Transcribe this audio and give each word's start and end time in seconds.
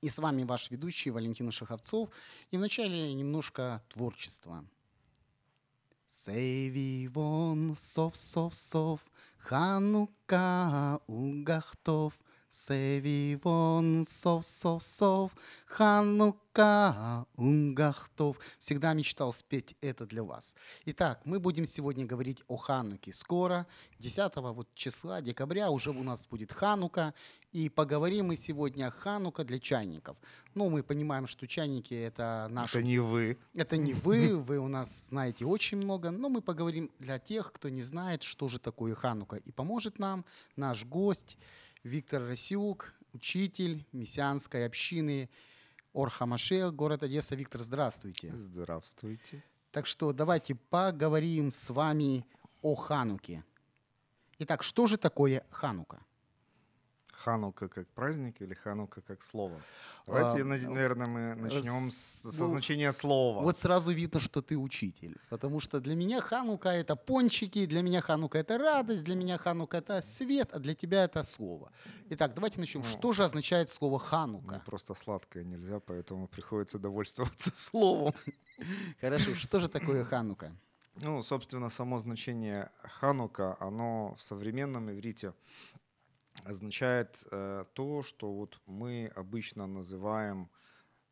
И 0.00 0.08
с 0.08 0.18
вами 0.18 0.44
ваш 0.44 0.70
ведущий 0.70 1.10
Валентин 1.10 1.50
Шаховцов. 1.50 2.10
И 2.50 2.56
вначале 2.56 3.12
немножко 3.14 3.82
творчества. 3.88 4.64
Севивон, 6.08 7.74
сов, 7.76 8.16
сов, 8.16 8.54
сов, 8.54 9.00
Ханука 9.38 11.00
угахтов. 11.06 12.18
Севивон, 12.50 14.04
сов, 14.04 14.44
сов, 14.44 14.82
сов, 14.82 15.32
Ханука 15.66 17.26
угахтов. 17.36 18.38
Всегда 18.58 18.94
мечтал 18.94 19.34
спеть 19.34 19.76
это 19.82 20.06
для 20.06 20.22
вас. 20.22 20.54
Итак, 20.86 21.20
мы 21.24 21.40
будем 21.40 21.66
сегодня 21.66 22.06
говорить 22.06 22.42
о 22.48 22.56
Хануке. 22.56 23.12
Скоро, 23.12 23.66
10 23.98 24.34
вот 24.36 24.74
числа 24.74 25.20
декабря, 25.20 25.70
уже 25.70 25.90
у 25.90 26.02
нас 26.02 26.26
будет 26.26 26.52
Ханука. 26.52 27.12
И 27.52 27.68
поговорим 27.68 28.26
мы 28.28 28.36
сегодня 28.36 28.88
о 28.88 28.90
Ханука 28.90 29.44
для 29.44 29.58
чайников. 29.58 30.16
Ну, 30.54 30.70
мы 30.70 30.82
понимаем, 30.82 31.26
что 31.26 31.46
чайники 31.46 31.94
это 31.94 32.46
наши... 32.50 32.78
Это 32.78 32.86
не 32.86 32.98
вы. 32.98 33.38
Это 33.54 33.76
не 33.76 33.94
вы, 33.94 34.36
вы 34.42 34.58
у 34.58 34.68
нас 34.68 35.08
знаете 35.08 35.44
очень 35.44 35.78
много, 35.78 36.10
но 36.10 36.28
мы 36.28 36.42
поговорим 36.42 36.90
для 36.98 37.18
тех, 37.18 37.52
кто 37.52 37.68
не 37.68 37.82
знает, 37.82 38.22
что 38.22 38.48
же 38.48 38.58
такое 38.58 38.94
Ханука. 38.94 39.36
И 39.36 39.52
поможет 39.52 39.98
нам 39.98 40.24
наш 40.56 40.84
гость 40.84 41.38
Виктор 41.84 42.22
Расюк, 42.22 42.92
учитель 43.12 43.86
мессианской 43.92 44.66
общины 44.66 45.30
Орхамашех, 45.94 46.74
город 46.74 47.02
Одесса. 47.02 47.36
Виктор, 47.36 47.60
здравствуйте. 47.60 48.34
Здравствуйте. 48.34 49.44
Так 49.70 49.86
что 49.86 50.12
давайте 50.12 50.54
поговорим 50.54 51.50
с 51.50 51.70
вами 51.70 52.26
о 52.62 52.74
Хануке. 52.74 53.44
Итак, 54.38 54.62
что 54.62 54.86
же 54.86 54.96
такое 54.96 55.44
Ханука? 55.50 56.04
Ханука 57.24 57.68
как 57.68 57.88
праздник 57.88 58.40
или 58.42 58.54
Ханука 58.54 59.00
как 59.00 59.22
слово? 59.22 59.60
Давайте, 60.06 60.42
А, 60.42 60.44
на- 60.44 60.56
наверное, 60.70 61.06
мы 61.06 61.34
начнем 61.34 61.90
с- 61.90 62.22
со 62.32 62.42
ну, 62.42 62.48
значения 62.48 62.92
слова. 62.92 63.42
Вот 63.42 63.58
сразу 63.58 63.92
видно, 63.92 64.20
что 64.20 64.40
ты 64.40 64.56
учитель. 64.56 65.16
Потому 65.28 65.60
что 65.60 65.80
для 65.80 65.96
меня 65.96 66.20
Ханука 66.20 66.68
это 66.68 66.94
пончики, 66.96 67.66
для 67.66 67.82
меня 67.82 68.00
Ханука 68.00 68.38
это 68.38 68.56
радость, 68.58 69.02
для 69.04 69.16
меня 69.16 69.36
Ханука 69.36 69.78
это 69.78 70.00
свет, 70.02 70.50
а 70.52 70.58
для 70.60 70.74
тебя 70.74 71.04
это 71.04 71.22
слово. 71.24 71.70
Итак, 72.10 72.34
давайте 72.34 72.60
начнем. 72.60 72.82
Ну, 72.82 72.86
Что 72.88 73.12
же 73.12 73.24
означает 73.24 73.68
слово 73.70 73.98
Ханука? 73.98 74.62
просто 74.66 74.94
сладкое 74.94 75.44
нельзя, 75.44 75.80
поэтому 75.80 76.28
приходится 76.28 76.78
довольствоваться 76.78 77.50
словом. 77.56 78.14
Хорошо, 79.00 79.34
что 79.34 79.58
же 79.60 79.68
такое 79.68 80.04
Ханука? 80.04 80.52
Ну, 81.00 81.22
собственно, 81.22 81.70
само 81.70 81.98
значение 82.00 82.70
Ханука, 82.82 83.56
оно 83.60 84.14
в 84.16 84.20
современном 84.22 84.90
иврите 84.90 85.32
означает 86.44 87.26
э, 87.30 87.64
то, 87.72 88.02
что 88.02 88.32
вот 88.32 88.60
мы 88.66 89.12
обычно 89.14 89.66
называем 89.66 90.50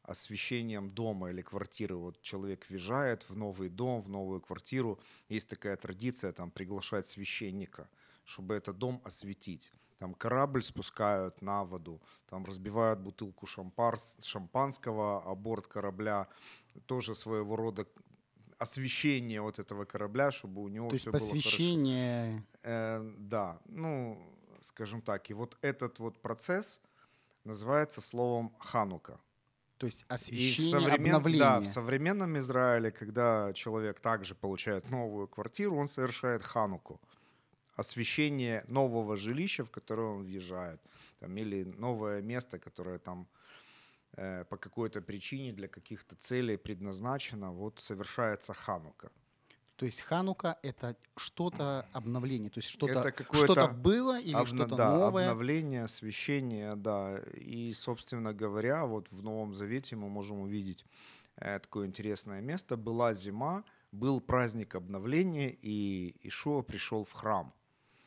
освещением 0.03 0.91
дома 0.91 1.31
или 1.31 1.43
квартиры. 1.43 1.97
Вот 1.97 2.23
человек 2.23 2.67
въезжает 2.69 3.29
в 3.29 3.37
новый 3.37 3.69
дом, 3.69 4.03
в 4.03 4.09
новую 4.09 4.41
квартиру. 4.41 5.01
Есть 5.29 5.49
такая 5.49 5.77
традиция 5.77 6.33
там 6.33 6.51
приглашать 6.51 7.07
священника, 7.07 7.89
чтобы 8.25 8.55
этот 8.55 8.79
дом 8.79 9.01
осветить. 9.05 9.73
Там 9.99 10.15
корабль 10.15 10.63
спускают 10.63 11.43
на 11.43 11.65
воду, 11.65 12.01
там 12.29 12.45
разбивают 12.45 13.01
бутылку 13.01 13.47
шампарс- 13.47 14.23
шампанского, 14.23 15.23
а 15.25 15.35
борт 15.35 15.67
корабля 15.67 16.29
тоже 16.87 17.15
своего 17.15 17.57
рода 17.57 17.87
освещение 18.59 19.41
вот 19.41 19.59
этого 19.59 19.85
корабля, 19.85 20.31
чтобы 20.31 20.63
у 20.63 20.69
него 20.69 20.89
То 20.89 20.95
есть 20.95 21.05
все 21.05 21.13
было 21.13 21.21
хорошо. 21.21 21.43
посвящение... 21.43 22.45
Э, 22.63 23.01
да, 23.19 23.59
ну, 23.67 24.19
скажем 24.67 25.01
так, 25.03 25.31
и 25.31 25.35
вот 25.35 25.57
этот 25.63 25.99
вот 25.99 26.21
процесс 26.21 26.81
называется 27.45 28.01
словом 28.01 28.53
Ханука. 28.59 29.19
То 29.79 29.87
есть 29.87 30.03
И 30.03 30.05
в 30.05 30.11
освящение, 30.11 30.73
современ- 30.73 30.95
обновление. 30.95 31.39
Да, 31.39 31.61
в 31.61 31.67
современном 31.67 32.39
Израиле, 32.39 32.91
когда 32.91 33.53
человек 33.53 34.01
также 34.01 34.35
получает 34.35 34.91
новую 34.91 35.29
квартиру, 35.29 35.77
он 35.77 35.89
совершает 35.89 36.43
Хануку. 36.43 37.01
Освещение 37.77 38.65
нового 38.69 39.17
жилища, 39.17 39.65
в 39.65 39.71
которое 39.71 40.09
он 40.09 40.23
въезжает. 40.25 40.81
Там, 41.21 41.37
или 41.37 41.65
новое 41.65 42.23
место, 42.23 42.59
которое 42.59 42.99
там 42.99 43.29
э, 44.17 44.45
по 44.49 44.57
какой-то 44.57 45.03
причине 45.03 45.53
для 45.53 45.69
каких-то 45.69 46.17
целей 46.17 46.57
предназначено, 46.57 47.53
вот 47.53 47.79
совершается 47.79 48.55
Ханука. 48.55 49.11
То 49.77 49.85
есть 49.85 50.01
Ханука 50.01 50.59
это 50.63 50.97
что-то 51.17 51.87
обновление, 51.93 52.51
то 52.51 52.59
есть 52.59 52.69
что-то 52.71 53.13
что 53.33 53.53
Обна- 53.53 53.75
было 53.75 54.19
или 54.19 54.45
что-то 54.47 54.75
да, 54.75 54.91
новое. 54.99 55.29
обновление, 55.29 55.85
освещение, 55.85 56.77
да. 56.77 57.19
И, 57.35 57.75
собственно 57.75 58.33
говоря, 58.33 58.87
вот 58.87 59.11
в 59.11 59.23
Новом 59.23 59.53
Завете 59.53 59.95
мы 59.95 60.09
можем 60.09 60.41
увидеть 60.41 60.85
э, 61.37 61.59
такое 61.59 61.87
интересное 61.87 62.41
место. 62.41 62.79
Была 62.79 63.13
зима, 63.13 63.65
был 63.93 64.21
праздник 64.21 64.75
обновления, 64.75 65.51
и 65.51 66.17
Ишуа 66.27 66.63
пришел 66.63 67.05
в 67.05 67.13
храм. 67.13 67.53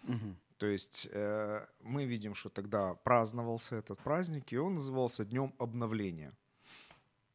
Мгм. 0.03 0.37
То 0.57 0.65
есть 0.65 1.07
э, 1.11 1.65
мы 1.81 2.05
видим, 2.05 2.33
что 2.33 2.49
тогда 2.49 2.95
праздновался 2.95 3.75
этот 3.75 3.99
праздник, 3.99 4.51
и 4.51 4.57
он 4.57 4.73
назывался 4.73 5.23
Днем 5.23 5.53
обновления. 5.59 6.33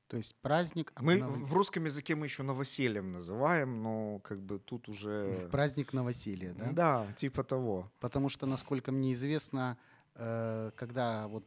То 0.09 0.17
есть 0.19 0.35
праздник 0.43 0.93
Мы 1.01 1.15
обнов- 1.19 1.45
в 1.45 1.55
русском 1.55 1.85
языке 1.85 2.15
мы 2.15 2.27
еще 2.27 2.43
новосельем 2.43 3.13
называем, 3.13 3.83
но 3.83 4.19
как 4.21 4.39
бы 4.41 4.59
тут 4.59 4.89
уже... 4.89 5.49
праздник 5.51 5.93
новоселья, 5.93 6.53
да? 6.55 6.73
Да, 6.73 7.13
типа 7.17 7.43
того. 7.43 7.87
Потому 8.01 8.29
что, 8.29 8.47
насколько 8.47 8.93
мне 8.93 9.13
известно, 9.15 9.77
э, 10.15 10.71
когда 10.77 11.27
вот 11.29 11.45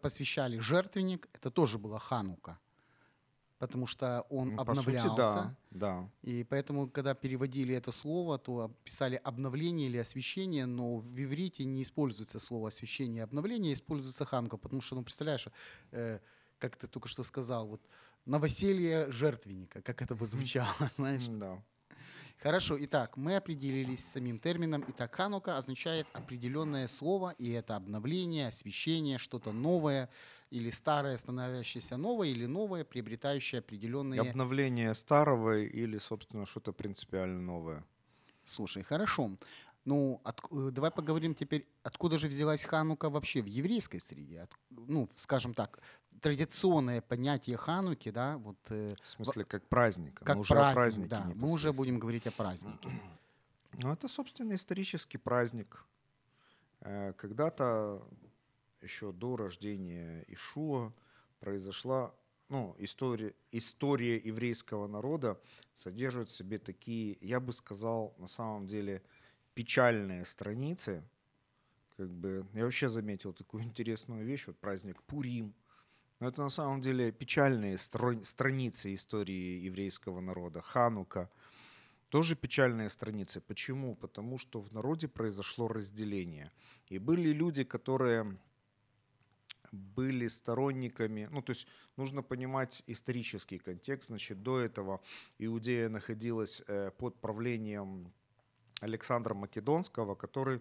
посвящали 0.00 0.58
жертвенник, 0.58 1.28
это 1.34 1.50
тоже 1.50 1.78
была 1.78 1.98
Ханука. 1.98 2.58
Потому 3.58 3.86
что 3.86 4.24
он 4.28 4.50
Ну, 4.50 4.64
по 4.64 4.74
сути, 4.74 4.96
обновлялся. 4.96 5.16
да, 5.16 5.56
да. 5.70 6.10
И 6.22 6.44
поэтому, 6.44 6.88
когда 6.90 7.14
переводили 7.14 7.74
это 7.74 7.90
слово, 7.90 8.38
то 8.38 8.70
писали 8.84 9.18
обновление 9.24 9.88
или 9.88 9.96
освящение, 9.96 10.66
но 10.66 10.98
в 10.98 11.18
иврите 11.18 11.64
не 11.64 11.82
используется 11.82 12.38
слово 12.38 12.68
освящение 12.68 13.20
и 13.20 13.24
обновление, 13.24 13.72
используется 13.72 14.24
ханука, 14.26 14.58
потому 14.58 14.82
что, 14.82 14.94
ну, 14.96 15.02
представляешь, 15.02 15.48
э, 15.92 16.20
как 16.58 16.76
ты 16.76 16.86
только 16.86 17.08
что 17.08 17.22
сказал, 17.22 17.66
вот 17.66 17.80
новоселье 18.24 19.10
жертвенника, 19.10 19.82
как 19.82 20.02
это 20.02 20.14
бы 20.14 20.26
звучало, 20.26 20.74
знаешь. 20.96 21.26
Да. 21.26 21.62
Хорошо, 22.42 22.76
итак, 22.78 23.16
мы 23.16 23.36
определились 23.36 24.04
с 24.04 24.12
самим 24.12 24.38
термином. 24.38 24.84
Итак, 24.88 25.14
ханука 25.14 25.56
означает 25.56 26.06
определенное 26.12 26.86
слово, 26.86 27.34
и 27.38 27.50
это 27.50 27.76
обновление, 27.76 28.48
освещение, 28.48 29.16
что-то 29.16 29.52
новое 29.52 30.10
или 30.50 30.70
старое, 30.70 31.16
становящееся 31.16 31.96
новое, 31.96 32.28
или 32.28 32.46
новое, 32.46 32.84
приобретающее 32.84 33.60
определенные... 33.60 34.20
Обновление 34.20 34.94
старого 34.94 35.58
или, 35.58 35.98
собственно, 35.98 36.46
что-то 36.46 36.72
принципиально 36.72 37.40
новое. 37.40 37.84
Слушай, 38.44 38.82
хорошо. 38.82 39.32
Ну, 39.86 40.20
от- 40.24 40.40
э, 40.50 40.70
давай 40.72 40.90
поговорим 40.90 41.34
теперь, 41.34 41.64
откуда 41.84 42.18
же 42.18 42.26
взялась 42.26 42.64
Ханука 42.64 43.08
вообще 43.08 43.40
в 43.40 43.46
еврейской 43.46 44.00
среде? 44.00 44.40
От- 44.40 44.50
ну, 44.70 45.08
скажем 45.14 45.54
так, 45.54 45.78
традиционное 46.20 47.00
понятие 47.00 47.56
Хануки, 47.56 48.10
да, 48.10 48.36
вот 48.38 48.56
э, 48.70 48.96
В 49.04 49.08
смысле, 49.08 49.44
как 49.44 49.64
праздник. 49.68 50.18
как 50.24 50.34
мы 50.36 50.40
уже 50.40 50.54
о 50.54 50.56
праздник, 50.72 51.08
празднике 51.08 51.08
да, 51.08 51.32
мы 51.36 51.52
уже 51.52 51.72
будем 51.72 51.98
говорить 52.00 52.26
о 52.26 52.32
празднике. 52.32 52.90
Ну, 53.78 53.92
это, 53.92 54.08
собственно, 54.08 54.54
исторический 54.54 55.18
праздник. 55.18 55.84
Э, 56.80 57.12
Когда-то, 57.12 58.02
еще 58.80 59.12
до 59.12 59.36
рождения 59.36 60.24
Ишуа, 60.28 60.92
произошла 61.40 62.14
ну, 62.48 62.74
история, 62.78 63.34
история 63.52 64.16
еврейского 64.16 64.86
народа 64.86 65.38
содержит 65.74 66.30
в 66.30 66.32
себе 66.32 66.58
такие, 66.58 67.18
я 67.20 67.38
бы 67.38 67.52
сказал, 67.52 68.14
на 68.18 68.28
самом 68.28 68.66
деле, 68.66 69.02
печальные 69.56 70.26
страницы. 70.26 71.02
Как 71.96 72.10
бы, 72.10 72.46
я 72.52 72.64
вообще 72.64 72.88
заметил 72.88 73.32
такую 73.32 73.64
интересную 73.64 74.24
вещь, 74.24 74.46
вот 74.46 74.58
праздник 74.58 75.02
Пурим. 75.02 75.54
Но 76.20 76.28
это 76.28 76.42
на 76.42 76.50
самом 76.50 76.80
деле 76.80 77.10
печальные 77.10 77.76
стро- 77.76 78.22
страницы 78.22 78.94
истории 78.94 79.64
еврейского 79.66 80.20
народа. 80.20 80.60
Ханука. 80.60 81.30
Тоже 82.08 82.36
печальные 82.36 82.90
страницы. 82.90 83.40
Почему? 83.40 83.96
Потому 83.96 84.38
что 84.38 84.60
в 84.60 84.72
народе 84.72 85.08
произошло 85.08 85.68
разделение. 85.68 86.52
И 86.88 86.98
были 86.98 87.32
люди, 87.32 87.64
которые 87.64 88.38
были 89.72 90.28
сторонниками, 90.28 91.28
ну 91.30 91.42
то 91.42 91.50
есть 91.50 91.66
нужно 91.96 92.22
понимать 92.22 92.82
исторический 92.86 93.58
контекст, 93.58 94.08
значит 94.08 94.42
до 94.42 94.60
этого 94.60 95.00
Иудея 95.38 95.88
находилась 95.88 96.62
э, 96.66 96.92
под 96.96 97.20
правлением 97.20 98.12
Александра 98.80 99.34
Македонского, 99.34 100.14
который 100.14 100.60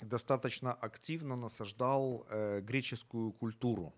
достаточно 0.00 0.72
активно 0.72 1.36
насаждал 1.36 2.26
э, 2.30 2.60
греческую 2.60 3.32
культуру. 3.32 3.94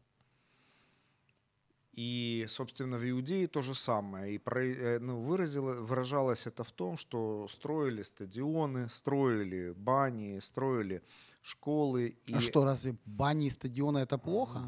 И, 1.93 2.47
собственно, 2.49 2.97
в 2.97 3.05
Иудее 3.05 3.47
то 3.47 3.61
же 3.61 3.75
самое. 3.75 4.35
И 4.35 4.41
э, 4.45 4.99
ну, 4.99 5.21
выразило, 5.21 5.75
выражалось 5.75 6.47
это 6.47 6.65
в 6.65 6.71
том, 6.71 6.97
что 6.97 7.47
строили 7.49 8.03
стадионы, 8.03 8.89
строили 8.89 9.73
бани, 9.77 10.41
строили 10.41 11.03
школы. 11.43 12.17
И... 12.25 12.35
А 12.35 12.41
что, 12.41 12.65
разве 12.65 12.97
бани 13.05 13.47
и 13.47 13.51
стадионы 13.51 13.99
это 13.99 14.17
плохо? 14.17 14.63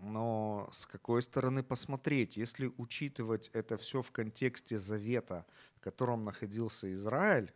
Но 0.00 0.68
с 0.72 0.86
какой 0.86 1.22
стороны 1.22 1.62
посмотреть? 1.62 2.36
Если 2.36 2.72
учитывать 2.78 3.50
это 3.52 3.76
все 3.76 4.00
в 4.02 4.10
контексте 4.10 4.78
завета, 4.78 5.44
в 5.76 5.80
котором 5.80 6.24
находился 6.24 6.92
Израиль 6.94 7.52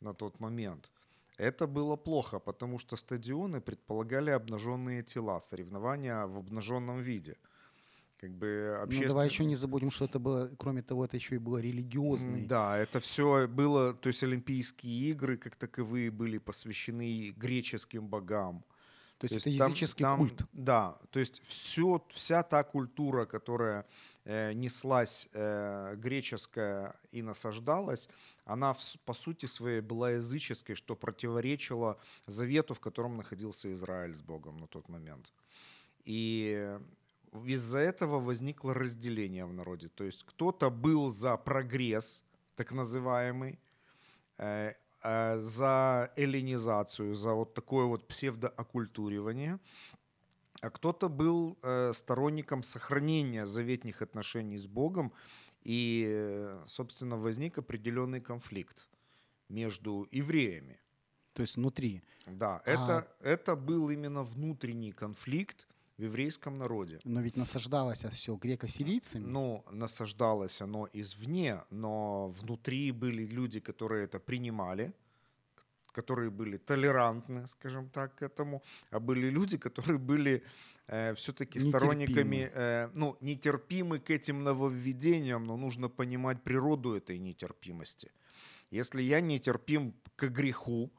на 0.00 0.14
тот 0.14 0.40
момент, 0.40 0.90
это 1.38 1.66
было 1.66 1.96
плохо, 1.96 2.38
потому 2.38 2.78
что 2.78 2.96
стадионы 2.96 3.60
предполагали 3.60 4.30
обнаженные 4.30 5.02
тела, 5.02 5.40
соревнования 5.40 6.26
в 6.26 6.36
обнаженном 6.38 7.00
виде. 7.02 7.36
Как 8.18 8.30
бы 8.30 8.76
Ну, 8.80 8.84
обществен- 8.84 9.08
давай 9.08 9.28
еще 9.28 9.44
не 9.44 9.56
забудем, 9.56 9.90
что 9.90 10.04
это 10.04 10.18
было, 10.18 10.50
кроме 10.58 10.82
того, 10.82 11.04
это 11.04 11.16
еще 11.16 11.34
и 11.34 11.38
было 11.38 11.58
М, 11.58 11.62
религиозный. 11.62 12.46
Да, 12.46 12.78
это 12.78 13.00
все 13.00 13.46
было, 13.48 13.92
то 13.94 14.08
есть 14.08 14.22
Олимпийские 14.22 15.10
игры 15.10 15.36
как 15.36 15.56
таковые 15.56 16.10
были 16.10 16.38
посвящены 16.38 17.30
греческим 17.36 18.08
богам. 18.08 18.64
То 19.18 19.26
есть 19.26 19.44
То 19.44 19.50
это 19.50 19.58
там- 19.58 19.68
языческий 19.70 20.02
там- 20.04 20.18
культ. 20.18 20.42
Да, 20.52 20.98
то 21.10 21.20
есть 21.20 21.42
все, 21.46 22.04
вся 22.10 22.42
та 22.42 22.62
культура, 22.64 23.26
которая 23.26 23.84
э, 24.26 24.52
неслась 24.54 25.28
э, 25.32 25.94
греческая 25.96 26.94
и 27.12 27.22
насаждалась, 27.22 28.08
она 28.46 28.72
в 28.72 28.78
по 29.04 29.14
сути 29.14 29.46
своей 29.46 29.80
была 29.80 30.12
языческой, 30.12 30.74
что 30.74 30.96
противоречило 30.96 31.98
завету, 32.26 32.74
в 32.74 32.80
котором 32.80 33.16
находился 33.16 33.70
Израиль 33.72 34.14
с 34.14 34.20
Богом 34.20 34.56
на 34.58 34.66
тот 34.66 34.88
момент. 34.88 35.32
И 36.06 36.78
из-за 37.46 37.78
этого 37.78 38.20
возникло 38.20 38.74
разделение 38.74 39.44
в 39.44 39.52
народе. 39.52 39.88
То 39.88 40.04
есть 40.04 40.24
кто-то 40.24 40.70
был 40.70 41.10
за 41.10 41.36
прогресс, 41.36 42.24
так 42.56 42.72
называемый, 42.72 43.58
э, 44.38 44.74
за 45.04 46.10
эллинизацию, 46.16 47.14
за 47.14 47.34
вот 47.34 47.54
такое 47.54 47.84
вот 47.86 48.08
псевдооккультуривание, 48.08 49.58
а 50.62 50.70
кто-то 50.70 51.08
был 51.08 51.58
э, 51.62 51.92
сторонником 51.92 52.62
сохранения 52.62 53.44
заветных 53.44 54.02
отношений 54.02 54.56
с 54.56 54.66
Богом, 54.66 55.12
и, 55.62 56.06
э, 56.08 56.64
собственно, 56.66 57.16
возник 57.16 57.58
определенный 57.58 58.20
конфликт 58.20 58.88
между 59.48 60.08
евреями. 60.10 60.80
То 61.34 61.42
есть 61.42 61.56
внутри. 61.56 62.02
Да, 62.26 62.62
А- 62.64 62.70
это, 62.70 63.08
это 63.20 63.56
был 63.56 63.90
именно 63.90 64.22
внутренний 64.22 64.92
конфликт 64.92 65.66
в 65.98 66.02
еврейском 66.02 66.58
народе. 66.58 66.98
Но 67.04 67.20
ведь 67.20 67.36
насаждалось 67.36 68.04
все 68.04 68.36
греко-сирийцами. 68.36 69.24
Ну, 69.24 69.64
насаждалось 69.70 70.60
оно 70.62 70.88
извне, 70.92 71.62
но 71.70 72.28
внутри 72.40 72.92
были 72.92 73.24
люди, 73.26 73.60
которые 73.60 74.04
это 74.04 74.18
принимали, 74.18 74.92
которые 75.92 76.30
были 76.30 76.56
толерантны, 76.56 77.46
скажем 77.46 77.88
так, 77.88 78.16
к 78.16 78.22
этому, 78.22 78.62
а 78.90 78.98
были 78.98 79.30
люди, 79.30 79.56
которые 79.56 79.98
были 79.98 80.42
все-таки 81.14 81.58
Нетерпимы. 81.58 81.78
сторонниками, 81.78 82.50
э, 82.54 82.90
ну, 82.94 83.16
нетерпимы 83.22 84.00
к 84.00 84.10
этим 84.10 84.42
нововведениям, 84.44 85.44
но 85.44 85.56
нужно 85.56 85.88
понимать 85.88 86.42
природу 86.42 86.92
этой 86.92 87.18
нетерпимости. 87.18 88.10
Если 88.70 89.00
я 89.02 89.20
нетерпим 89.22 89.94
к 90.16 90.28
греху, 90.28 90.90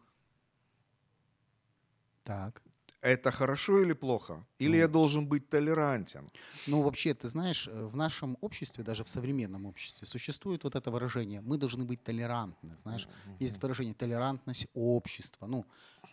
Так. 2.24 2.64
Это 3.06 3.32
хорошо 3.32 3.82
или 3.82 3.94
плохо? 3.94 4.46
Или 4.60 4.72
Ну. 4.72 4.78
я 4.78 4.88
должен 4.88 5.28
быть 5.28 5.50
толерантен? 5.50 6.30
Ну, 6.68 6.82
вообще, 6.82 7.14
ты 7.14 7.30
знаешь, 7.30 7.68
э, 7.68 7.86
в 7.86 7.96
нашем 7.96 8.38
обществе, 8.42 8.84
даже 8.84 9.04
в 9.04 9.08
современном 9.08 9.66
обществе, 9.66 10.08
существует 10.08 10.64
вот 10.64 10.76
это 10.76 10.92
выражение 10.92 11.42
«мы 11.42 11.58
должны 11.58 11.86
быть 11.86 12.04
толерантны». 12.04 12.76
Знаешь, 12.78 13.08
есть 13.40 13.62
выражение 13.62 13.94
«толерантность 13.94 14.68
общества». 14.74 15.48
Ну, 15.48 15.66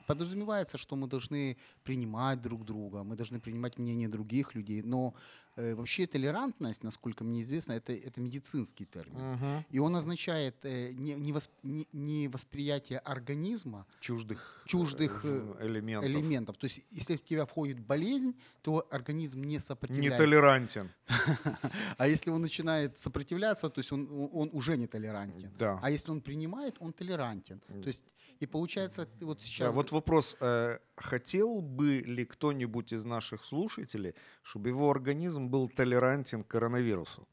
подразумевается, 0.06 0.78
что 0.78 0.96
мы 0.96 1.06
должны 1.06 1.56
принимать 1.84 2.40
друг 2.40 2.64
друга, 2.64 3.02
мы 3.02 3.16
должны 3.16 3.40
принимать 3.40 3.78
мнение 3.78 4.08
других 4.08 4.54
людей, 4.54 4.82
но 4.82 5.14
вообще 5.56 6.06
толерантность, 6.06 6.82
насколько 6.82 7.24
мне 7.24 7.42
известно, 7.42 7.72
это, 7.72 7.92
это 7.92 8.20
медицинский 8.20 8.86
термин. 8.86 9.32
Мгм. 9.32 9.64
И 9.70 9.78
он 9.78 9.94
означает 9.96 10.56
э, 10.64 10.92
не, 10.92 11.14
не, 11.14 11.32
восп- 11.32 11.50
не- 11.62 11.88
не 11.92 12.28
восприятие 12.28 12.98
организма, 13.00 13.86
Чуждых, 14.00 14.62
Чуждых, 14.66 15.24
э, 15.24 15.54
э, 15.60 15.66
элементов. 15.66 16.10
элементов. 16.10 16.56
То 16.56 16.66
есть, 16.66 16.80
если 16.90 17.16
в 17.16 17.24
тебя 17.24 17.44
входит 17.44 17.78
болезнь, 17.80 18.34
то 18.62 18.86
организм 18.90 19.42
не 19.42 19.58
сопротивляется. 19.58 20.14
Нетолерантен. 20.24 20.90
А 21.98 22.08
если 22.08 22.30
он 22.30 22.40
начинает 22.42 22.98
сопротивляться, 22.98 23.68
то 23.68 23.80
есть 23.80 23.92
он, 23.92 24.08
он 24.32 24.50
уже 24.52 24.76
не 24.76 24.86
толерантен. 24.86 25.50
Да. 25.58 25.78
А 25.82 25.90
если 25.90 26.10
он 26.10 26.20
принимает, 26.20 26.76
он 26.80 26.92
толерантен. 26.92 27.60
То 27.60 27.88
есть, 27.88 28.04
и 28.40 28.46
получается, 28.46 29.08
вот 29.20 29.38
Да, 29.38 29.44
сейчас... 29.44 29.74
вот 29.74 29.92
вопрос, 29.92 30.36
э, 30.40 30.78
хотел 30.96 31.60
бы 31.60 31.98
ли 32.00 32.24
кто-нибудь 32.24 32.92
из 32.92 33.04
наших 33.04 33.44
слушателей, 33.44 34.14
чтобы 34.42 34.70
его 34.70 34.90
организм 34.90 35.41
был 35.48 35.68
толерантен 35.68 36.42
к 36.44 36.48
коронавирусу? 36.48 37.26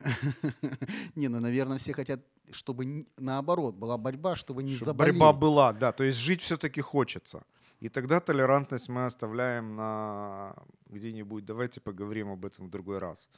Не, 1.14 1.28
ну, 1.28 1.40
наверное, 1.40 1.78
все 1.78 1.92
хотят, 1.92 2.20
чтобы 2.52 3.06
наоборот 3.16 3.74
была 3.74 3.96
борьба, 3.96 4.36
чтобы 4.36 4.62
не 4.62 4.76
Чтоб 4.76 4.86
заболеть. 4.86 5.14
борьба 5.14 5.32
была, 5.32 5.72
да, 5.72 5.92
то 5.92 6.04
есть 6.04 6.18
жить 6.18 6.40
все-таки 6.42 6.80
хочется. 6.80 7.42
И 7.80 7.88
тогда 7.88 8.20
толерантность 8.20 8.88
мы 8.88 9.04
оставляем 9.06 9.76
на 9.76 10.54
где-нибудь, 10.86 11.44
давайте 11.44 11.80
поговорим 11.80 12.30
об 12.30 12.44
этом 12.44 12.66
в 12.66 12.70
другой 12.70 12.98
раз. 12.98 13.28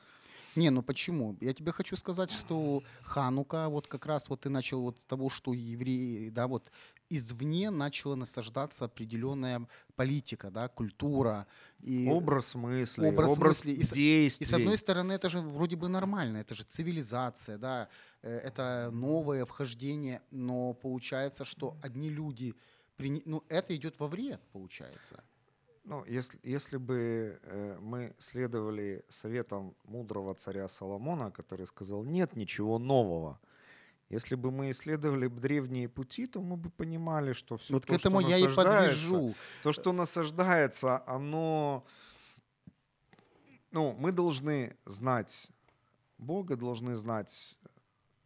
Не, 0.57 0.71
ну 0.71 0.83
почему? 0.83 1.37
Я 1.41 1.53
тебе 1.53 1.71
хочу 1.73 1.97
сказать, 1.97 2.31
что 2.31 2.83
Ханука, 3.03 3.69
вот 3.69 3.87
как 3.87 4.07
раз 4.07 4.29
вот 4.29 4.41
ты 4.41 4.49
начал 4.49 4.81
вот 4.81 5.01
с 5.01 5.05
того, 5.05 5.29
что 5.29 5.53
евреи, 5.53 6.31
да, 6.31 6.47
вот 6.47 6.71
извне 7.11 7.71
начала 7.71 8.17
насаждаться 8.17 8.87
определенная 8.87 9.67
политика, 9.95 10.51
да, 10.51 10.69
культура. 10.69 11.47
И, 11.81 12.09
Образ 12.11 12.55
мысли, 12.55 13.07
образ 13.07 13.31
образ, 13.31 13.65
мысли. 13.65 13.73
И 13.73 13.85
с- 13.85 13.93
действий. 13.93 14.45
и 14.47 14.49
с 14.51 14.55
одной 14.55 14.77
стороны, 14.77 15.13
это 15.13 15.29
же 15.29 15.41
вроде 15.41 15.77
бы 15.77 15.89
нормально, 15.89 16.39
это 16.39 16.55
же 16.55 16.65
цивилизация, 16.65 17.59
да, 17.59 17.89
э, 18.23 18.37
это 18.39 18.91
новое 18.93 19.45
вхождение, 19.45 20.23
но 20.31 20.73
получается, 20.73 21.45
что 21.45 21.77
одни 21.83 22.09
люди, 22.09 22.55
ну 22.99 23.45
это 23.49 23.77
идет 23.77 24.01
во 24.01 24.09
вред, 24.09 24.41
получается. 24.53 25.23
Ну, 25.87 26.05
если, 26.05 26.41
если 26.43 26.79
бы 26.79 27.39
э, 27.43 27.79
мы 27.81 28.13
следовали 28.19 29.05
советам 29.09 29.77
мудрого 29.85 30.35
царя 30.35 30.67
Соломона, 30.69 31.31
который 31.31 31.65
сказал, 31.67 32.03
нет 32.03 32.35
ничего 32.35 32.81
нового, 32.81 33.39
если 34.09 34.35
бы 34.35 34.51
мы 34.51 34.71
исследовали 34.71 35.29
древние 35.29 35.89
пути, 35.89 36.27
то 36.27 36.41
мы 36.41 36.57
бы 36.57 36.71
понимали, 36.71 37.33
что 37.33 37.57
все 37.57 37.73
вот 37.73 37.87
то, 37.87 37.93
к 37.93 37.97
этому 37.97 38.21
что 38.21 38.31
я 38.31 38.39
и 38.39 38.55
подвяжу. 38.55 39.35
то, 39.63 39.73
что 39.73 39.93
насаждается, 39.93 41.05
оно... 41.07 41.85
Ну, 43.71 43.95
мы 43.97 44.11
должны 44.11 44.77
знать 44.87 45.51
Бога, 46.19 46.57
должны 46.57 46.97
знать 46.97 47.59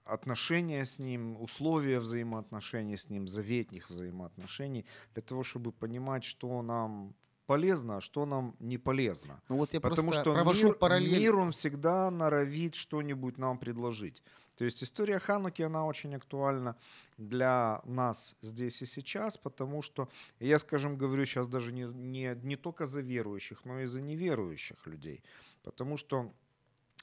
отношения 0.04 0.84
с 0.84 0.98
Ним, 0.98 1.40
условия 1.42 1.98
взаимоотношений 1.98 2.96
с 2.96 3.10
Ним, 3.10 3.26
заветных 3.26 3.90
взаимоотношений, 3.90 4.86
для 5.12 5.22
того, 5.22 5.42
чтобы 5.42 5.72
понимать, 5.72 6.24
что 6.24 6.62
нам 6.62 7.14
полезно, 7.50 7.96
а 7.96 8.00
что 8.00 8.26
нам 8.26 8.54
не 8.60 8.78
полезно. 8.78 9.40
Ну 9.48 9.56
вот 9.56 9.74
я 9.74 9.80
Потому 9.80 10.12
что 10.12 10.32
провожу 10.34 10.66
мир, 10.66 10.74
параллель. 10.76 11.18
мир, 11.18 11.36
он 11.36 11.50
всегда 11.50 12.08
норовит 12.10 12.76
что-нибудь 12.76 13.38
нам 13.38 13.58
предложить. 13.58 14.22
То 14.56 14.64
есть 14.64 14.84
история 14.84 15.18
Хануки, 15.18 15.62
она 15.62 15.84
очень 15.84 16.14
актуальна 16.14 16.76
для 17.18 17.80
нас 17.84 18.36
здесь 18.42 18.82
и 18.82 18.86
сейчас, 18.86 19.36
потому 19.36 19.82
что, 19.82 20.08
я, 20.38 20.60
скажем, 20.60 20.96
говорю 20.96 21.24
сейчас 21.24 21.48
даже 21.48 21.72
не, 21.72 21.86
не, 21.86 22.38
не 22.44 22.56
только 22.56 22.86
за 22.86 23.00
верующих, 23.00 23.64
но 23.64 23.80
и 23.80 23.86
за 23.86 24.00
неверующих 24.00 24.86
людей. 24.86 25.20
Потому 25.64 25.96
что 25.96 26.32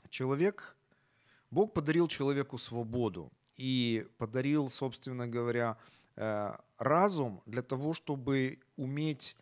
человек, 0.10 0.78
Бог 1.52 1.74
подарил 1.74 2.08
человеку 2.08 2.58
свободу 2.58 3.30
и 3.58 4.08
подарил, 4.18 4.70
собственно 4.70 5.28
говоря, 5.28 5.76
э, 6.16 6.56
разум 6.78 7.42
для 7.46 7.62
того, 7.62 7.94
чтобы 7.94 8.60
уметь 8.78 9.36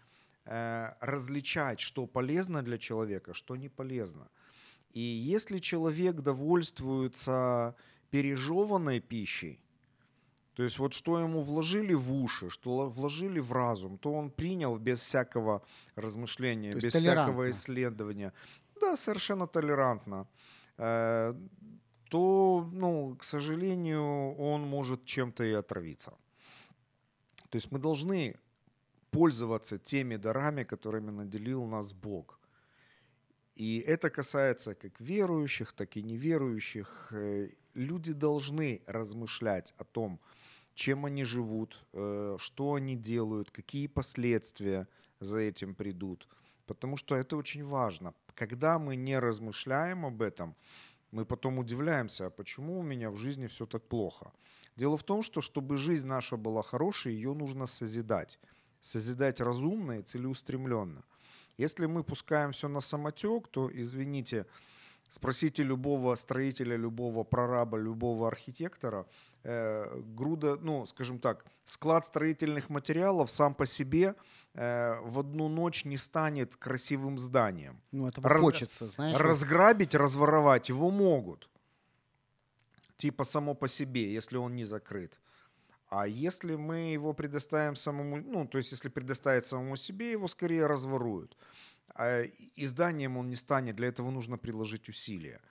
различать, 0.45 1.79
что 1.79 2.05
полезно 2.05 2.61
для 2.61 2.77
человека, 2.77 3.33
что 3.33 3.55
не 3.55 3.69
полезно. 3.69 4.27
И 4.93 5.01
если 5.01 5.59
человек 5.59 6.21
довольствуется 6.21 7.75
пережеванной 8.11 8.99
пищей, 8.99 9.59
то 10.53 10.63
есть 10.63 10.79
вот 10.79 10.93
что 10.93 11.19
ему 11.19 11.41
вложили 11.41 11.95
в 11.95 12.13
уши, 12.13 12.49
что 12.49 12.89
вложили 12.89 13.39
в 13.41 13.51
разум, 13.51 13.97
то 13.97 14.13
он 14.13 14.29
принял 14.29 14.77
без 14.77 14.99
всякого 14.99 15.61
размышления, 15.95 16.73
без 16.73 16.93
всякого 16.93 17.49
исследования. 17.49 18.31
Да, 18.81 18.95
совершенно 18.95 19.47
толерантно. 19.47 20.27
Э, 20.77 21.33
То, 22.09 22.69
ну, 22.71 23.15
к 23.15 23.23
сожалению, 23.23 24.35
он 24.37 24.61
может 24.61 25.05
чем-то 25.05 25.43
и 25.43 25.53
отравиться. 25.53 26.11
То 27.49 27.57
есть 27.57 27.71
мы 27.71 27.79
должны 27.79 28.35
пользоваться 29.15 29.77
теми 29.77 30.17
дарами, 30.17 30.63
которыми 30.63 31.12
наделил 31.12 31.65
нас 31.65 31.93
Бог. 31.93 32.39
И 33.55 33.79
это 33.88 34.10
касается 34.10 34.75
как 34.75 35.00
верующих, 35.00 35.74
так 35.74 35.98
и 35.98 36.03
неверующих. 36.03 37.07
Э, 37.12 37.50
Люди 37.75 38.13
должны 38.13 38.81
размышлять 38.88 39.74
о 39.77 39.84
том, 39.84 40.19
чем 40.74 41.05
они 41.05 41.24
живут, 41.24 41.86
э, 41.93 42.38
что 42.39 42.74
они 42.74 42.95
делают, 42.95 43.51
какие 43.51 43.88
последствия 43.88 44.88
за 45.19 45.39
этим 45.39 45.75
придут. 45.75 46.27
Потому 46.65 46.98
что 46.98 47.15
это 47.15 47.38
очень 47.38 47.65
важно. 47.65 48.13
Когда 48.34 48.79
мы 48.79 48.95
не 48.95 49.19
размышляем 49.19 50.05
об 50.05 50.22
этом, 50.22 50.55
мы 51.12 51.25
потом 51.25 51.60
удивляемся, 51.60 52.25
а 52.25 52.29
почему 52.29 52.79
у 52.79 52.84
меня 52.84 53.10
в 53.10 53.15
жизни 53.15 53.48
все 53.48 53.65
так 53.65 53.88
плохо. 53.88 54.31
Дело 54.75 54.98
в 54.98 55.03
том, 55.03 55.24
что 55.24 55.41
чтобы 55.41 55.77
жизнь 55.77 56.07
наша 56.07 56.38
была 56.38 56.63
хорошей, 56.63 57.13
ее 57.13 57.34
нужно 57.34 57.67
созидать. 57.67 58.39
Созидать 58.85 59.41
разумно 59.41 59.93
и 59.93 60.03
целеустремленно. 60.03 61.03
Если 61.57 61.87
мы 61.87 62.03
пускаем 62.03 62.51
все 62.51 62.67
на 62.67 62.81
самотек, 62.81 63.47
то, 63.47 63.67
извините, 63.73 64.45
спросите 65.09 65.63
любого 65.63 66.13
строителя, 66.13 66.75
любого 66.75 67.23
прораба, 67.23 67.79
любого 67.79 68.27
архитектора, 68.27 69.07
э, 69.43 70.01
груда, 70.15 70.57
ну, 70.61 70.85
скажем 70.85 71.17
так, 71.17 71.45
склад 71.63 72.05
строительных 72.05 72.69
материалов 72.69 73.31
сам 73.31 73.55
по 73.55 73.65
себе 73.65 74.13
э, 74.53 74.99
в 75.01 75.17
одну 75.17 75.47
ночь 75.47 75.83
не 75.83 75.97
станет 75.97 76.55
красивым 76.55 77.17
зданием. 77.17 77.81
Ну, 77.91 78.07
этого 78.07 78.29
Раз- 78.29 78.41
хочется, 78.41 78.87
знаешь. 78.87 79.17
Разграбить, 79.17 79.95
разворовать 79.95 80.69
его 80.69 80.91
могут. 80.91 81.49
Типа 82.97 83.23
само 83.23 83.55
по 83.55 83.67
себе, 83.67 84.13
если 84.13 84.37
он 84.37 84.55
не 84.55 84.63
закрыт. 84.63 85.19
А 85.87 86.07
если 86.07 86.55
мы 86.55 86.93
его 86.93 87.13
предоставим 87.13 87.75
самому, 87.75 88.17
ну, 88.17 88.47
то 88.47 88.57
есть 88.57 88.71
если 88.71 88.89
предоставить 88.89 89.45
самому 89.45 89.75
себе, 89.75 90.11
его 90.11 90.27
скорее 90.27 90.65
разворуют. 90.65 91.37
А 91.93 92.23
и 92.23 92.65
зданием 92.65 93.17
он 93.17 93.29
не 93.29 93.35
станет, 93.35 93.75
для 93.75 93.87
этого 93.87 94.11
нужно 94.11 94.37
приложить 94.37 94.89
усилия. 94.89 95.41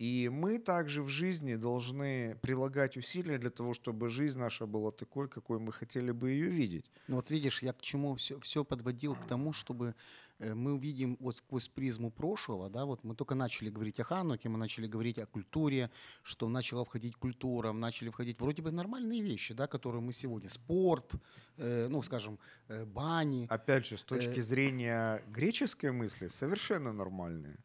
И 0.00 0.30
мы 0.30 0.58
также 0.58 1.02
в 1.02 1.08
жизни 1.08 1.56
должны 1.56 2.34
прилагать 2.40 2.96
усилия 2.96 3.36
для 3.36 3.50
того, 3.50 3.74
чтобы 3.74 4.08
жизнь 4.08 4.38
наша 4.38 4.64
была 4.66 4.90
такой, 4.92 5.28
какой 5.28 5.58
мы 5.58 5.72
хотели 5.72 6.10
бы 6.10 6.30
ее 6.30 6.48
видеть. 6.48 6.90
Ну, 7.08 7.16
вот 7.16 7.30
видишь, 7.30 7.62
я 7.62 7.74
к 7.74 7.82
чему 7.82 8.14
все, 8.14 8.40
все 8.40 8.64
подводил 8.64 9.14
к 9.14 9.26
тому, 9.26 9.52
чтобы 9.52 9.94
э, 10.38 10.54
мы 10.54 10.72
увидим 10.72 11.18
вот 11.20 11.36
сквозь 11.36 11.68
призму 11.68 12.10
прошлого, 12.10 12.70
да, 12.70 12.86
вот 12.86 13.04
мы 13.04 13.14
только 13.14 13.34
начали 13.34 13.68
говорить 13.68 14.00
о 14.00 14.04
Хануке, 14.04 14.48
мы 14.48 14.56
начали 14.56 14.86
говорить 14.86 15.18
о 15.18 15.26
культуре, 15.26 15.90
что 16.22 16.48
начала 16.48 16.84
входить 16.86 17.16
культура, 17.16 17.72
начали 17.72 18.08
входить 18.08 18.40
вроде 18.40 18.62
бы 18.62 18.70
нормальные 18.72 19.20
вещи, 19.20 19.52
да, 19.52 19.66
которые 19.66 20.00
мы 20.00 20.14
сегодня, 20.14 20.48
спорт, 20.48 21.12
э, 21.58 21.88
ну, 21.90 22.02
скажем, 22.02 22.38
э, 22.68 22.86
бани, 22.86 23.46
Опять 23.50 23.86
же, 23.86 23.98
с 23.98 24.02
точки 24.02 24.40
Э, 24.40 24.42
зрения 24.42 25.22
греческой 25.28 25.92
мысли, 25.92 26.28
совершенно 26.28 26.90
нормальные. 26.90 27.58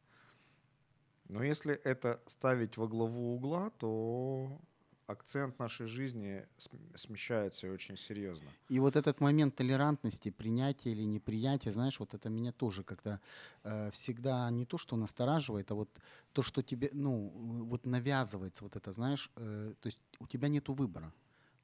Но 1.29 1.43
если 1.43 1.73
это 1.73 2.21
ставить 2.27 2.77
во 2.77 2.87
главу 2.87 3.35
угла, 3.35 3.69
то 3.79 4.59
акцент 5.07 5.59
нашей 5.59 5.87
жизни 5.87 6.47
см- 6.57 6.97
смещается 6.97 7.71
очень 7.71 7.97
серьезно. 7.97 8.47
И 8.69 8.79
вот 8.79 8.95
этот 8.95 9.21
момент 9.21 9.55
толерантности, 9.55 10.31
принятия 10.31 10.91
или 10.91 11.03
неприятия, 11.03 11.71
знаешь, 11.71 11.99
вот 11.99 12.13
это 12.13 12.29
меня 12.29 12.51
тоже 12.51 12.83
как-то 12.83 13.19
э, 13.63 13.91
всегда 13.91 14.49
не 14.51 14.65
то, 14.65 14.77
что 14.77 14.95
настораживает, 14.95 15.71
а 15.71 15.75
вот 15.75 15.89
то, 16.33 16.41
что 16.41 16.61
тебе, 16.61 16.89
ну, 16.93 17.31
вот 17.65 17.85
навязывается 17.85 18.63
вот 18.63 18.75
это, 18.75 18.91
знаешь, 18.91 19.31
э, 19.35 19.73
то 19.79 19.87
есть 19.87 20.01
у 20.19 20.27
тебя 20.27 20.47
нету 20.47 20.73
выбора. 20.73 21.11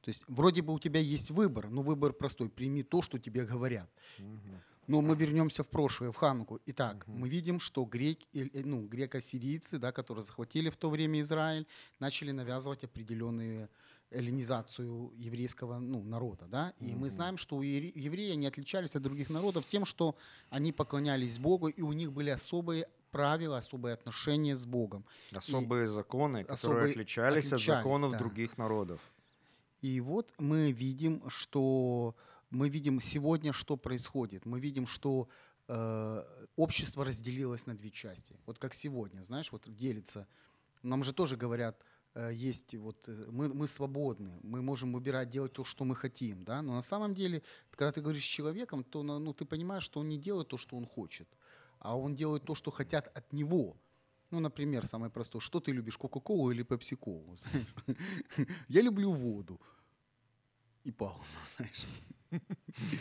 То 0.02 0.10
есть 0.10 0.26
вроде 0.28 0.62
бы 0.62 0.74
у 0.74 0.80
тебя 0.80 1.00
есть 1.00 1.32
выбор, 1.32 1.70
но 1.70 1.84
выбор 1.84 2.14
простой, 2.14 2.50
прими 2.50 2.84
то, 2.84 3.02
что 3.02 3.20
тебе 3.20 3.46
говорят. 3.46 3.90
Но 4.88 5.02
мы 5.02 5.16
вернемся 5.16 5.64
в 5.64 5.68
прошлое, 5.68 6.12
в 6.12 6.18
Хануку. 6.18 6.60
Итак, 6.66 7.08
Мгм. 7.08 7.20
мы 7.20 7.30
видим, 7.30 7.60
что 7.60 7.86
грек, 7.86 8.20
э, 8.34 8.48
ну, 8.66 8.88
греко-сирийцы, 8.88 9.78
да, 9.78 9.92
которые 9.92 10.24
захватили 10.24 10.70
в 10.70 10.76
то 10.76 10.90
время 10.90 11.22
Израиль, 11.22 11.66
начали 12.00 12.32
навязывать 12.32 12.84
определенную 12.84 13.70
эллинизацию 14.10 15.14
еврейского 15.16 15.80
ну, 15.80 16.04
народа. 16.04 16.46
Да? 16.48 16.74
И 16.80 16.96
мы 16.96 17.08
Мгм. 17.08 17.10
знаем, 17.10 17.38
что 17.38 17.62
евреи 17.64 18.34
они 18.34 18.48
отличались 18.48 18.96
от 18.96 19.04
других 19.04 19.30
народов 19.30 19.66
тем, 19.72 19.86
что 19.86 20.16
они 20.50 20.74
поклонялись 20.74 21.38
Богу, 21.38 21.70
и 21.70 21.82
у 21.82 21.94
них 21.94 22.12
были 22.12 22.32
особые 22.32 22.88
правила, 23.12 23.58
особые 23.58 23.94
отношения 23.94 24.56
с 24.56 24.66
Богом. 24.66 25.06
Особые 25.32 25.88
законы, 25.88 26.44
которые 26.44 26.54
особые 26.54 26.92
отличались, 26.92 27.48
от 27.48 27.54
отличались, 27.54 27.84
законов 27.84 28.12
да. 28.12 28.20
других 28.20 28.58
народов. 28.58 29.00
И 29.82 30.00
вот 30.00 30.32
мы 30.38 30.72
видим, 30.72 31.28
что 31.30 32.16
мы 32.52 32.70
видим 32.70 33.02
сегодня, 33.02 33.52
что 33.52 33.78
происходит. 33.78 34.46
Мы 34.46 34.60
видим, 34.60 34.86
что 34.86 35.28
э, 35.68 36.24
общество 36.56 37.04
разделилось 37.04 37.66
на 37.66 37.76
две 37.76 37.90
части. 37.90 38.36
Вот 38.46 38.60
как 38.60 38.74
сегодня, 38.74 39.24
знаешь, 39.24 39.52
вот 39.52 39.64
делится. 39.68 40.28
Нам 40.84 41.04
же 41.04 41.14
тоже 41.14 41.36
говорят, 41.36 41.84
э, 42.14 42.32
есть 42.34 42.76
вот 42.76 43.08
э, 43.08 43.26
мы, 43.32 43.54
мы 43.54 43.68
свободны, 43.68 44.40
мы 44.44 44.62
можем 44.62 44.94
выбирать 44.94 45.30
делать 45.30 45.54
то, 45.54 45.64
что 45.64 45.84
мы 45.84 45.96
хотим, 45.96 46.44
да. 46.44 46.62
Но 46.62 46.76
на 46.76 46.82
самом 46.84 47.16
деле, 47.16 47.42
когда 47.72 47.92
ты 47.92 48.02
говоришь 48.02 48.24
с 48.24 48.28
человеком, 48.28 48.84
то 48.84 49.02
ну, 49.02 49.34
ты 49.34 49.46
понимаешь, 49.46 49.84
что 49.84 50.02
он 50.02 50.10
не 50.10 50.20
делает 50.20 50.50
то, 50.50 50.58
что 50.58 50.78
он 50.78 50.86
хочет, 50.86 51.28
а 51.80 51.98
он 51.98 52.16
делает 52.16 52.44
то, 52.44 52.54
что 52.54 52.70
хотят 52.70 53.08
от 53.18 53.34
него. 53.34 53.78
Ну, 54.32 54.40
например, 54.40 54.86
самое 54.86 55.12
простое, 55.12 55.42
что 55.42 55.60
ты 55.60 55.74
любишь, 55.74 55.98
Кока-Колу 55.98 56.52
или 56.52 56.64
Пепси-Колу? 56.64 57.36
Я 58.70 58.82
люблю 58.82 59.12
воду. 59.12 59.60
И 60.86 60.92
пауза, 60.92 61.38
знаешь. 61.58 61.86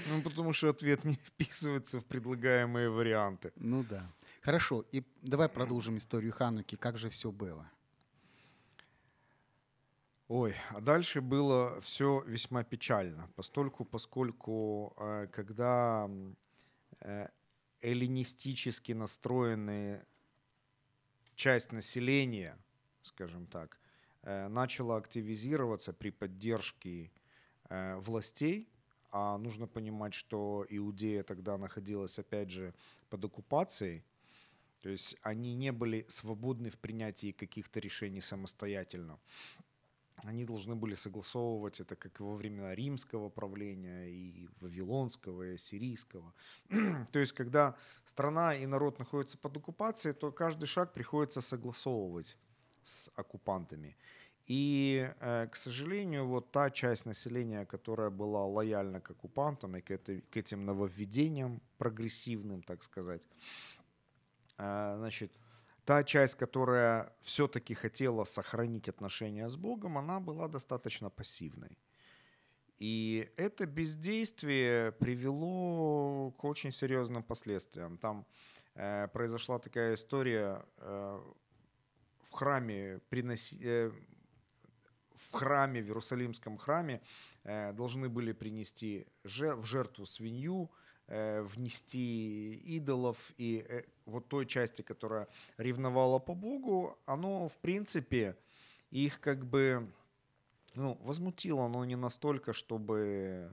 Ну, 0.09 0.23
потому 0.23 0.53
что 0.53 0.69
ответ 0.69 1.05
не 1.05 1.15
вписывается 1.15 2.01
в 2.01 2.05
предлагаемые 2.05 2.91
варианты. 2.91 3.53
Ну 3.57 3.85
да. 3.85 4.03
Хорошо, 4.43 4.85
и 4.93 5.05
давай 5.23 5.49
продолжим 5.49 5.97
историю 5.97 6.33
Хануки. 6.33 6.77
Как 6.77 6.99
же 6.99 7.09
все 7.09 7.31
было? 7.31 7.71
Ой, 10.29 10.55
а 10.71 10.81
дальше 10.81 11.21
было 11.21 11.81
все 11.81 12.23
весьма 12.27 12.63
печально, 12.65 13.29
постольку, 13.35 13.85
поскольку 13.85 14.95
э, 14.97 15.27
когда 15.33 16.09
э, 17.01 17.29
эллинистически 17.81 18.93
настроенные 18.93 20.07
часть 21.41 21.73
населения, 21.73 22.59
скажем 23.03 23.47
так, 23.47 23.79
э, 24.23 24.49
начала 24.49 24.99
активизироваться 24.99 25.93
при 25.95 26.11
поддержке 26.11 27.11
э, 27.71 27.97
властей, 27.97 28.69
а 29.11 29.39
нужно 29.39 29.67
понимать, 29.67 30.13
что 30.13 30.67
Иудея 30.69 31.23
тогда 31.23 31.57
находилась, 31.57 32.19
опять 32.19 32.51
же, 32.51 32.75
под 33.09 33.25
оккупацией, 33.25 34.05
то 34.83 34.91
есть 34.91 35.17
они 35.23 35.55
не 35.55 35.73
были 35.73 36.05
свободны 36.09 36.69
в 36.69 36.77
принятии 36.77 37.33
каких-то 37.33 37.81
решений 37.81 38.21
самостоятельно 38.21 39.19
они 40.25 40.45
должны 40.45 40.75
были 40.75 40.95
согласовывать 40.95 41.81
это 41.81 41.97
как 41.97 42.21
во 42.21 42.35
времена 42.35 42.75
римского 42.75 43.29
правления, 43.29 44.09
и 44.09 44.49
вавилонского, 44.61 45.43
и 45.43 45.55
ассирийского. 45.55 46.35
то 47.13 47.19
есть, 47.19 47.33
когда 47.33 47.77
страна 48.05 48.55
и 48.55 48.67
народ 48.67 48.99
находятся 48.99 49.39
под 49.39 49.57
оккупацией, 49.57 50.15
то 50.15 50.33
каждый 50.33 50.67
шаг 50.67 50.93
приходится 50.93 51.41
согласовывать 51.41 52.37
с 52.83 53.11
оккупантами. 53.17 53.97
И, 54.47 55.09
э, 55.21 55.47
к 55.47 55.57
сожалению, 55.57 56.27
вот 56.27 56.51
та 56.51 56.71
часть 56.71 57.07
населения, 57.07 57.65
которая 57.65 58.11
была 58.11 58.45
лояльна 58.45 59.01
к 59.01 59.11
оккупантам 59.11 59.77
и 59.77 59.81
к 59.81 60.37
этим 60.37 60.65
нововведениям 60.65 61.61
прогрессивным, 61.79 62.63
так 62.63 62.83
сказать, 62.83 63.23
э, 64.59 64.95
значит, 64.99 65.33
та 65.91 66.05
часть, 66.05 66.37
которая 66.37 67.13
все-таки 67.21 67.75
хотела 67.75 68.23
сохранить 68.23 68.89
отношения 68.89 69.49
с 69.49 69.57
Богом, 69.57 69.99
она 69.99 70.21
была 70.21 70.47
достаточно 70.47 71.11
пассивной. 71.11 71.77
И 72.79 73.29
это 73.37 73.67
бездействие 73.67 74.93
привело 74.93 76.31
к 76.39 76.45
очень 76.45 76.71
серьезным 76.71 77.25
последствиям. 77.25 77.99
Там 77.99 78.25
э, 78.77 79.09
произошла 79.09 79.59
такая 79.59 79.95
история 79.95 80.65
э, 80.77 81.21
в 82.23 82.33
храме 82.35 83.01
приноси, 83.09 83.59
э, 83.61 83.91
в 85.17 85.33
храме, 85.33 85.83
в 85.83 85.87
Иерусалимском 85.87 86.57
храме 86.57 87.01
э, 87.43 87.73
должны 87.73 88.09
были 88.09 88.31
принести 88.31 89.09
же, 89.25 89.57
в 89.57 89.65
жертву 89.65 90.07
свинью, 90.07 90.71
внести 91.11 92.55
идолов, 92.77 93.17
и 93.37 93.65
э, 93.69 93.83
вот 94.07 94.29
той 94.29 94.47
части, 94.47 94.83
которая 94.83 95.27
ревновала 95.59 96.19
по 96.19 96.35
Богу, 96.35 96.99
оно, 97.05 97.49
в 97.49 97.59
принципе, 97.59 98.37
их 98.91 99.21
как 99.21 99.45
бы 99.45 99.91
ну, 100.75 100.99
возмутило, 101.03 101.69
но 101.69 101.85
не 101.85 101.97
настолько, 101.97 102.53
чтобы 102.53 103.51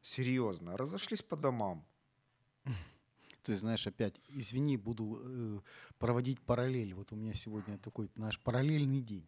серьезно. 0.00 0.76
Разошлись 0.76 1.22
по 1.22 1.36
домам. 1.36 1.84
То 3.42 3.52
есть, 3.52 3.60
знаешь, 3.60 3.86
опять, 3.86 4.20
извини, 4.28 4.76
буду 4.76 5.20
э, 5.20 5.60
проводить 5.98 6.40
параллель. 6.40 6.94
Вот 6.94 7.12
у 7.12 7.16
меня 7.16 7.34
сегодня 7.34 7.78
такой 7.78 8.10
наш 8.14 8.38
параллельный 8.38 9.00
день. 9.00 9.26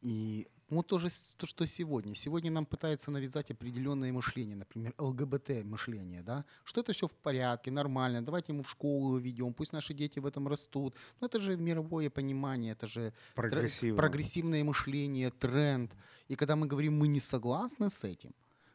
И 0.00 0.48
ну, 0.68 0.78
вот 0.78 0.88
тоже 0.88 1.08
то, 1.36 1.46
что 1.46 1.64
сегодня. 1.64 2.14
Сегодня 2.14 2.50
нам 2.50 2.66
пытаются 2.66 3.10
навязать 3.12 3.52
определенное 3.52 4.12
мышление, 4.12 4.56
например, 4.56 4.94
ЛГБТ-мышление, 4.98 6.22
да, 6.22 6.44
что 6.64 6.80
это 6.80 6.92
все 6.92 7.06
в 7.06 7.12
порядке, 7.12 7.70
нормально, 7.70 8.24
давайте 8.24 8.52
ему 8.52 8.62
в 8.62 8.70
школу 8.70 9.16
ведем, 9.18 9.54
пусть 9.54 9.72
наши 9.72 9.94
дети 9.94 10.18
в 10.18 10.26
этом 10.26 10.48
растут. 10.48 10.96
Но 11.20 11.28
это 11.28 11.38
же 11.38 11.56
мировое 11.56 12.10
понимание, 12.10 12.72
это 12.72 12.88
же 12.88 13.12
Прогрессивно. 13.36 13.96
прогрессивное 13.96 14.64
мышление, 14.64 15.30
тренд. 15.30 15.94
И 16.26 16.34
когда 16.34 16.56
мы 16.56 16.66
говорим, 16.66 16.98
мы 16.98 17.06
не 17.06 17.20
согласны 17.20 17.88
с 17.88 18.02
этим, 18.02 18.34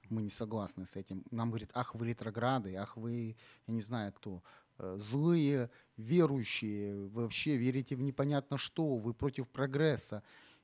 мы 0.10 0.22
не 0.22 0.30
согласны 0.30 0.86
с 0.86 0.96
этим, 0.96 1.26
нам 1.30 1.50
говорят, 1.50 1.72
ах, 1.74 1.94
вы 1.96 2.08
ретрограды, 2.08 2.74
ах, 2.76 2.96
вы, 2.96 3.36
я 3.68 3.74
не 3.74 3.82
знаю 3.82 4.14
кто, 4.14 4.44
э, 4.78 4.98
злые 4.98 5.70
верующие, 5.98 7.08
вообще 7.10 7.58
верите 7.58 7.98
в 7.98 8.02
непонятно 8.02 8.58
что, 8.58 8.96
вы 8.96 9.14
против 9.14 9.50
прогресса. 9.50 10.24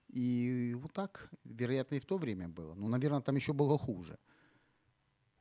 И 0.10 0.74
вот 0.78 0.94
так, 0.94 1.30
вероятно, 1.44 1.96
и 1.96 2.00
в 2.00 2.06
то 2.06 2.18
время 2.18 2.48
было. 2.48 2.74
Ну, 2.76 2.88
наверное, 2.88 3.22
там 3.22 3.36
еще 3.36 3.54
было 3.54 3.78
хуже. 3.78 4.18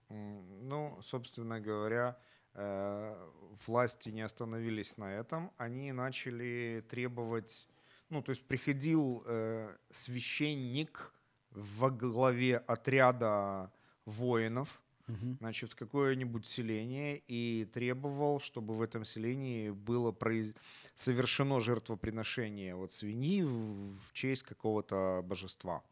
Ну, 0.09 0.99
собственно 1.03 1.61
говоря, 1.61 2.19
э, 2.55 3.29
власти 3.67 4.11
не 4.11 4.23
остановились 4.23 4.97
на 4.97 5.13
этом. 5.13 5.51
Они 5.57 5.93
начали 5.93 6.85
требовать, 6.89 7.69
ну, 8.11 8.23
то 8.23 8.31
есть 8.31 8.45
приходил 8.47 9.23
э, 9.27 9.77
священник 9.91 11.13
во 11.51 11.91
главе 11.91 12.59
отряда 12.59 13.73
воинов, 14.05 14.83
Мгм. 15.09 15.39
значит, 15.39 15.73
в 15.73 15.77
какое-нибудь 15.77 16.47
селение 16.47 17.23
и 17.29 17.65
требовал, 17.65 18.41
чтобы 18.41 18.75
в 18.75 18.83
этом 18.83 19.05
селении 19.05 19.71
было 19.71 20.11
произ- 20.13 20.57
совершено 20.95 21.61
жертвоприношение 21.61 22.75
вот 22.75 22.93
свиньи 22.93 23.43
в, 23.43 24.13
честь 24.13 24.43
какого-то 24.43 25.23
божества, 25.25 25.85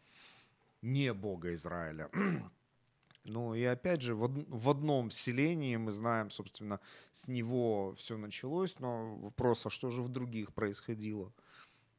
не 0.82 1.12
бога 1.14 1.52
Израиля. 1.54 2.10
Ну 3.26 3.54
и 3.54 3.62
опять 3.64 4.02
же, 4.02 4.14
в, 4.14 4.28
в 4.48 4.70
одном 4.70 5.10
селении, 5.10 5.76
мы 5.76 5.92
знаем, 5.92 6.30
собственно, 6.30 6.80
с 7.12 7.28
него 7.28 7.94
все 7.96 8.16
началось, 8.18 8.78
но 8.78 9.16
вопрос, 9.16 9.66
а 9.66 9.70
что 9.70 9.90
же 9.90 10.02
в 10.02 10.08
других 10.10 10.52
происходило? 10.54 11.32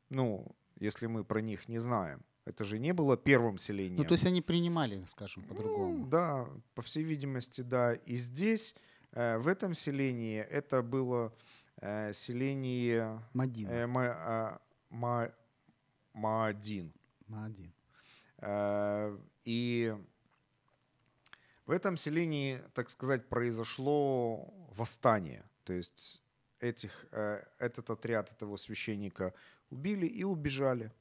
Ну, 0.10 0.56
если 0.80 1.08
мы 1.08 1.24
про 1.26 1.42
них 1.42 1.70
не 1.70 1.80
знаем. 1.80 2.26
Это 2.46 2.64
же 2.64 2.78
не 2.80 2.94
было 2.94 3.18
первым 3.18 3.58
селением. 3.58 3.98
Ну, 3.98 4.04
то 4.06 4.14
есть 4.14 4.26
они 4.26 4.42
принимали, 4.42 5.04
скажем, 5.06 5.44
по-другому. 5.44 5.98
Ну, 6.00 6.06
да, 6.08 6.48
по 6.76 6.82
всей 6.84 7.04
видимости, 7.04 7.62
да. 7.62 7.94
И 7.96 8.16
здесь, 8.18 8.76
э, 9.14 9.38
в 9.40 9.48
этом 9.48 9.74
селении, 9.74 10.40
это 10.42 10.82
было 10.84 11.34
э, 11.82 12.14
селение 12.14 13.20
Мадина. 13.34 13.70
э, 13.72 13.88
Ма- 13.88 14.16
а, 14.18 14.62
Ма- 14.90 15.34
Маадин. 16.14 16.94
Мадин. 17.28 17.74
Э, 18.38 19.18
И 19.44 19.96
в 21.66 21.72
этом 21.72 21.98
селении, 21.98 22.62
так 22.74 22.90
сказать, 22.90 23.28
произошло 23.28 24.54
восстание. 24.76 25.44
То 25.64 25.74
есть 25.74 26.22
этих, 26.60 27.06
э, 27.12 27.44
этот 27.60 27.90
отряд 27.90 28.32
этого 28.32 28.58
священника 28.58 29.34
убили 29.72 30.06
и 30.06 30.24
убежали. 30.24 30.92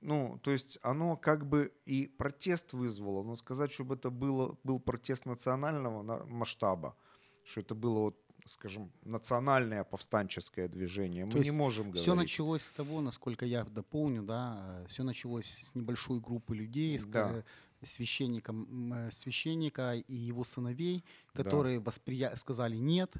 Ну, 0.00 0.38
то 0.42 0.50
есть 0.50 0.78
оно 0.82 1.16
как 1.16 1.46
бы 1.46 1.72
и 1.84 2.06
протест 2.06 2.72
вызвало, 2.72 3.22
но 3.22 3.36
сказать, 3.36 3.70
чтобы 3.70 3.96
это 3.96 4.10
было, 4.10 4.56
был 4.64 4.80
протест 4.80 5.26
национального 5.26 6.02
на- 6.02 6.24
масштаба, 6.24 6.96
что 7.44 7.60
это 7.60 7.74
было, 7.74 7.98
вот, 7.98 8.16
скажем, 8.46 8.90
национальное 9.02 9.84
повстанческое 9.84 10.68
движение, 10.68 11.26
мы 11.26 11.32
То 11.32 11.38
не 11.40 11.50
можем 11.50 11.84
говорить. 11.84 12.02
Все 12.02 12.14
началось 12.14 12.62
с 12.62 12.72
того, 12.72 13.02
насколько 13.02 13.44
я 13.44 13.64
дополню, 13.64 14.22
да, 14.22 14.84
все 14.88 15.02
началось 15.02 15.46
с 15.46 15.74
небольшой 15.74 16.18
группы 16.20 16.54
людей, 16.56 16.98
с 16.98 17.04
Да. 17.04 17.28
ка- 17.28 17.44
священника, 17.82 18.52
м, 18.52 18.92
э, 18.94 19.10
священника 19.10 19.94
и 19.94 20.14
его 20.14 20.44
сыновей, 20.44 21.04
Да. 21.34 21.42
которые 21.42 21.78
восприя... 21.78 22.34
сказали 22.36 22.76
нет, 22.76 23.16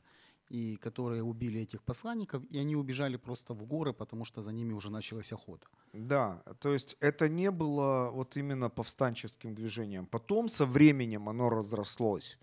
и 0.51 0.77
которые 0.77 1.23
убили 1.23 1.61
этих 1.61 1.81
посланников, 1.83 2.43
и 2.51 2.59
они 2.59 2.77
убежали 2.77 3.17
просто 3.17 3.55
в 3.55 3.65
горы, 3.65 3.93
потому 3.93 4.25
что 4.25 4.43
за 4.43 4.53
ними 4.53 4.73
уже 4.75 4.91
началась 4.91 5.33
охота. 5.33 5.67
Да, 5.93 6.43
то 6.59 6.73
есть 6.73 6.97
это 7.01 7.29
не 7.29 7.51
было 7.51 8.11
вот 8.11 8.37
именно 8.37 8.69
повстанческим 8.69 9.55
движением. 9.55 10.07
Потом 10.07 10.49
со 10.49 10.67
временем 10.67 11.29
оно 11.29 11.51
разрослось. 11.51 12.39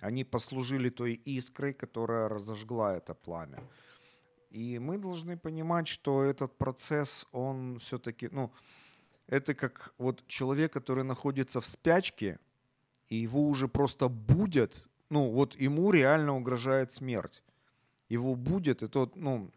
Они 0.00 0.24
послужили 0.24 0.88
той 0.90 1.12
искрой, 1.26 1.74
которая 1.74 2.28
разожгла 2.28 2.96
это 2.96 3.14
пламя. 3.14 3.62
И 4.50 4.78
мы 4.78 4.98
должны 4.98 5.36
понимать, 5.36 5.86
что 5.86 6.22
этот 6.22 6.56
процесс, 6.56 7.26
он 7.32 7.78
все-таки, 7.78 8.28
ну, 8.32 8.50
это 9.26 9.54
как 9.54 9.92
вот 9.98 10.26
человек, 10.26 10.72
который 10.72 11.04
находится 11.04 11.60
в 11.60 11.66
спячке, 11.66 12.38
и 13.10 13.16
его 13.16 13.48
уже 13.48 13.68
просто 13.68 14.08
будет, 14.08 14.88
ну, 15.10 15.30
вот 15.30 15.60
ему 15.60 15.92
реально 15.92 16.36
угрожает 16.36 16.90
смерть. 16.92 17.42
Его 18.10 18.34
будет, 18.34 18.82
и 18.82 18.88
тот, 18.88 19.16
ну, 19.16 19.50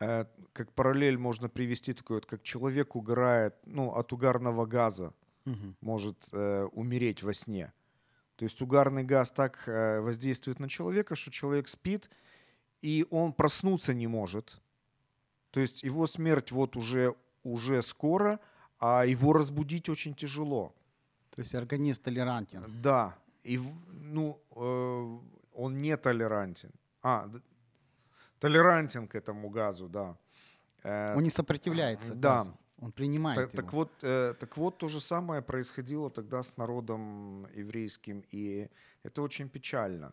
э, 0.00 0.24
как 0.52 0.72
параллель 0.72 1.16
можно 1.16 1.48
привести 1.48 1.92
такой 1.92 2.16
вот, 2.16 2.26
как 2.26 2.42
человек 2.42 2.96
угорает, 2.96 3.54
ну, 3.64 3.92
от 3.94 4.12
угарного 4.12 4.66
газа, 4.66 5.12
Мгм. 5.44 5.76
может 5.80 6.28
э, 6.32 6.68
умереть 6.72 7.22
во 7.22 7.32
сне. 7.32 7.72
То 8.36 8.44
есть 8.44 8.60
угарный 8.62 9.04
газ 9.04 9.30
так 9.30 9.62
э, 9.68 10.00
воздействует 10.00 10.60
на 10.60 10.68
человека, 10.68 11.16
что 11.16 11.30
человек 11.30 11.68
спит, 11.68 12.10
и 12.82 13.06
он 13.10 13.32
проснуться 13.32 13.94
не 13.94 14.06
может. 14.06 14.60
То 15.50 15.60
есть 15.60 15.82
его 15.82 16.06
смерть 16.06 16.52
вот 16.52 16.76
уже, 16.76 17.14
уже 17.44 17.82
скоро, 17.82 18.38
а 18.78 19.06
его 19.06 19.32
разбудить 19.32 19.88
очень 19.88 20.14
тяжело. 20.14 20.74
То 21.30 21.40
есть 21.42 21.54
организм 21.54 22.02
толерантен. 22.02 22.64
Да, 22.82 23.16
и 23.42 23.58
ну, 23.90 24.38
э, 24.56 25.18
он 25.58 25.76
не 25.76 25.96
толерантен. 25.96 26.70
А, 27.02 27.28
толерантен 28.38 29.08
к 29.08 29.14
этому 29.18 29.50
газу, 29.50 29.88
да. 29.88 30.16
Э, 30.84 31.16
Он 31.16 31.22
не 31.22 31.30
сопротивляется 31.30 32.14
да. 32.14 32.36
газу, 32.36 32.58
он 32.80 32.92
принимает 32.92 33.36
так, 33.36 33.52
его. 33.52 33.62
так 33.62 33.72
вот, 33.72 33.90
э, 34.02 34.34
так 34.38 34.56
вот, 34.56 34.78
то 34.78 34.88
же 34.88 35.00
самое 35.00 35.42
происходило 35.42 36.10
тогда 36.10 36.42
с 36.42 36.56
народом 36.56 37.46
еврейским, 37.56 38.24
и 38.30 38.68
это 39.02 39.22
очень 39.22 39.48
печально, 39.48 40.12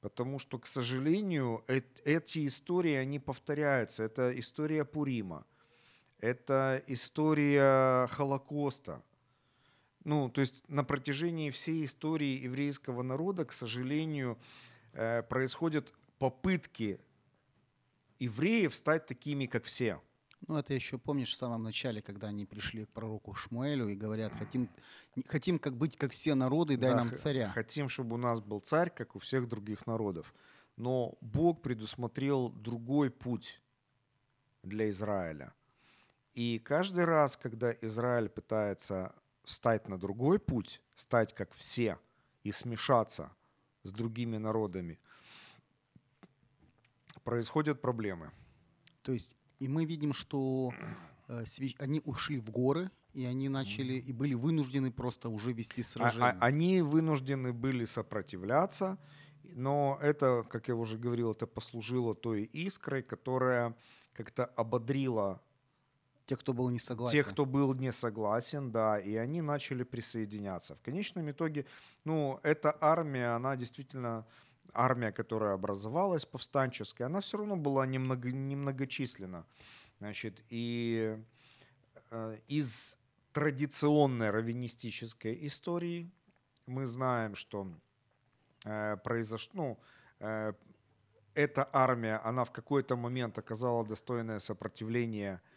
потому 0.00 0.38
что, 0.38 0.58
к 0.58 0.66
сожалению, 0.66 1.62
эт- 1.68 2.02
эти 2.04 2.46
истории, 2.46 2.94
они 2.94 3.18
повторяются. 3.18 4.04
Это 4.04 4.30
история 4.38 4.84
Пурима, 4.84 5.44
это 6.20 6.82
история 6.88 8.06
Холокоста. 8.06 9.02
Ну, 10.04 10.30
то 10.30 10.40
есть 10.40 10.62
на 10.68 10.84
протяжении 10.84 11.50
всей 11.50 11.84
истории 11.84 12.44
еврейского 12.46 13.02
народа, 13.02 13.44
к 13.44 13.52
сожалению, 13.52 14.32
э, 14.32 14.75
происходят 15.28 15.92
попытки 16.18 17.00
евреев 18.18 18.74
стать 18.74 19.06
такими, 19.06 19.46
как 19.46 19.64
все. 19.64 20.00
Ну, 20.48 20.56
это 20.56 20.74
еще 20.74 20.98
помнишь 20.98 21.32
в 21.32 21.36
самом 21.36 21.62
начале, 21.62 22.02
когда 22.02 22.28
они 22.28 22.46
пришли 22.46 22.84
к 22.84 22.90
пророку 22.90 23.34
Шмуэлю 23.34 23.88
и 23.88 23.96
говорят, 23.96 24.32
хотим, 24.38 24.68
хотим 25.26 25.58
как 25.58 25.76
быть, 25.76 25.96
как 25.96 26.12
все 26.12 26.34
народы, 26.34 26.76
дай 26.76 26.90
Да, 26.90 26.96
нам 26.96 27.12
царя. 27.12 27.50
Хотим, 27.50 27.88
чтобы 27.88 28.14
у 28.14 28.18
нас 28.18 28.40
был 28.40 28.60
царь, 28.60 28.90
как 28.90 29.16
у 29.16 29.18
всех 29.18 29.48
других 29.48 29.86
народов. 29.86 30.32
Но 30.76 31.16
Бог 31.20 31.62
предусмотрел 31.62 32.50
другой 32.50 33.10
путь 33.10 33.60
для 34.62 34.88
Израиля. 34.90 35.52
И 36.34 36.58
каждый 36.58 37.06
раз, 37.06 37.36
когда 37.36 37.72
Израиль 37.80 38.28
пытается 38.28 39.14
встать 39.42 39.88
на 39.88 39.98
другой 39.98 40.38
путь, 40.38 40.82
стать 40.94 41.34
как 41.34 41.52
все 41.54 41.98
и 42.44 42.52
смешаться 42.52 43.32
с 43.86 43.92
другими 43.92 44.36
народами, 44.38 44.98
происходят 47.24 47.80
проблемы. 47.80 48.30
То 49.02 49.12
есть, 49.12 49.36
и 49.58 49.68
мы 49.68 49.84
видим, 49.84 50.12
что 50.12 50.72
э, 51.28 51.44
они 51.78 52.00
ушли 52.04 52.38
в 52.38 52.50
горы, 52.50 52.90
и 53.14 53.24
они 53.24 53.48
начали, 53.48 53.94
и 53.94 54.12
были 54.12 54.34
вынуждены 54.34 54.90
просто 54.92 55.28
уже 55.28 55.52
вести 55.52 55.80
А- 55.80 55.84
сражения. 55.84 56.30
а- 56.40 56.44
они 56.44 56.82
вынуждены 56.82 57.52
были 57.52 57.84
сопротивляться, 57.86 58.98
но 59.42 59.98
это, 60.02 60.44
как 60.50 60.68
я 60.68 60.74
уже 60.74 60.98
говорил, 60.98 61.32
это 61.32 61.46
послужило 61.46 62.14
той 62.14 62.42
искрой, 62.44 63.02
которая 63.02 63.74
как-то 64.12 64.44
ободрила 64.44 65.40
Те, 66.26 66.36
кто 66.36 66.52
был 66.52 66.70
не 66.70 66.80
согласен. 66.80 67.16
тех, 67.16 67.28
кто 67.28 67.44
был 67.44 67.74
не 67.74 67.92
согласен, 67.92 68.72
да, 68.72 68.98
и 68.98 69.14
они 69.14 69.42
начали 69.42 69.84
присоединяться. 69.84 70.74
В 70.74 70.82
конечном 70.82 71.30
итоге, 71.30 71.66
ну, 72.04 72.40
эта 72.42 72.76
армия, 72.80 73.36
она 73.36 73.56
действительно 73.56 74.26
армия, 74.72 75.12
которая 75.12 75.54
образовалась 75.54 76.24
повстанческая, 76.24 77.06
она 77.06 77.20
все 77.20 77.38
равно 77.38 77.56
была 77.56 77.86
немного, 77.86 78.32
немногочисленна. 78.32 79.46
Значит, 80.00 80.42
и 80.50 81.16
э, 82.10 82.38
из 82.48 82.98
традиционной 83.32 84.30
раввинистической 84.30 85.46
истории 85.46 86.10
мы 86.66 86.86
знаем, 86.86 87.36
что 87.36 87.68
э, 88.64 88.96
произошло, 88.96 89.52
ну, 89.54 89.78
э, 90.18 90.52
эта 91.34 91.68
армия, 91.72 92.16
она 92.24 92.44
в 92.44 92.50
какой-то 92.50 92.96
момент 92.96 93.38
оказала 93.38 93.86
достойное 93.86 94.40
сопротивление 94.40 95.40
э, 95.40 95.55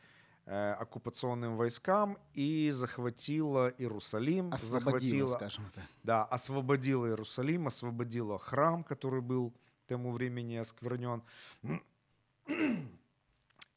оккупационным 0.49 1.57
войскам 1.57 2.17
и 2.33 2.71
захватила 2.71 3.69
Иерусалим, 3.77 4.51
Освободила, 4.51 5.27
захватила, 5.27 5.27
скажем 5.27 5.71
так. 5.75 5.83
да, 6.03 6.25
освободила 6.25 7.05
Иерусалим, 7.05 7.67
освободила 7.67 8.39
храм, 8.39 8.83
который 8.83 9.21
был 9.21 9.51
к 9.51 9.88
тому 9.88 10.12
времени 10.12 10.55
осквернен. 10.55 11.21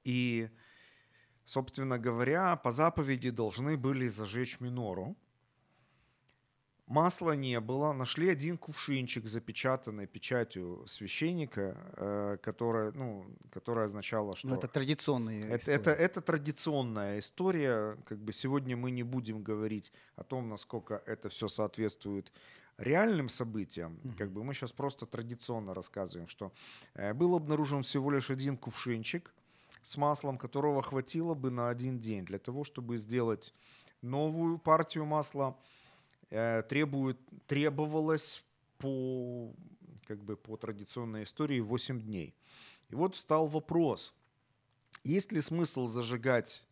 И, 0.05 0.49
собственно 1.45 1.99
говоря, 1.99 2.57
по 2.57 2.73
заповеди 2.73 3.31
должны 3.31 3.77
были 3.77 4.09
зажечь 4.09 4.59
минору. 4.61 5.15
Масла 6.93 7.33
не 7.33 7.59
было. 7.59 7.95
Нашли 7.95 8.29
один 8.29 8.59
кувшинчик, 8.59 9.27
запечатанный 9.27 10.07
печатью 10.07 10.85
священника, 10.87 11.75
э, 11.97 12.37
которая, 12.43 12.93
ну, 12.93 13.25
которая 13.51 13.87
означала, 13.87 14.37
что... 14.37 14.49
Ну, 14.49 14.57
это 14.57 14.69
традиционные 14.69 15.47
Это, 15.47 15.57
истории. 15.57 15.81
это, 15.81 15.91
это 15.91 16.21
традиционная 16.21 17.19
история. 17.19 17.97
Как 18.05 18.19
бы 18.19 18.35
сегодня 18.35 18.77
мы 18.77 18.91
не 18.91 19.05
будем 19.05 19.43
говорить 19.43 19.91
о 20.17 20.23
том, 20.23 20.51
насколько 20.51 21.03
это 21.07 21.31
все 21.31 21.49
соответствует 21.49 22.31
реальным 22.77 23.31
событиям. 23.31 23.99
Как 24.19 24.31
бы 24.31 24.45
мы 24.45 24.53
сейчас 24.53 24.73
просто 24.73 25.07
традиционно 25.07 25.73
рассказываем, 25.73 26.29
что 26.29 26.53
э, 26.93 27.15
был 27.15 27.35
обнаружен 27.35 27.85
всего 27.85 28.11
лишь 28.11 28.31
один 28.31 28.59
кувшинчик 28.59 29.33
с 29.83 29.97
маслом, 29.97 30.37
которого 30.37 30.83
хватило 30.83 31.33
бы 31.33 31.51
на 31.51 31.71
один 31.71 31.99
день 31.99 32.27
для 32.27 32.39
того, 32.39 32.65
чтобы 32.65 32.99
сделать 32.99 33.55
новую 34.03 34.59
партию 34.59 35.07
масла. 35.07 35.57
Э, 36.33 36.63
требует, 36.63 37.19
требовалось 37.47 38.45
по, 38.79 39.55
как 40.07 40.25
бы 40.25 40.37
по 40.37 40.57
традиционной 40.57 41.25
истории 41.25 41.61
8 41.61 42.01
дней. 42.01 42.35
И 42.89 42.95
вот 42.95 43.15
встал 43.15 43.47
вопрос, 43.47 44.15
есть 45.05 45.33
ли 45.33 45.41
смысл 45.41 45.87
зажигать 45.87 46.65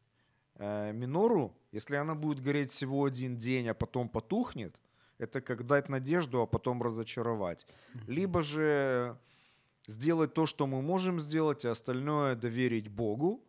э, 0.56 0.92
минору, 0.92 1.54
если 1.72 1.96
она 1.96 2.14
будет 2.14 2.42
гореть 2.42 2.72
всего 2.72 3.04
один 3.04 3.36
день, 3.36 3.68
а 3.68 3.74
потом 3.74 4.08
потухнет? 4.08 4.80
Это 5.18 5.42
как 5.42 5.66
дать 5.66 5.90
надежду, 5.90 6.40
а 6.40 6.46
потом 6.46 6.82
разочаровать. 6.82 7.66
Либо 8.06 8.42
же 8.42 9.18
сделать 9.86 10.32
то, 10.32 10.46
что 10.46 10.66
мы 10.66 10.80
можем 10.80 11.20
сделать, 11.20 11.66
а 11.66 11.72
остальное 11.72 12.34
доверить 12.34 12.88
Богу. 12.88 13.44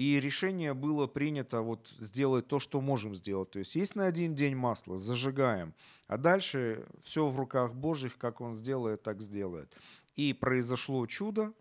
И 0.00 0.18
решение 0.18 0.72
было 0.72 1.06
принято 1.06 1.60
вот 1.60 1.94
сделать 1.98 2.48
то, 2.48 2.58
что 2.58 2.80
можем 2.80 3.14
сделать. 3.14 3.50
То 3.50 3.58
есть 3.58 3.76
есть 3.76 3.96
на 3.96 4.06
один 4.06 4.34
день 4.34 4.56
масло, 4.56 4.96
зажигаем. 4.96 5.74
А 6.06 6.16
дальше 6.16 6.86
все 7.02 7.28
в 7.28 7.36
руках 7.36 7.74
Божьих, 7.74 8.16
как 8.16 8.40
Он 8.40 8.54
сделает, 8.54 9.02
так 9.02 9.20
сделает. 9.20 9.70
И 10.16 10.32
произошло 10.32 11.04
чудо, 11.04 11.52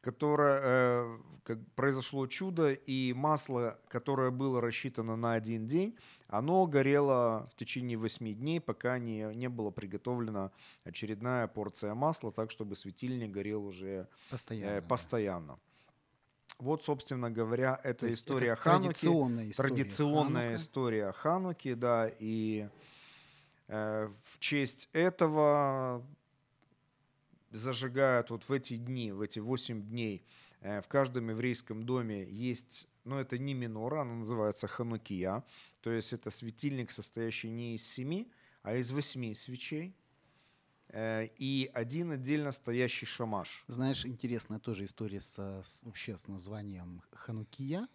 которое 0.00 0.60
э, 0.62 1.18
как 1.42 1.58
произошло 1.74 2.26
чудо, 2.26 2.72
и 2.72 3.12
масло, 3.12 3.78
которое 3.88 4.30
было 4.30 4.62
рассчитано 4.62 5.14
на 5.16 5.34
один 5.34 5.66
день, 5.66 5.94
оно 6.28 6.64
горело 6.64 7.50
в 7.52 7.56
течение 7.58 7.98
восьми 7.98 8.32
дней, 8.32 8.62
пока 8.62 8.98
не, 8.98 9.30
не 9.34 9.50
была 9.50 9.70
приготовлена 9.70 10.52
очередная 10.84 11.48
порция 11.48 11.92
масла, 11.92 12.32
так 12.32 12.50
чтобы 12.50 12.76
светильник 12.76 13.30
горел 13.30 13.66
уже 13.66 14.08
Постоянно. 14.30 14.70
э, 14.70 14.80
да. 14.80 15.58
Вот, 16.58 16.84
собственно 16.84 17.30
говоря, 17.30 17.78
это 17.84 18.08
история 18.08 18.52
это 18.52 18.62
Хануки. 18.62 18.84
традиционная 18.86 19.50
история 19.50 19.68
Традиционная 19.68 20.42
Ханука. 20.46 20.62
история 20.62 21.12
Хануки, 21.12 21.74
да, 21.74 22.10
и 22.18 22.68
э, 23.68 24.10
в 24.24 24.38
честь 24.38 24.88
этого 24.92 26.02
зажигают 27.50 28.30
вот 28.30 28.48
в 28.48 28.52
эти 28.52 28.76
дни, 28.76 29.12
в 29.12 29.20
эти 29.20 29.38
8 29.38 29.82
дней, 29.82 30.24
э, 30.60 30.80
в 30.80 30.88
каждом 30.88 31.28
еврейском 31.30 31.84
доме 31.84 32.24
есть, 32.24 32.88
ну 33.04 33.18
это 33.18 33.36
не 33.38 33.52
минора, 33.54 34.00
она 34.00 34.14
называется 34.14 34.66
ханукия, 34.66 35.44
то 35.80 35.90
есть 35.90 36.12
это 36.12 36.30
светильник, 36.30 36.90
состоящий 36.90 37.50
не 37.50 37.74
из 37.74 37.86
семи, 37.86 38.30
а 38.62 38.76
из 38.76 38.90
восьми 38.90 39.34
свечей, 39.34 39.94
и 40.94 41.70
один 41.74 42.12
отдельно 42.12 42.52
стоящий 42.52 43.06
шамаш. 43.06 43.64
Знаешь, 43.68 44.06
интересная 44.06 44.58
тоже 44.58 44.84
история 44.84 45.20
со, 45.20 45.62
с, 45.64 45.82
вообще 45.82 46.16
с 46.16 46.28
названием 46.28 47.02
Ханукия, 47.12 47.88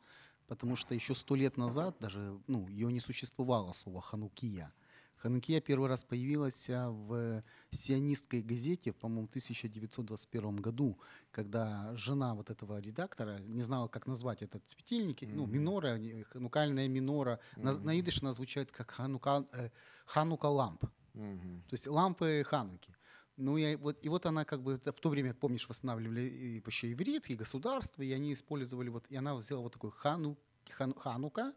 потому 0.47 0.75
что 0.75 0.93
еще 0.93 1.15
сто 1.15 1.35
лет 1.35 1.57
назад 1.57 1.95
даже, 1.99 2.39
ну, 2.47 2.67
ее 2.67 2.91
не 2.91 2.99
существовало 2.99 3.71
слово 3.73 4.01
Ханукия. 4.01 4.73
Ханукия 5.21 5.61
первый 5.61 5.87
раз 5.87 6.03
появилась 6.03 6.67
а, 6.69 6.89
в 6.89 7.43
сионистской 7.69 8.41
газете, 8.41 8.91
по-моему, 8.91 9.27
в 9.27 9.29
1921 9.29 10.55
году, 10.57 10.97
когда 11.31 11.95
жена 11.95 12.33
вот 12.33 12.49
этого 12.49 12.79
редактора 12.81 13.37
не 13.39 13.61
знала, 13.61 13.87
как 13.87 14.07
назвать 14.07 14.41
этот 14.41 14.67
светильник, 14.67 15.21
ну, 15.21 15.43
Мгм. 15.43 15.51
минора, 15.51 15.97
э, 15.99 16.23
ханукальная 16.23 16.87
минора, 16.87 17.39
на, 17.55 17.77
на 17.79 17.99
идыш 17.99 18.23
она 18.23 18.33
звучит 18.33 18.71
как 18.71 18.89
ханука, 18.91 19.45
э, 19.53 19.69
ханука 20.05 20.47
ламп. 20.47 20.85
Мгм. 21.13 21.63
То 21.67 21.73
есть 21.73 21.87
лампы 21.87 22.43
Хануки. 22.45 22.95
Ну, 23.37 23.57
и 23.57 23.75
вот, 23.75 24.05
и 24.05 24.09
вот 24.09 24.25
она 24.25 24.45
как 24.45 24.61
бы 24.61 24.75
в 24.75 24.91
то 24.91 25.09
время, 25.09 25.33
помнишь, 25.33 25.67
восстанавливали 25.67 26.21
и 26.21 26.63
еще 26.65 26.91
иврит, 26.91 27.29
и 27.29 27.35
государство, 27.35 28.03
и 28.03 28.11
они 28.11 28.33
использовали 28.33 28.89
вот, 28.89 29.05
и 29.09 29.15
она 29.15 29.35
взяла 29.35 29.61
вот 29.61 29.73
такой 29.73 29.91
хану, 29.91 30.37
хану- 30.69 30.99
ханука 30.99 31.53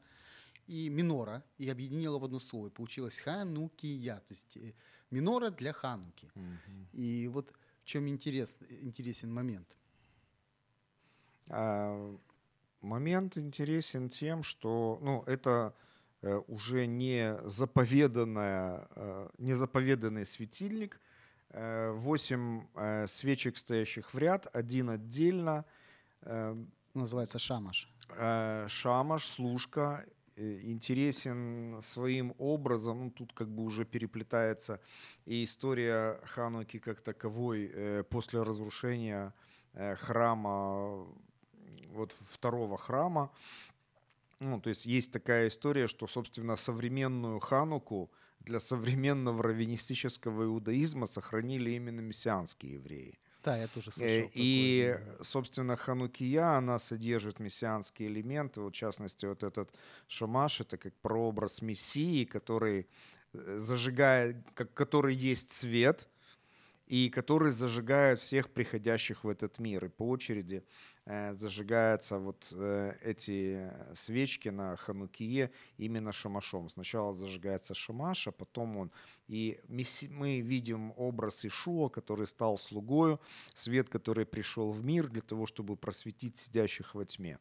и 0.66 0.88
минора, 0.88 1.44
и 1.58 1.68
объединила 1.68 2.18
в 2.18 2.24
одно 2.24 2.38
слово. 2.38 2.68
И 2.68 2.70
получилось 2.70 3.18
ханукия, 3.18 4.16
то 4.16 4.32
есть 4.32 4.56
э, 4.56 4.72
минора 5.10 5.50
для 5.50 5.72
хануки. 5.72 6.30
Мгм. 6.34 6.88
И 6.92 7.28
вот 7.28 7.52
в 7.82 7.84
чем 7.84 8.08
интерес, 8.08 8.56
интересен 8.82 9.32
момент. 9.32 9.76
А, 11.48 12.16
Момент 12.84 13.38
интересен 13.38 14.10
тем, 14.10 14.42
что 14.42 14.98
ну, 15.00 15.22
это 15.26 15.74
уже 16.48 16.86
не 16.86 17.36
заповеданная, 17.44 18.88
э, 18.96 19.28
не 19.38 19.54
заповеданный 19.54 20.24
светильник. 20.26 21.00
Э, 21.50 21.90
Восемь 21.92 22.66
э, 22.74 23.06
свечек, 23.06 23.58
стоящих 23.58 24.14
в 24.14 24.18
ряд, 24.18 24.48
один 24.52 24.90
отдельно. 24.90 25.64
Э, 26.22 26.56
Называется 26.94 27.38
шамаш. 27.38 27.88
э, 28.10 28.66
Шамаш, 28.68 29.26
служка 29.26 30.04
э, 30.36 30.60
интересен 30.62 31.80
своим 31.82 32.34
образом. 32.38 33.04
Ну, 33.04 33.10
тут 33.10 33.32
как 33.32 33.48
бы 33.48 33.64
уже 33.64 33.84
переплетается 33.84 34.80
и 35.26 35.42
история 35.42 36.20
Хануки 36.24 36.78
как 36.78 37.00
таковой 37.00 37.70
э, 37.72 38.04
после 38.08 38.42
разрушения 38.42 39.32
э, 39.72 39.96
храма, 39.96 41.06
вот 41.88 42.14
второго 42.30 42.78
храма. 42.78 43.30
Ну, 44.50 44.60
то 44.60 44.68
есть 44.70 44.84
есть 44.86 45.10
такая 45.12 45.48
история, 45.48 45.86
что, 45.88 46.06
собственно, 46.06 46.56
современную 46.56 47.40
Хануку 47.40 48.12
для 48.40 48.60
современного 48.60 49.42
раввинистического 49.42 50.44
иудаизма 50.44 51.06
сохранили 51.06 51.70
именно 51.70 52.00
мессианские 52.00 52.74
евреи. 52.74 53.18
Да, 53.42 53.56
я 53.56 53.68
тоже 53.68 53.90
Э, 53.98 54.26
слышал. 54.26 54.30
И, 54.34 54.98
такое. 54.98 55.22
собственно, 55.22 55.76
Ханукия, 55.76 56.56
она 56.58 56.78
содержит 56.78 57.40
мессианские 57.40 58.08
элементы. 58.08 58.60
Вот, 58.60 58.74
в 58.74 58.76
частности, 58.76 59.26
вот 59.26 59.42
этот 59.42 59.74
шамаш, 60.08 60.60
это 60.60 60.76
как 60.78 60.94
прообраз 61.00 61.62
Мессии, 61.62 62.24
который 62.24 62.88
э, 63.32 63.56
зажигает, 63.58 64.36
как, 64.54 64.74
который 64.74 65.14
есть 65.14 65.50
свет, 65.50 66.08
и 66.86 67.08
который 67.10 67.50
зажигает 67.50 68.20
всех 68.20 68.50
приходящих 68.50 69.24
в 69.24 69.28
этот 69.28 69.58
мир. 69.58 69.86
И 69.86 69.88
по 69.88 70.08
очереди 70.08 70.64
зажигаются 71.06 72.18
вот 72.18 72.50
э, 72.52 72.94
эти 73.02 73.70
свечки 73.94 74.48
на 74.48 74.76
Ханукие 74.76 75.50
именно 75.76 76.12
шамашом. 76.12 76.70
Сначала 76.70 77.12
зажигается 77.14 77.74
шамаш, 77.74 78.28
а 78.28 78.32
потом 78.32 78.76
он. 78.78 78.90
И 79.28 79.60
мы 79.68 80.40
видим 80.40 80.94
образ 80.96 81.44
Ишуа, 81.44 81.90
который 81.90 82.26
стал 82.26 82.56
слугою, 82.56 83.20
свет, 83.54 83.90
который 83.90 84.24
пришел 84.24 84.70
в 84.70 84.82
мир 84.82 85.08
для 85.08 85.20
того, 85.22 85.46
чтобы 85.46 85.76
просветить 85.76 86.38
сидящих 86.38 86.94
во 86.94 87.04
тьме. 87.04 87.38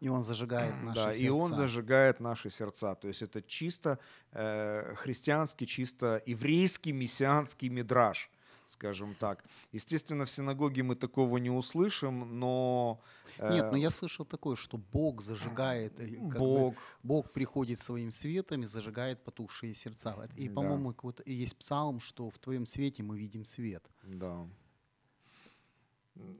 И 0.00 0.08
он 0.08 0.22
зажигает 0.22 0.74
наши 0.82 0.94
да, 0.94 1.12
сердца. 1.12 1.24
и 1.24 1.28
он 1.28 1.54
зажигает 1.54 2.20
наши 2.20 2.50
сердца. 2.50 2.94
То 2.94 3.08
есть 3.08 3.22
это 3.22 3.42
чисто 3.42 3.98
э, 4.32 4.94
христианский, 4.96 5.66
чисто 5.66 6.22
еврейский 6.26 6.92
мессианский 6.92 7.68
мидраж. 7.68 8.30
Скажем 8.66 9.14
так. 9.14 9.44
Естественно, 9.72 10.24
в 10.24 10.30
синагоге 10.30 10.82
мы 10.82 10.96
такого 10.96 11.38
не 11.38 11.50
услышим, 11.50 12.38
но... 12.38 13.00
э, 13.38 13.52
Нет, 13.52 13.70
но 13.70 13.76
я 13.76 13.90
слышал 13.90 14.24
такое, 14.24 14.56
что 14.56 14.78
Бог 14.78 15.22
зажигает, 15.22 15.98
э, 16.00 16.16
как 16.30 16.40
бы, 16.40 16.58
Бог, 16.58 16.74
Бог 17.02 17.32
приходит 17.32 17.78
своим 17.78 18.10
светом 18.10 18.62
и 18.62 18.66
зажигает 18.66 19.24
потухшие 19.24 19.74
сердца. 19.74 20.28
И, 20.36 20.48
Да. 20.48 20.54
по-моему, 20.54 20.94
вот 21.02 21.20
и 21.24 21.32
есть 21.32 21.56
псалм, 21.56 22.00
что 22.00 22.28
в 22.30 22.38
твоем 22.38 22.66
свете 22.66 23.02
мы 23.02 23.18
видим 23.18 23.44
свет. 23.44 23.84
да. 24.04 24.46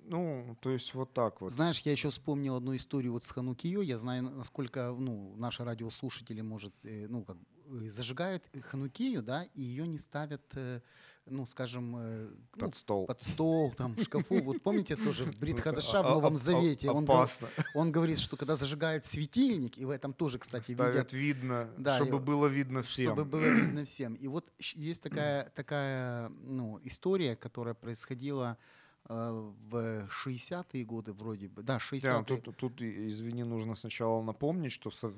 Ну, 0.09 0.57
то 0.61 0.71
есть 0.71 0.95
вот 0.95 1.13
так 1.13 1.41
вот. 1.41 1.53
Знаешь, 1.53 1.83
я 1.83 1.93
еще 1.93 2.09
вспомнил 2.09 2.57
одну 2.57 2.75
историю 2.75 3.13
вот 3.13 3.25
с 3.25 3.31
Ханукио. 3.31 3.83
Я 3.83 3.99
знаю, 3.99 4.23
насколько 4.23 4.95
ну, 4.99 5.35
наши 5.37 5.65
радиослушатели, 5.65 6.41
может, 6.41 6.73
э, 6.83 7.07
ну, 7.09 7.25
как, 7.25 7.37
э, 7.67 7.89
зажигают 7.91 8.43
Ханукию, 8.63 9.23
да, 9.23 9.45
и 9.55 9.61
ее 9.61 9.87
не 9.87 9.99
ставят, 9.99 10.43
ну, 11.29 11.45
скажем, 11.47 11.97
э, 11.97 12.29
ну, 12.55 12.61
под 12.67 12.75
стол. 12.77 13.07
под 13.07 13.23
стол, 13.23 13.73
там, 13.73 13.95
в 13.97 14.03
шкафу. 14.03 14.41
Вот 14.45 14.63
помните 14.63 14.97
тоже 14.97 15.25
Брит 15.41 15.57
Это 15.57 15.63
Хадаша 15.63 16.03
в 16.03 16.07
Новом 16.11 16.37
Завете? 16.37 16.91
Он, 16.91 17.05
Опасно. 17.05 17.49
он 17.75 17.91
говорит, 17.93 18.19
что 18.19 18.37
когда 18.37 18.57
зажигают 18.57 19.07
светильник, 19.07 19.77
и 19.79 19.85
в 19.85 19.91
этом 19.91 20.13
тоже, 20.13 20.39
кстати, 20.39 20.71
видят 20.73 20.87
Ставят 20.87 21.13
видно, 21.13 21.69
Да, 21.79 21.97
чтобы 21.97 22.17
и- 22.17 22.21
было 22.21 22.47
видно 22.47 22.83
всем. 22.83 23.07
чтобы 23.13 23.25
было 23.25 23.41
видно 23.45 23.85
всем. 23.85 24.15
И 24.15 24.29
вот 24.29 24.53
есть 24.59 25.03
такая, 25.03 25.51
такая 25.55 26.29
ну, 26.29 26.81
история, 26.85 27.35
которая 27.37 27.75
происходила 27.75 28.57
э, 29.09 29.53
в 29.71 30.09
60-е 30.27 30.85
годы 30.85 31.13
вроде 31.13 31.49
бы. 31.49 31.63
Да, 31.63 31.79
60-е. 31.79 32.01
Да, 32.03 32.23
тут, 32.23 32.57
тут, 32.57 32.81
извини, 32.83 33.45
нужно 33.45 33.75
сначала 33.75 34.23
напомнить, 34.23 34.73
что 34.73 34.91
в, 34.91 34.95
со- 34.95 35.13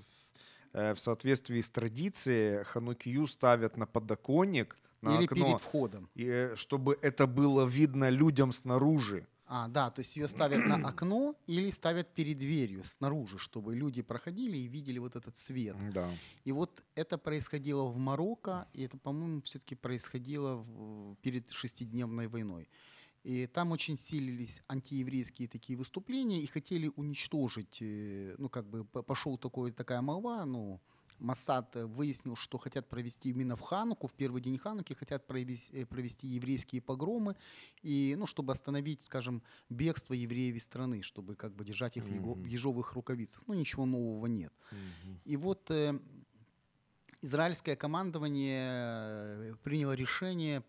э, 0.72 0.94
в 0.94 1.00
соответствии 1.00 1.60
с 1.60 1.70
традицией 1.70 2.64
Ханукию 2.64 3.26
ставят 3.26 3.76
на 3.76 3.86
подоконник, 3.86 4.76
на 5.02 5.16
Или 5.16 5.24
окно, 5.24 5.46
перед 5.46 5.60
входом. 5.60 6.08
и, 6.14 6.24
э, 6.26 6.56
чтобы 6.56 6.98
это 7.02 7.26
было 7.26 7.64
видно 7.66 8.10
людям 8.10 8.52
снаружи. 8.52 9.26
А, 9.50 9.66
да, 9.68 9.90
то 9.90 10.00
есть 10.00 10.14
ее 10.16 10.28
ставят 10.28 10.66
на 10.66 10.74
окно 10.88 11.34
или 11.46 11.70
ставят 11.70 12.08
перед 12.14 12.36
дверью 12.38 12.84
снаружи, 12.84 13.38
чтобы 13.38 13.74
люди 13.74 14.02
проходили 14.02 14.58
и 14.58 14.66
видели 14.68 14.98
вот 14.98 15.16
этот 15.16 15.36
свет. 15.38 15.74
Да. 15.94 16.10
И 16.44 16.52
вот 16.52 16.82
это 16.94 17.16
происходило 17.16 17.84
в 17.84 17.96
Марокко, 17.96 18.66
и 18.74 18.82
это, 18.82 18.98
по-моему, 18.98 19.40
все-таки 19.42 19.74
происходило 19.74 20.56
в- 20.56 21.16
перед 21.22 21.48
шестидневной 21.50 22.26
войной. 22.28 22.68
И 23.24 23.46
там 23.46 23.72
очень 23.72 23.96
силились 23.96 24.62
антиеврейские 24.68 25.48
такие 25.48 25.78
выступления 25.78 26.40
и 26.42 26.46
хотели 26.46 26.92
уничтожить, 26.96 27.78
э, 27.80 28.34
ну, 28.38 28.48
как 28.50 28.66
бы 28.66 28.84
пошел 28.84 29.38
такой, 29.38 29.72
такая 29.72 30.02
молва, 30.02 30.44
ну, 30.44 30.78
Массад 31.18 31.76
э, 31.76 31.84
выяснил, 31.86 32.36
что 32.36 32.58
хотят 32.58 32.88
провести 32.88 33.30
именно 33.30 33.56
в 33.56 33.60
Хануку, 33.60 34.06
в 34.06 34.12
первый 34.14 34.40
день 34.40 34.58
Хануки, 34.58 34.94
хотят 34.94 35.26
провести, 35.26 35.84
провести 35.84 36.26
еврейские 36.26 36.80
погромы, 36.80 37.34
и, 37.82 38.14
ну, 38.18 38.26
чтобы 38.26 38.52
остановить, 38.52 39.02
скажем, 39.02 39.42
бегство 39.70 40.14
евреев 40.14 40.56
из 40.56 40.64
страны, 40.64 41.02
чтобы 41.02 41.34
как 41.36 41.52
бы 41.54 41.64
держать 41.64 41.96
их 41.96 42.04
его- 42.08 42.34
в 42.34 42.46
ежовых 42.46 42.92
рукавицах. 42.94 43.42
Ну, 43.46 43.54
ничего 43.54 43.86
нового 43.86 44.26
нет. 44.26 44.52
И 45.24 45.36
вот 45.36 45.70
э, 45.70 45.98
израильское 47.22 47.76
командование 47.76 48.68
э, 48.70 49.54
приняло 49.62 49.92
решение 49.94 50.62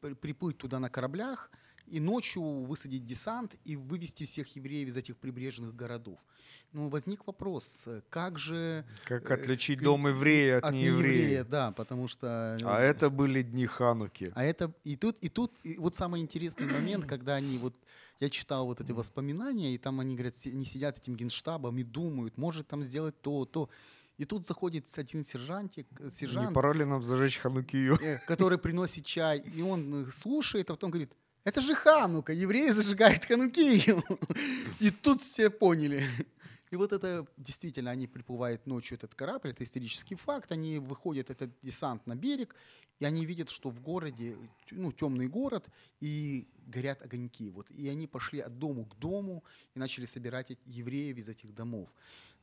при- 0.00 0.14
приплыть 0.14 0.58
туда 0.58 0.78
на 0.78 0.88
кораблях 0.88 1.50
и 1.86 2.00
ночью 2.00 2.42
высадить 2.42 3.04
десант 3.04 3.56
и 3.64 3.76
вывести 3.76 4.24
всех 4.24 4.54
евреев 4.56 4.88
из 4.88 4.96
этих 4.96 5.16
прибрежных 5.16 5.74
городов. 5.74 6.18
Ну, 6.72 6.88
возник 6.88 7.24
вопрос, 7.26 7.84
э, 7.86 8.02
как 8.10 8.36
же 8.38 8.84
Как 9.04 9.30
Э, 9.30 9.34
отличить 9.34 9.78
к- 9.78 9.82
дом 9.82 10.08
еврея 10.08 10.58
от, 10.58 10.64
от 10.64 10.74
нееврея? 10.74 11.18
нееврея, 11.18 11.44
да, 11.44 11.70
потому 11.72 12.08
что... 12.08 12.56
А 12.64 12.80
э, 12.80 12.86
это 12.90 13.10
были 13.10 13.42
дни 13.42 13.66
Хануки. 13.66 14.32
а 14.34 14.42
это 14.44 14.72
и 14.82 14.96
тут, 14.96 15.16
и 15.20 15.28
тут, 15.28 15.52
и 15.62 15.76
вот 15.78 15.94
самый 15.94 16.20
интересный 16.20 16.66
момент, 16.66 17.06
когда 17.06 17.36
они 17.36 17.58
вот, 17.58 17.74
я 18.18 18.28
читал 18.28 18.66
вот 18.66 18.80
эти 18.80 18.90
воспоминания, 18.92 19.72
и 19.74 19.78
там 19.78 20.00
они 20.00 20.14
говорят, 20.16 20.34
они 20.46 20.64
сидят 20.64 20.98
этим 20.98 21.14
генштабом 21.14 21.78
и 21.78 21.84
думают, 21.84 22.36
может 22.38 22.66
там 22.66 22.82
сделать 22.82 23.20
то, 23.20 23.44
то. 23.44 23.68
И 24.16 24.24
тут 24.24 24.46
заходит 24.46 24.86
один 24.96 25.22
сержантик, 25.22 25.86
э, 26.00 26.04
Не 26.06 26.10
сержант, 26.10 26.54
пора 26.54 26.72
ли 26.72 26.84
нам 26.84 27.02
зажечь 27.04 27.38
Ханукию? 27.38 27.98
э, 28.02 28.18
который 28.26 28.58
приносит 28.58 29.04
чай, 29.04 29.38
и 29.54 29.62
он 29.62 30.06
э, 30.08 30.10
слушает, 30.10 30.70
а 30.70 30.74
потом 30.74 30.90
говорит, 30.90 31.12
это 31.44 31.60
же 31.60 31.74
Ханука, 31.74 32.32
евреи 32.32 32.70
зажигают 32.70 33.24
Ханукию. 33.24 34.02
И 34.80 34.90
тут 34.90 35.20
все 35.20 35.50
поняли. 35.50 36.02
И 36.70 36.76
вот 36.76 36.92
это 36.92 37.24
действительно, 37.36 37.92
они 37.92 38.08
приплывают 38.08 38.66
ночью, 38.66 38.96
этот 38.96 39.14
корабль, 39.14 39.50
это 39.50 39.62
исторический 39.62 40.16
факт, 40.16 40.50
они 40.50 40.80
выходят, 40.80 41.30
этот 41.30 41.50
десант 41.62 42.04
на 42.06 42.16
берег, 42.16 42.56
и 42.98 43.04
они 43.04 43.26
видят, 43.26 43.50
что 43.50 43.70
в 43.70 43.80
городе, 43.80 44.36
ну, 44.72 44.90
темный 44.90 45.28
город, 45.28 45.68
и 46.00 46.48
горят 46.66 47.02
огоньки. 47.02 47.50
Вот, 47.50 47.70
и 47.70 47.88
они 47.88 48.08
пошли 48.08 48.40
от 48.40 48.58
дому 48.58 48.86
к 48.86 48.98
дому 48.98 49.44
и 49.76 49.78
начали 49.78 50.06
собирать 50.06 50.58
евреев 50.64 51.16
из 51.16 51.28
этих 51.28 51.54
домов. 51.54 51.88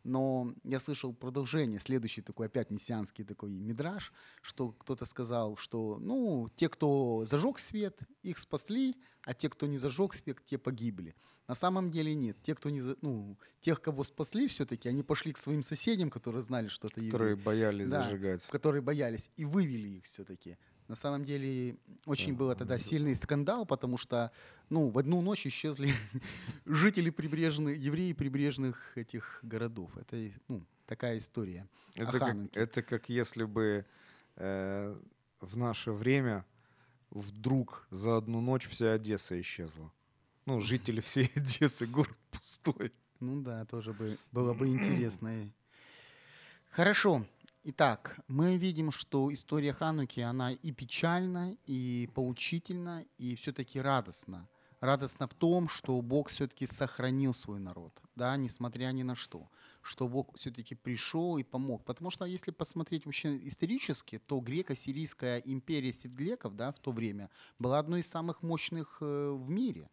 Но 0.03 0.53
я 0.63 0.79
слышал 0.79 1.13
продолжение, 1.13 1.79
следующий 1.79 2.21
такой 2.21 2.47
опять 2.47 2.71
мессианский 2.71 3.23
такой 3.23 3.51
мидраж, 3.51 4.11
что 4.41 4.71
кто-то 4.71 5.05
сказал, 5.05 5.57
что 5.57 5.97
ну, 5.99 6.47
те, 6.55 6.69
кто 6.69 7.23
зажег 7.25 7.59
свет, 7.59 7.99
их 8.23 8.37
спасли, 8.39 8.95
а 9.23 9.33
те, 9.33 9.49
кто 9.49 9.67
не 9.67 9.77
зажег 9.77 10.13
свет, 10.13 10.37
те 10.45 10.57
погибли. 10.57 11.15
На 11.47 11.55
самом 11.55 11.91
деле 11.91 12.13
нет. 12.15 12.37
Те, 12.43 12.55
кто 12.55 12.69
не, 12.69 12.81
ну, 13.01 13.37
тех, 13.59 13.81
кого 13.81 14.03
спасли 14.03 14.47
все-таки, 14.47 14.87
они 14.87 15.03
пошли 15.03 15.33
к 15.33 15.37
своим 15.37 15.63
соседям, 15.63 16.09
которые 16.09 16.43
знали, 16.43 16.69
что 16.69 16.87
это 16.87 17.01
евреи 17.01 17.11
Которые 17.11 17.35
боялись 17.35 17.89
Да. 17.89 18.03
зажигать. 18.05 18.45
которые 18.47 18.81
боялись, 18.81 19.29
и 19.35 19.43
вывели 19.45 19.89
их 19.97 20.05
все-таки. 20.05 20.57
На 20.91 20.97
самом 20.97 21.23
деле 21.23 21.77
очень 22.05 22.33
Да, 22.33 22.39
был 22.39 22.53
тогда 22.53 22.77
сильный 22.77 23.15
скандал, 23.15 23.65
потому 23.65 23.95
что 23.95 24.29
ну, 24.69 24.89
в 24.89 24.97
одну 24.97 25.21
ночь 25.21 25.47
исчезли 25.47 25.93
жители 26.65 27.09
прибрежных, 27.09 27.77
евреи 27.77 28.11
прибрежных 28.11 28.97
этих 28.97 29.39
городов. 29.41 29.89
Это 29.95 30.17
ну, 30.49 30.65
такая 30.85 31.17
история. 31.17 31.65
Это 31.95 32.19
как, 32.19 32.35
это 32.57 32.83
как 32.83 33.07
если 33.07 33.45
бы 33.45 33.85
э, 34.35 34.99
в 35.39 35.55
наше 35.55 35.93
время 35.93 36.43
вдруг 37.09 37.87
за 37.89 38.17
одну 38.17 38.41
ночь 38.41 38.67
вся 38.67 38.91
Одесса 38.91 39.39
исчезла. 39.39 39.93
Ну, 40.45 40.59
жители 40.59 40.99
всей 40.99 41.31
Одессы, 41.37 41.85
город 41.85 42.17
пустой. 42.31 42.91
Ну 43.21 43.41
да, 43.41 43.63
тоже 43.63 43.93
бы, 43.93 44.17
было 44.33 44.53
бы 44.53 44.67
интересно. 44.67 45.49
Хорошо. 46.69 47.25
Итак, 47.63 48.19
мы 48.27 48.57
видим, 48.57 48.91
что 48.91 49.31
история 49.31 49.71
Хануки, 49.71 50.19
она 50.19 50.51
и 50.51 50.71
печальна, 50.71 51.55
и 51.67 52.09
поучительна, 52.15 53.05
и 53.19 53.35
все-таки 53.35 53.79
радостна. 53.79 54.49
Радостна 54.79 55.27
в 55.27 55.35
том, 55.35 55.69
что 55.69 56.01
Бог 56.01 56.29
все-таки 56.29 56.65
сохранил 56.65 57.35
свой 57.35 57.59
народ, 57.59 58.01
да, 58.15 58.35
несмотря 58.35 58.91
ни 58.93 59.03
на 59.03 59.13
что. 59.13 59.47
Что 59.83 60.07
Бог 60.07 60.35
все-таки 60.35 60.73
пришел 60.73 61.37
и 61.37 61.43
помог. 61.43 61.85
Потому 61.85 62.09
что 62.09 62.25
если 62.25 62.49
посмотреть 62.49 63.05
вообще 63.05 63.37
исторически, 63.45 64.17
то 64.17 64.39
греко-сирийская 64.39 65.37
империя 65.45 65.93
севдлеков 65.93 66.55
да, 66.55 66.71
в 66.71 66.79
то 66.79 66.91
время 66.91 67.29
была 67.59 67.77
одной 67.77 67.99
из 67.99 68.07
самых 68.07 68.41
мощных 68.41 68.97
э, 69.01 69.31
в 69.37 69.47
мире. 69.51 69.91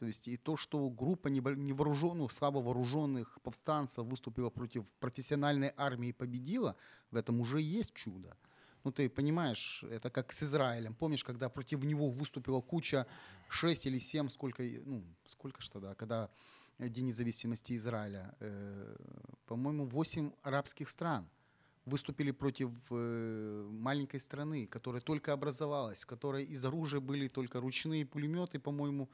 То 0.00 0.06
есть 0.06 0.28
и 0.28 0.38
то, 0.38 0.56
что 0.56 0.88
группа 0.88 1.28
невооруженных, 1.28 2.32
слабо 2.32 2.62
вооруженных 2.62 3.38
повстанцев 3.42 4.06
выступила 4.06 4.48
против 4.48 4.86
профессиональной 4.98 5.74
армии 5.76 6.08
и 6.08 6.12
победила, 6.12 6.74
в 7.10 7.16
этом 7.16 7.38
уже 7.40 7.60
есть 7.60 7.92
чудо. 7.92 8.34
Ну, 8.82 8.92
ты 8.92 9.10
понимаешь, 9.10 9.84
это 9.90 10.08
как 10.08 10.32
с 10.32 10.42
Израилем. 10.42 10.94
Помнишь, 10.94 11.22
когда 11.22 11.50
против 11.50 11.84
него 11.84 12.08
выступила 12.08 12.62
куча 12.62 13.06
6 13.50 13.86
или 13.86 13.98
7, 13.98 14.30
сколько, 14.30 14.62
ну, 14.62 15.04
сколько 15.26 15.60
ж 15.60 15.68
тогда, 15.68 15.94
когда 15.94 16.30
э, 16.78 16.88
День 16.88 17.08
независимости 17.08 17.76
Израиля, 17.76 18.34
э, 18.40 18.96
по-моему, 19.44 19.84
8 19.84 20.32
арабских 20.42 20.88
стран 20.88 21.28
выступили 21.84 22.30
против 22.30 22.70
э, 22.90 23.68
маленькой 23.70 24.20
страны, 24.20 24.66
которая 24.66 25.02
только 25.02 25.34
образовалась, 25.34 26.04
в 26.04 26.06
которой 26.06 26.44
из 26.44 26.64
оружия 26.64 27.00
были 27.00 27.28
только 27.28 27.60
ручные 27.60 28.06
пулеметы, 28.06 28.58
по-моему, 28.58 29.10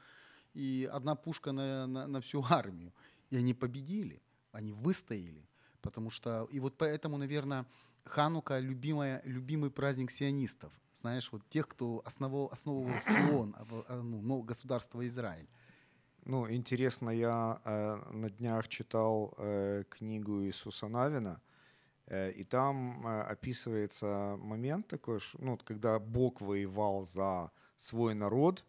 и 0.53 0.89
одна 0.91 1.15
пушка 1.15 1.51
на, 1.51 1.87
на, 1.87 2.07
на 2.07 2.19
всю 2.21 2.43
армию. 2.49 2.93
И 3.29 3.37
они 3.37 3.53
победили, 3.53 4.21
они 4.51 4.71
выстояли. 4.71 5.47
Потому 5.81 6.09
что, 6.09 6.47
и 6.51 6.59
вот 6.59 6.77
поэтому, 6.77 7.17
наверное, 7.17 7.65
Ханука 8.05 8.59
любимая, 8.59 9.21
любимый 9.25 9.69
праздник 9.69 10.11
сионистов. 10.11 10.71
Знаешь, 10.95 11.31
вот 11.31 11.47
тех, 11.49 11.67
кто 11.67 12.01
основал, 12.05 12.49
основывал 12.51 12.99
Сион, 12.99 13.55
а 13.57 13.65
а, 13.87 14.01
ну, 14.01 14.41
государство 14.41 15.05
Израиль. 15.07 15.47
Ну, 16.25 16.49
интересно, 16.51 17.09
я 17.09 17.61
э, 17.63 17.95
на 18.11 18.29
днях 18.29 18.67
читал 18.67 19.33
э, 19.37 19.83
книгу 19.89 20.43
Иисуса 20.43 20.87
Навина, 20.87 21.39
э, 22.07 22.31
и 22.31 22.43
там 22.43 23.05
э, 23.07 23.21
описывается 23.21 24.35
момент 24.37 24.87
такой, 24.87 25.19
ш- 25.19 25.37
ну, 25.41 25.57
когда 25.57 25.99
Бог 25.99 26.41
воевал 26.41 27.05
за 27.05 27.49
свой 27.77 28.13
народ, 28.13 28.65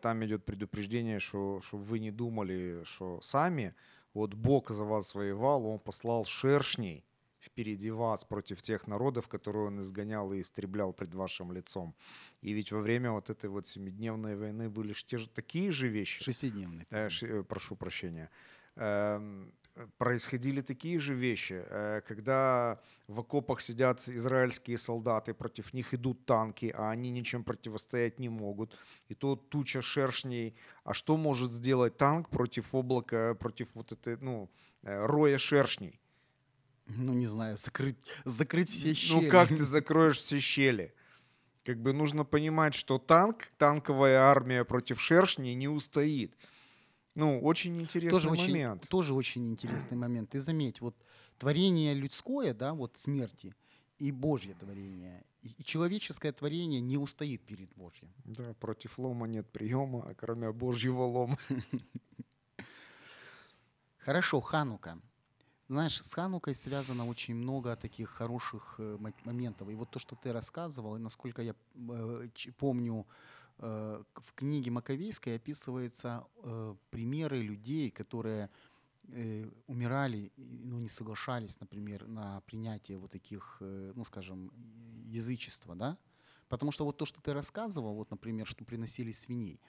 там 0.00 0.24
идет 0.24 0.44
предупреждение, 0.44 1.18
что 1.20 1.60
чтобы 1.60 1.84
вы 1.84 1.98
не 1.98 2.10
думали, 2.10 2.82
что 2.84 3.20
сами, 3.22 3.74
вот 4.12 4.34
Бог 4.34 4.70
за 4.70 4.84
вас 4.84 5.14
воевал, 5.14 5.66
Он 5.66 5.78
послал 5.78 6.24
шершней 6.24 7.04
впереди 7.44 7.90
вас 7.90 8.24
против 8.24 8.62
тех 8.62 8.86
народов, 8.86 9.28
которые 9.28 9.66
он 9.66 9.80
изгонял 9.80 10.32
и 10.32 10.40
истреблял 10.40 10.92
пред 10.92 11.14
вашим 11.14 11.52
лицом. 11.52 11.94
И 12.40 12.52
ведь 12.52 12.72
во 12.72 12.80
время 12.80 13.10
вот 13.10 13.30
этой 13.30 13.50
вот 13.50 13.66
семидневной 13.66 14.36
войны 14.36 14.70
были 14.70 14.92
ж 14.92 15.04
те 15.04 15.18
же 15.18 15.28
такие 15.28 15.70
же 15.70 15.88
вещи. 15.88 16.22
Шестидневный. 16.22 16.86
Э, 16.90 17.08
ш- 17.10 17.26
э, 17.26 17.42
прошу 17.42 17.76
прощения. 17.76 18.30
Эм, 18.76 19.52
происходили 19.98 20.60
такие 20.60 20.98
же 20.98 21.14
вещи, 21.14 21.64
э, 21.66 22.00
когда 22.06 22.80
в 23.08 23.20
окопах 23.20 23.60
сидят 23.60 24.08
израильские 24.08 24.78
солдаты, 24.78 25.34
против 25.34 25.74
них 25.74 25.94
идут 25.94 26.24
танки, 26.26 26.72
а 26.76 26.90
они 26.90 27.10
ничем 27.10 27.44
противостоять 27.44 28.18
не 28.18 28.28
могут. 28.28 28.76
И 29.08 29.14
то 29.14 29.36
туча 29.36 29.82
шершней. 29.82 30.54
А 30.84 30.94
что 30.94 31.16
может 31.16 31.52
сделать 31.52 31.96
танк 31.96 32.28
против 32.28 32.74
облака, 32.74 33.34
против 33.34 33.68
вот 33.74 33.92
этой, 33.92 34.16
ну, 34.18 34.50
э, 34.82 35.06
роя 35.06 35.38
шершней? 35.38 36.00
Ну, 36.86 37.14
не 37.14 37.26
знаю, 37.26 37.56
закрыть, 37.56 37.98
закрыть 38.24 38.70
все 38.70 38.94
щели. 38.94 39.24
Ну 39.24 39.30
как 39.30 39.48
ты 39.48 39.56
закроешь 39.62 40.20
все 40.20 40.38
щели? 40.38 40.94
Как 41.64 41.80
бы 41.80 41.94
нужно 41.94 42.24
понимать, 42.24 42.74
что 42.74 42.98
танк, 42.98 43.48
танковая 43.56 44.18
армия 44.18 44.64
против 44.64 45.00
шершней 45.00 45.54
не 45.54 45.66
устоит. 45.66 46.36
Ну, 47.14 47.40
очень 47.40 47.80
интересный 47.80 48.10
тоже 48.10 48.28
очень, 48.30 48.52
момент. 48.52 48.88
тоже 48.88 49.14
очень 49.14 49.46
интересный 49.48 49.96
момент. 49.96 50.30
Ты 50.30 50.40
заметь, 50.40 50.80
вот 50.80 50.96
творение 51.38 51.94
людское, 51.94 52.54
да, 52.54 52.74
вот 52.74 52.96
смерти, 52.96 53.54
и 53.98 54.10
Божье 54.10 54.54
творение, 54.54 55.24
и 55.40 55.48
и 55.58 55.64
человеческое 55.64 56.32
творение 56.32 56.80
не 56.80 56.98
устоит 56.98 57.42
перед 57.46 57.72
Божьим. 57.76 58.12
Да, 58.24 58.54
против 58.54 58.98
лома 58.98 59.26
нет 59.28 59.46
приема, 59.50 60.02
а 60.02 60.14
кроме 60.14 60.50
божьего 60.52 61.02
лома. 61.02 61.38
Хорошо, 63.98 64.40
Ханука. 64.40 64.98
Знаешь, 65.68 66.02
с 66.02 66.12
Ханукой 66.12 66.54
связано 66.54 67.06
очень 67.06 67.34
много 67.34 67.74
таких 67.76 68.10
хороших 68.10 68.74
э, 68.78 68.96
мо- 69.00 69.12
моментов. 69.24 69.70
И 69.70 69.74
вот 69.74 69.90
то, 69.90 69.98
что 69.98 70.14
ты 70.14 70.30
рассказывал, 70.32 70.96
и 70.96 70.98
насколько 70.98 71.40
я 71.40 71.54
э, 71.74 72.28
помню, 72.58 73.06
в 73.58 74.32
книге 74.34 74.70
Маковейской 74.70 75.36
описываются 75.36 76.26
э, 76.42 76.74
примеры 76.90 77.40
людей, 77.40 77.90
которые 77.90 78.50
э, 79.08 79.48
умирали, 79.66 80.32
и, 80.36 80.60
ну, 80.64 80.78
не 80.78 80.88
соглашались, 80.88 81.60
например, 81.60 82.06
на 82.08 82.40
принятие 82.42 82.98
вот 82.98 83.10
таких, 83.10 83.58
э, 83.60 83.92
ну, 83.94 84.04
скажем, 84.04 84.52
язычества, 85.06 85.74
да? 85.74 85.98
Потому 86.48 86.72
что 86.72 86.84
вот 86.84 86.96
то, 86.96 87.04
что 87.04 87.20
ты 87.20 87.32
рассказывал, 87.32 87.94
вот, 87.94 88.10
например, 88.10 88.46
что 88.46 88.64
приносили 88.64 89.12
свиней, 89.12 89.60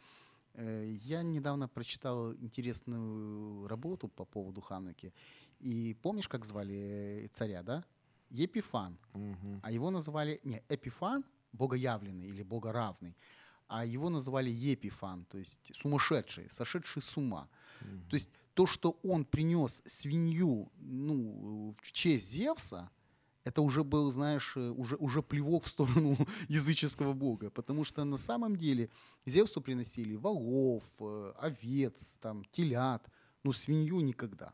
Э, 0.56 0.86
Я 1.02 1.24
недавно 1.24 1.68
прочитал 1.68 2.34
интересную 2.34 3.68
работу 3.68 4.08
по 4.08 4.26
поводу 4.26 4.62
Хануки. 4.62 5.14
И 5.60 5.96
помнишь, 6.02 6.28
как 6.28 6.46
звали 6.46 7.26
э, 7.26 7.28
царя, 7.28 7.64
да? 7.64 7.84
Епифан. 8.30 8.98
Мгм. 9.14 9.60
А 9.64 9.72
его 9.72 9.92
называли... 9.92 10.40
Не, 10.44 10.64
Эпифан, 10.70 11.24
богоявленный 11.54 12.28
или 12.28 12.44
богоравный. 12.44 13.16
А 13.68 13.86
его 13.86 14.10
называли 14.10 14.50
Епифан, 14.50 15.26
то 15.26 15.38
есть 15.38 15.72
сумасшедший, 15.82 16.50
сошедший 16.50 17.02
с 17.02 17.18
ума. 17.18 17.48
Мгм. 17.82 18.10
То 18.10 18.16
есть 18.16 18.30
то, 18.54 18.66
что 18.66 19.00
он 19.04 19.26
принес 19.26 19.82
свинью 19.86 20.72
ну, 20.78 21.74
в 21.82 21.92
честь 21.92 22.32
Зевса, 22.32 22.90
это 23.46 23.62
уже 23.62 23.84
был, 23.84 24.12
знаешь, 24.12 24.58
уже, 24.58 24.96
уже 24.96 25.22
плевок 25.22 25.64
в 25.64 25.70
сторону 25.70 26.18
языческого 26.50 27.14
бога. 27.14 27.50
Потому 27.50 27.84
что 27.84 28.04
на 28.04 28.18
самом 28.18 28.56
деле 28.56 28.90
Зевсу 29.26 29.62
приносили 29.62 30.16
волов, 30.16 30.84
э, 31.00 31.34
овец, 31.38 32.18
там, 32.22 32.44
телят, 32.52 33.08
но 33.44 33.52
свинью 33.54 34.00
никогда. 34.02 34.54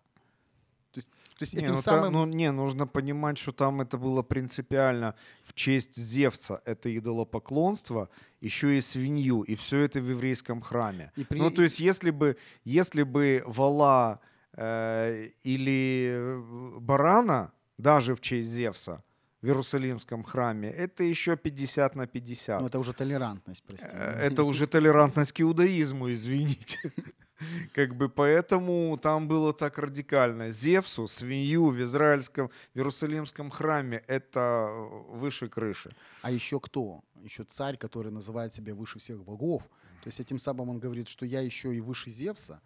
То 0.91 0.97
есть, 0.99 1.10
то 1.10 1.43
есть 1.43 1.54
Не, 1.54 1.60
этим 1.62 1.69
ну, 1.71 1.75
та- 1.75 1.82
самым... 1.82 2.13
ну, 2.13 2.25
не, 2.25 2.51
нужно 2.51 2.86
понимать, 2.88 3.38
что 3.38 3.51
там 3.51 3.80
это 3.82 3.97
было 3.97 4.23
принципиально 4.23 5.13
в 5.43 5.54
честь 5.54 5.95
Зевса. 5.95 6.62
Это 6.65 6.89
идолопоклонство, 6.97 8.10
еще 8.41 8.77
и 8.77 8.82
свинью, 8.82 9.43
и 9.43 9.56
все 9.56 9.77
это 9.80 10.01
в 10.01 10.10
еврейском 10.10 10.62
храме. 10.62 11.12
и 11.15 11.23
при- 11.23 11.39
Ну, 11.39 11.49
то 11.51 11.62
есть, 11.62 11.80
если 11.80 12.12
бы, 12.12 12.36
если 12.65 13.04
бы 13.04 13.41
вала 13.45 14.19
э, 14.58 15.30
или 15.43 16.12
э, 16.13 16.80
барана, 16.80 17.51
даже 17.77 18.13
в 18.15 18.19
честь 18.21 18.49
Зевса, 18.49 19.01
в 19.41 19.45
Иерусалимском 19.47 20.23
храме, 20.23 20.69
это 20.69 21.04
еще 21.04 21.36
50 21.36 21.95
на 21.95 22.06
50. 22.06 22.62
ну, 22.62 22.67
это 22.67 22.77
уже 22.80 22.93
толерантность, 22.93 23.63
прости. 23.63 23.88
Э, 23.91 24.27
Это 24.27 24.43
уже 24.43 24.67
толерантность 24.67 25.32
к 25.32 25.41
иудаизму, 25.41 26.12
извините. 26.12 26.77
Как 27.73 27.95
бы 27.95 28.10
поэтому 28.10 28.97
там 29.01 29.27
было 29.27 29.54
так 29.54 29.77
радикально. 29.77 30.51
Зевсу, 30.51 31.08
свинью 31.08 31.67
в 31.69 31.82
израильском, 31.82 32.49
в 32.73 32.77
Иерусалимском 32.77 33.49
храме 33.49 34.04
это 34.08 34.39
э, 34.69 35.17
выше 35.17 35.47
крыши. 35.49 35.91
А 36.21 36.32
еще 36.32 36.60
кто? 36.60 37.01
Еще 37.23 37.43
царь, 37.43 37.77
который 37.77 38.12
называет 38.12 38.54
себя 38.54 38.73
выше 38.73 38.99
всех 38.99 39.23
богов. 39.23 39.63
То 40.04 40.08
есть 40.08 40.19
этим 40.19 40.39
самым 40.39 40.69
он 40.69 40.80
говорит, 40.80 41.08
что 41.08 41.25
я 41.25 41.41
еще 41.41 41.75
и 41.75 41.80
выше 41.82 42.10
Зевса. 42.10 42.60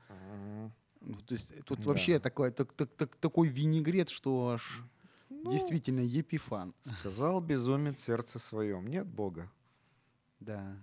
Ну, 1.02 1.16
то 1.22 1.34
есть 1.34 1.64
тут 1.66 1.80
Да. 1.82 1.90
вообще 1.90 2.20
такой, 2.20 2.52
так, 2.52 2.72
так, 2.74 2.90
так- 2.98 3.16
такой 3.18 3.48
винегрет, 3.48 4.10
что 4.10 4.50
аж 4.50 4.82
Ну, 5.30 5.52
действительно 5.52 6.00
епифан. 6.00 6.74
Сказал 7.00 7.42
безумец 7.42 8.00
сердце 8.04 8.40
своем. 8.40 8.88
Нет 8.88 9.06
Бога. 9.06 9.52
Да. 10.40 10.78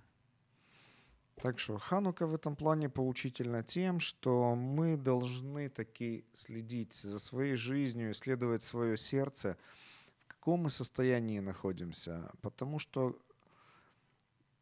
Так 1.37 1.59
что 1.59 1.79
Ханука 1.79 2.27
в 2.27 2.35
этом 2.35 2.55
плане 2.57 2.89
поучительна 2.89 3.63
тем, 3.63 4.01
что 4.01 4.55
мы 4.55 4.97
должны 4.97 5.69
таки 5.69 6.25
следить 6.33 6.95
за 6.95 7.19
своей 7.19 7.57
жизнью, 7.57 8.13
исследовать 8.13 8.63
свое 8.63 8.97
сердце, 8.97 9.57
в 10.25 10.29
каком 10.29 10.61
мы 10.61 10.71
состоянии 10.71 11.41
находимся. 11.41 12.31
Потому 12.43 12.79
что 12.79 13.19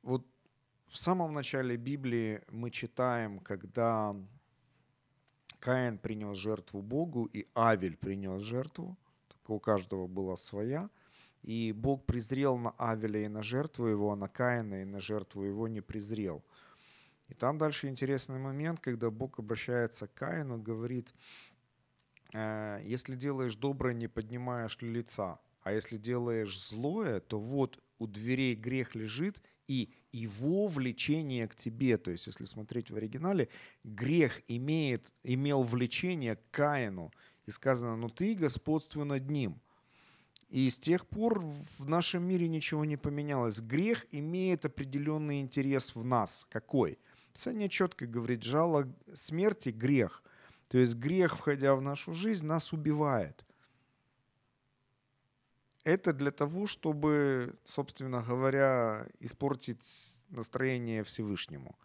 вот 0.02 0.26
в 0.86 0.96
самом 0.96 1.34
начале 1.34 1.76
Библии 1.76 2.42
мы 2.48 2.70
читаем, 2.70 3.40
когда 3.40 4.16
Каин 5.58 5.98
принес 5.98 6.36
жертву 6.38 6.80
Богу 6.82 7.26
и 7.26 7.46
Авель 7.54 7.96
принес 7.96 8.42
жертву, 8.42 8.96
только 9.28 9.52
у 9.52 9.60
каждого 9.60 10.06
была 10.06 10.36
своя, 10.36 10.88
и 11.42 11.72
Бог 11.72 12.04
презрел 12.06 12.56
на 12.56 12.70
Авеля 12.78 13.24
и 13.24 13.28
на 13.28 13.42
жертву 13.42 13.86
его, 13.86 14.12
а 14.12 14.16
на 14.16 14.28
Каина 14.28 14.82
и 14.82 14.84
на 14.84 15.00
жертву 15.00 15.42
его 15.42 15.68
не 15.68 15.80
презрел. 15.80 16.44
И 17.28 17.34
там 17.34 17.58
дальше 17.58 17.88
интересный 17.88 18.38
момент, 18.38 18.80
когда 18.80 19.10
Бог 19.10 19.38
обращается 19.38 20.06
к 20.06 20.14
Каину, 20.14 20.58
говорит, 20.58 21.14
«Э, 22.34 22.80
если 22.82 23.14
делаешь 23.14 23.56
доброе, 23.56 23.94
не 23.94 24.08
поднимаешь 24.08 24.80
ли 24.80 24.90
лица, 24.90 25.38
а 25.62 25.72
если 25.72 25.96
делаешь 25.96 26.58
злое, 26.58 27.20
то 27.20 27.38
вот 27.38 27.82
у 27.98 28.06
дверей 28.06 28.54
грех 28.54 28.94
лежит, 28.94 29.42
и 29.68 29.92
его 30.10 30.66
влечение 30.66 31.46
к 31.46 31.54
тебе, 31.54 31.96
то 31.96 32.10
есть 32.10 32.26
если 32.26 32.44
смотреть 32.44 32.90
в 32.90 32.96
оригинале, 32.96 33.48
грех 33.84 34.42
имеет, 34.48 35.12
имел 35.22 35.62
влечение 35.62 36.34
к 36.34 36.50
Каину, 36.50 37.12
и 37.46 37.52
сказано, 37.52 37.96
ну 37.96 38.08
ты 38.08 38.34
господствуй 38.34 39.04
над 39.04 39.30
ним. 39.30 39.60
И 40.50 40.68
с 40.68 40.78
тех 40.80 41.06
пор 41.06 41.38
в 41.78 41.88
нашем 41.88 42.24
мире 42.24 42.48
ничего 42.48 42.84
не 42.84 42.96
поменялось. 42.96 43.60
Грех 43.60 44.04
имеет 44.10 44.64
определенный 44.64 45.40
интерес 45.40 45.94
в 45.94 46.04
нас. 46.04 46.46
Какой? 46.50 46.98
Писание 47.32 47.68
четко 47.68 48.06
говорит, 48.06 48.42
жало 48.42 48.92
смерти– 49.14 49.68
грех. 49.70 50.24
То 50.66 50.78
есть 50.78 50.96
грех, 50.96 51.36
входя 51.36 51.74
в 51.76 51.82
нашу 51.82 52.14
жизнь, 52.14 52.46
нас 52.46 52.72
убивает. 52.72 53.46
Это 55.84 56.12
для 56.12 56.32
того, 56.32 56.66
чтобы, 56.66 57.54
собственно 57.64 58.20
говоря, 58.20 59.06
испортить 59.20 60.14
настроение 60.30 61.04
Всевышнему. 61.04 61.78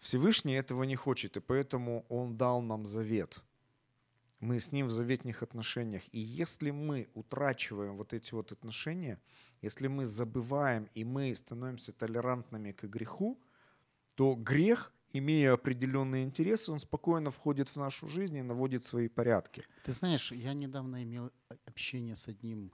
Всевышний 0.00 0.54
этого 0.54 0.82
не 0.82 0.96
хочет, 0.96 1.36
и 1.36 1.40
поэтому 1.40 2.04
Он 2.08 2.36
дал 2.36 2.60
нам 2.60 2.86
завет. 2.86 3.42
Мы 4.40 4.60
с 4.60 4.72
Ним 4.72 4.86
в 4.86 4.90
заветных 4.90 5.42
отношениях. 5.42 6.02
И 6.12 6.18
если 6.18 6.70
мы 6.70 7.08
утрачиваем 7.14 7.96
вот 7.96 8.12
эти 8.12 8.34
вот 8.34 8.52
отношения, 8.52 9.18
если 9.62 9.88
мы 9.88 10.04
забываем 10.04 10.88
и 10.94 11.04
мы 11.04 11.34
становимся 11.34 11.92
толерантными 11.92 12.72
к 12.72 12.84
греху, 12.84 13.40
то 14.14 14.34
грех, 14.34 14.92
имея 15.12 15.54
определенные 15.54 16.24
интересы, 16.24 16.70
он 16.70 16.80
спокойно 16.80 17.30
входит 17.30 17.70
в 17.70 17.76
нашу 17.76 18.08
жизнь 18.08 18.36
и 18.36 18.42
наводит 18.42 18.84
свои 18.84 19.08
порядки. 19.08 19.64
Ты 19.84 19.92
знаешь, 19.92 20.32
я 20.32 20.52
недавно 20.52 21.02
имел 21.02 21.30
общение 21.64 22.16
с 22.16 22.28
одним, 22.28 22.72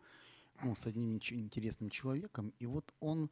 ну, 0.62 0.74
с 0.74 0.86
одним 0.86 1.12
интересным 1.12 1.90
человеком, 1.90 2.52
и 2.58 2.66
вот 2.66 2.92
он 3.00 3.24
э, 3.24 3.28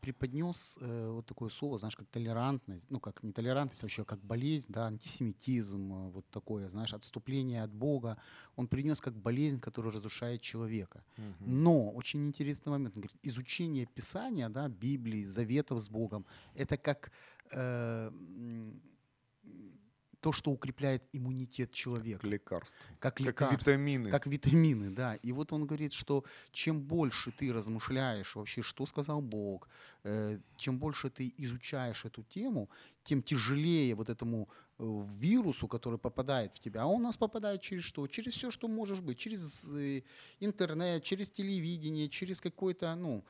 преподнес 0.00 0.78
э, 0.80 1.10
вот 1.10 1.26
такое 1.26 1.50
слово, 1.50 1.78
знаешь, 1.78 1.96
как 1.96 2.06
толерантность, 2.06 2.90
ну, 2.90 2.98
как 2.98 3.22
не 3.22 3.32
толерантность, 3.32 3.82
а 3.82 3.86
вообще 3.86 4.04
как 4.04 4.20
болезнь, 4.20 4.66
да, 4.72 4.86
антисемитизм, 4.86 5.92
э, 5.92 6.10
вот 6.10 6.26
такое, 6.30 6.68
знаешь, 6.68 6.94
отступление 6.94 7.62
от 7.62 7.72
Бога. 7.72 8.16
Он 8.56 8.68
принес 8.68 9.00
как 9.00 9.14
болезнь, 9.14 9.60
которая 9.60 9.92
разрушает 9.92 10.40
человека. 10.40 11.04
Но 11.40 11.90
очень 11.90 12.26
интересный 12.26 12.70
момент. 12.70 12.96
Он 12.96 13.02
говорит, 13.02 13.18
изучение 13.22 13.86
Писания, 13.86 14.48
да, 14.48 14.68
Библии, 14.68 15.24
заветов 15.24 15.80
с 15.80 15.88
Богом, 15.88 16.24
это 16.54 16.76
как 16.78 17.12
э, 17.52 18.10
то, 20.26 20.32
что 20.32 20.50
укрепляет 20.50 21.04
иммунитет 21.12 21.70
человека, 21.70 22.18
Как 22.22 22.30
лекарство. 22.32 22.78
как 22.98 23.14
Как 23.14 23.20
лекарство, 23.20 23.70
витамины. 23.70 24.10
как 24.10 24.26
витамины, 24.26 24.90
да. 24.90 25.14
И 25.14 25.30
вот 25.30 25.52
он 25.52 25.66
говорит, 25.66 25.92
что 25.92 26.24
чем 26.50 26.80
больше 26.80 27.30
ты 27.30 27.52
размышляешь 27.52 28.34
вообще, 28.34 28.60
что 28.62 28.86
сказал 28.86 29.20
Бог, 29.22 29.68
э, 30.02 30.40
чем 30.56 30.80
больше 30.80 31.10
ты 31.10 31.32
изучаешь 31.38 32.04
эту 32.04 32.24
тему, 32.24 32.68
тем 33.04 33.22
тяжелее 33.22 33.94
вот 33.94 34.08
этому 34.08 34.48
э, 34.80 35.06
вирусу, 35.20 35.68
который 35.68 35.98
попадает 36.00 36.56
в 36.56 36.58
тебя. 36.58 36.82
А 36.82 36.86
он 36.86 37.02
у 37.02 37.04
нас 37.04 37.16
попадает 37.16 37.60
через 37.60 37.84
что? 37.84 38.08
Через 38.08 38.34
все, 38.34 38.50
что 38.50 38.66
можешь 38.66 39.00
быть. 39.00 39.18
Через 39.18 39.64
э, 39.72 40.02
интернет, 40.40 41.04
через 41.04 41.30
телевидение, 41.30 42.08
через 42.08 42.40
какой-то, 42.40 42.96
ну, 42.96 43.24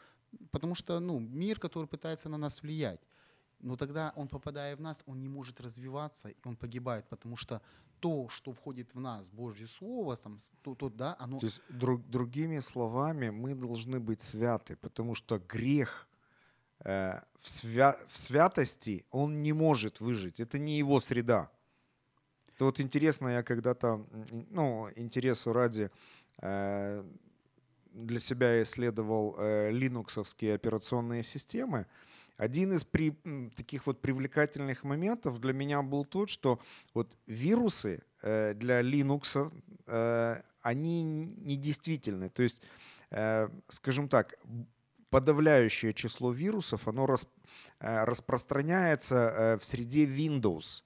потому 0.51 0.75
что, 0.75 0.99
ну, 1.01 1.19
мир, 1.19 1.59
который 1.59 1.87
пытается 1.89 2.31
на 2.31 2.39
нас 2.39 2.63
влиять. 2.63 3.01
Но 3.61 3.77
тогда 3.77 4.13
он, 4.17 4.29
попадая 4.29 4.77
в 4.77 4.81
нас, 4.81 5.03
он 5.07 5.21
не 5.23 5.29
может 5.29 5.61
развиваться, 5.61 6.29
и 6.29 6.37
он 6.45 6.57
погибает, 6.57 7.07
потому 7.09 7.37
что 7.37 7.61
то, 8.01 8.29
что 8.29 8.53
входит 8.53 8.95
в 8.95 9.01
нас, 9.01 9.31
Божье 9.31 9.67
Слово, 9.67 10.17
там, 10.17 10.39
то, 10.63 10.75
то 10.75 10.91
да, 10.91 11.17
оно... 11.19 11.39
То 11.39 11.47
есть, 11.47 11.61
друг- 11.69 12.07
другими 12.07 12.61
словами, 12.61 13.31
мы 13.31 13.55
должны 13.55 13.99
быть 13.99 14.21
святы, 14.21 14.77
потому 14.77 15.15
что 15.15 15.39
грех 15.39 16.07
э, 16.81 17.21
в, 17.41 17.47
свя- 17.47 17.97
в 18.09 18.17
святости, 18.17 19.05
он 19.11 19.43
не 19.43 19.55
может 19.55 20.01
выжить. 20.01 20.41
Это 20.41 20.59
не 20.59 20.79
его 20.79 21.01
среда. 21.01 21.51
Это 22.55 22.67
вот 22.67 22.81
интересно, 22.81 23.29
я 23.29 23.43
когда-то, 23.43 24.07
ну, 24.51 24.91
интересу 24.97 25.53
ради, 25.53 25.91
э, 26.43 27.05
для 27.93 28.19
себя 28.19 28.63
исследовал 28.63 29.37
э, 29.39 29.71
линуксовские 29.71 30.55
операционные 30.55 31.23
системы. 31.23 31.87
Один 32.37 32.73
из 32.73 32.85
при, 32.85 33.13
таких 33.57 33.87
вот 33.87 34.01
привлекательных 34.01 34.85
моментов 34.85 35.41
для 35.41 35.53
меня 35.53 35.83
был 35.83 36.05
тот, 36.05 36.29
что 36.29 36.61
вот 36.95 37.17
вирусы 37.27 38.03
э, 38.23 38.55
для 38.55 38.83
Linux, 38.83 39.53
э, 39.87 40.43
они 40.63 41.03
недействительны. 41.03 42.29
То 42.29 42.43
есть, 42.43 42.63
э, 43.11 43.49
скажем 43.69 44.09
так, 44.09 44.35
подавляющее 45.11 45.95
число 45.95 46.33
вирусов, 46.33 46.89
оно 46.89 47.07
рас- 47.07 47.29
э, 47.81 48.05
распространяется 48.05 49.15
э, 49.15 49.59
в 49.59 49.65
среде 49.65 50.05
Windows. 50.05 50.83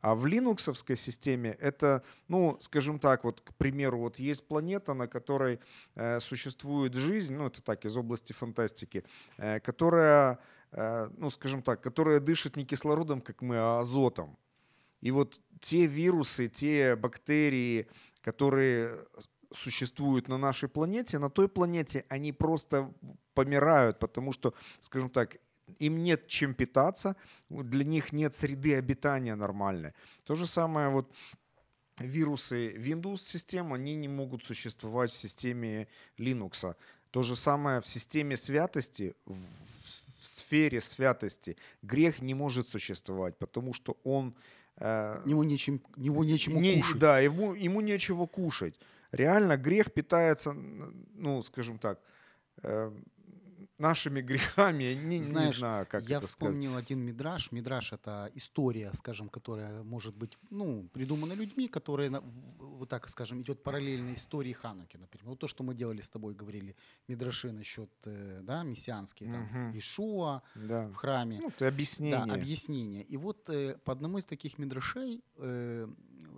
А 0.00 0.14
в 0.14 0.26
линуксовской 0.26 0.96
системе 0.96 1.56
это, 1.60 2.02
ну, 2.28 2.58
скажем 2.60 2.98
так, 2.98 3.24
вот, 3.24 3.40
к 3.40 3.54
примеру, 3.54 4.00
вот 4.00 4.18
есть 4.18 4.46
планета, 4.46 4.92
на 4.92 5.08
которой 5.08 5.60
э, 5.94 6.20
существует 6.20 6.92
жизнь, 6.92 7.34
ну, 7.34 7.46
это 7.46 7.62
так, 7.62 7.86
из 7.86 7.96
области 7.96 8.34
фантастики, 8.34 9.04
э, 9.38 9.60
которая, 9.60 10.40
ну, 10.76 11.30
скажем 11.30 11.62
так, 11.62 11.80
которая 11.80 12.20
дышит 12.20 12.56
не 12.56 12.64
кислородом, 12.64 13.20
как 13.20 13.42
мы, 13.42 13.56
а 13.56 13.80
азотом. 13.80 14.36
И 15.00 15.10
вот 15.10 15.40
те 15.60 15.86
вирусы, 15.86 16.48
те 16.48 16.96
бактерии, 16.96 17.86
которые 18.22 18.98
существуют 19.52 20.28
на 20.28 20.38
нашей 20.38 20.68
планете, 20.68 21.18
на 21.18 21.30
той 21.30 21.48
планете 21.48 22.04
они 22.08 22.32
просто 22.32 22.92
помирают, 23.34 23.98
потому 23.98 24.32
что, 24.32 24.54
скажем 24.80 25.10
так, 25.10 25.36
им 25.78 26.02
нет 26.02 26.26
чем 26.26 26.54
питаться, 26.54 27.16
для 27.48 27.84
них 27.84 28.12
нет 28.12 28.34
среды 28.34 28.74
обитания 28.74 29.34
нормальной. 29.34 29.92
То 30.24 30.34
же 30.34 30.46
самое 30.46 30.88
вот 30.88 31.14
вирусы 31.98 32.72
Windows-систем, 32.72 33.72
они 33.72 33.94
не 33.94 34.08
могут 34.08 34.44
существовать 34.44 35.10
в 35.10 35.16
системе 35.16 35.88
Linux. 36.18 36.76
То 37.10 37.22
же 37.22 37.36
самое 37.36 37.80
в 37.80 37.86
системе 37.86 38.36
святости, 38.36 39.14
в, 39.24 39.36
в 40.24 40.26
сфере 40.26 40.80
святости 40.80 41.56
грех 41.82 42.22
не 42.22 42.34
может 42.34 42.68
существовать, 42.68 43.36
потому 43.38 43.74
что 43.74 43.96
он... 44.04 44.34
э, 44.78 45.22
Него 45.26 45.44
нечем, 45.44 45.80
него 45.96 46.24
нечему 46.24 46.60
не- 46.60 46.76
кушать. 46.80 46.98
Да, 46.98 47.20
ему, 47.20 47.54
ему 47.54 47.80
нечего 47.82 48.26
кушать. 48.26 48.74
Реально 49.12 49.56
грех 49.56 49.92
питается, 49.92 50.52
ну, 51.14 51.42
скажем 51.42 51.78
так, 51.78 52.00
э, 52.62 52.90
нашими 53.78 54.20
грехами. 54.20 54.94
Не, 54.94 55.18
не 55.18 55.22
Знаешь, 55.24 55.56
знаю, 55.58 55.86
как 55.86 56.02
Я 56.08 56.18
это 56.18 56.26
сказать. 56.26 56.30
вспомнил 56.30 56.76
один 56.76 57.00
мидраж. 57.00 57.50
Мидраж— 57.52 57.92
это 57.92 58.30
история, 58.34 58.92
скажем, 58.94 59.28
которая 59.28 59.82
может 59.82 60.14
быть 60.16 60.38
ну, 60.50 60.88
придумана 60.92 61.32
людьми, 61.32 61.68
которая, 61.68 62.10
вот 62.58 62.88
так 62.88 63.08
скажем, 63.08 63.42
идет 63.42 63.62
параллельно 63.62 64.14
истории 64.14 64.52
Хануки, 64.52 64.96
например. 64.96 65.26
Вот 65.30 65.38
то, 65.38 65.48
что 65.48 65.64
мы 65.64 65.74
делали 65.74 66.00
с 66.00 66.10
тобой, 66.10 66.34
говорили, 66.34 66.76
мидраши 67.08 67.50
насчет 67.52 67.90
э, 68.04 68.40
да, 68.42 68.62
мессианские, 68.62 69.32
там, 69.32 69.42
Мгм. 69.44 69.78
Ишуа 69.78 70.42
Да. 70.54 70.88
в 70.88 70.94
храме. 70.94 71.38
Ну, 71.42 71.48
это 71.48 71.66
объяснение. 71.68 72.24
Да, 72.26 72.34
объяснение. 72.34 73.02
И 73.02 73.16
вот 73.16 73.48
э, 73.50 73.76
по 73.84 73.92
одному 73.92 74.18
из 74.18 74.24
таких 74.26 74.58
мидрашей 74.58 75.22
э, 75.38 75.88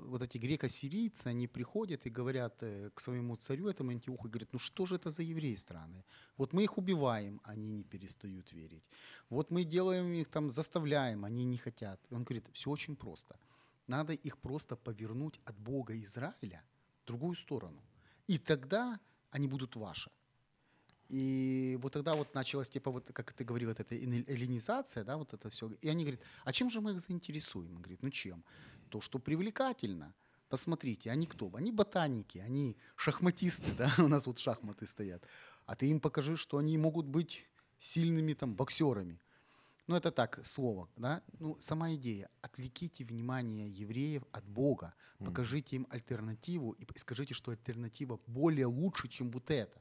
вот 0.06 0.22
эти 0.22 0.38
греко-сирийцы, 0.38 1.26
они 1.26 1.46
приходят 1.46 2.06
и 2.06 2.10
говорят 2.10 2.62
э, 2.62 2.90
к 2.94 3.00
своему 3.00 3.36
царю, 3.36 3.68
этому 3.68 3.90
Антиоху, 3.90 4.28
и 4.28 4.30
говорят, 4.30 4.52
ну 4.52 4.58
что 4.58 4.86
же 4.86 4.96
это 4.96 5.10
за 5.10 5.22
евреи 5.22 5.56
страны? 5.56 6.04
Вот 6.36 6.52
мы 6.52 6.62
их 6.62 6.78
убиваем, 6.78 7.40
они 7.44 7.72
не 7.72 7.84
перестают 7.84 8.52
верить. 8.52 8.84
Вот 9.30 9.50
мы 9.50 9.64
делаем 9.64 10.12
их 10.12 10.28
там, 10.28 10.50
заставляем, 10.50 11.24
они 11.24 11.44
не 11.44 11.56
хотят. 11.58 12.00
И 12.10 12.14
он 12.14 12.24
говорит, 12.24 12.48
все 12.52 12.70
очень 12.70 12.96
просто. 12.96 13.36
Надо 13.88 14.12
их 14.12 14.38
просто 14.38 14.76
повернуть 14.76 15.40
от 15.44 15.58
Бога 15.58 15.94
Израиля 16.04 16.62
в 17.02 17.06
другую 17.06 17.36
сторону. 17.36 17.82
И 18.28 18.38
тогда 18.38 18.98
они 19.30 19.48
будут 19.48 19.76
ваши. 19.76 20.10
И 21.08 21.78
вот 21.82 21.92
тогда 21.92 22.14
вот 22.14 22.34
началась, 22.34 22.68
типа, 22.68 22.90
вот, 22.90 23.10
как 23.12 23.32
ты 23.32 23.44
говорил, 23.44 23.68
вот 23.68 23.78
эта 23.78 23.94
эллинизация, 23.94 25.04
да, 25.04 25.16
вот 25.16 25.32
это 25.32 25.48
все. 25.50 25.70
И 25.80 25.88
они 25.88 26.04
говорят, 26.04 26.20
а 26.44 26.52
чем 26.52 26.68
же 26.68 26.80
мы 26.80 26.92
их 26.92 27.00
заинтересуем? 27.00 27.76
Он 27.76 27.82
говорит, 27.82 28.02
ну 28.02 28.10
чем? 28.10 28.42
То, 28.88 29.00
что 29.00 29.18
привлекательно. 29.18 30.14
Посмотрите, 30.48 31.10
они 31.10 31.26
кто? 31.26 31.50
Они 31.54 31.72
ботаники, 31.72 32.38
они 32.38 32.76
шахматисты, 32.94 33.72
да, 33.78 33.92
у 33.98 34.08
нас 34.08 34.26
вот 34.26 34.38
шахматы 34.38 34.86
стоят. 34.86 35.26
А 35.66 35.74
ты 35.74 35.88
им 35.88 36.00
покажи, 36.00 36.36
что 36.36 36.58
они 36.58 36.78
могут 36.78 37.06
быть 37.06 37.46
сильными 37.78 38.32
там 38.34 38.54
боксерами. 38.54 39.20
Ну, 39.86 39.94
это 39.94 40.10
так, 40.10 40.40
слово, 40.44 40.88
да? 40.96 41.22
Ну, 41.38 41.56
сама 41.60 41.94
идея. 41.94 42.28
Отвлеките 42.42 43.04
внимание 43.04 43.68
евреев 43.68 44.24
от 44.32 44.44
Бога. 44.44 44.94
Покажите 45.18 45.76
им 45.76 45.86
альтернативу 45.90 46.72
и 46.72 46.86
скажите, 46.98 47.34
что 47.34 47.52
альтернатива 47.52 48.20
более 48.26 48.66
лучше, 48.66 49.08
чем 49.08 49.30
вот 49.30 49.50
это. 49.50 49.80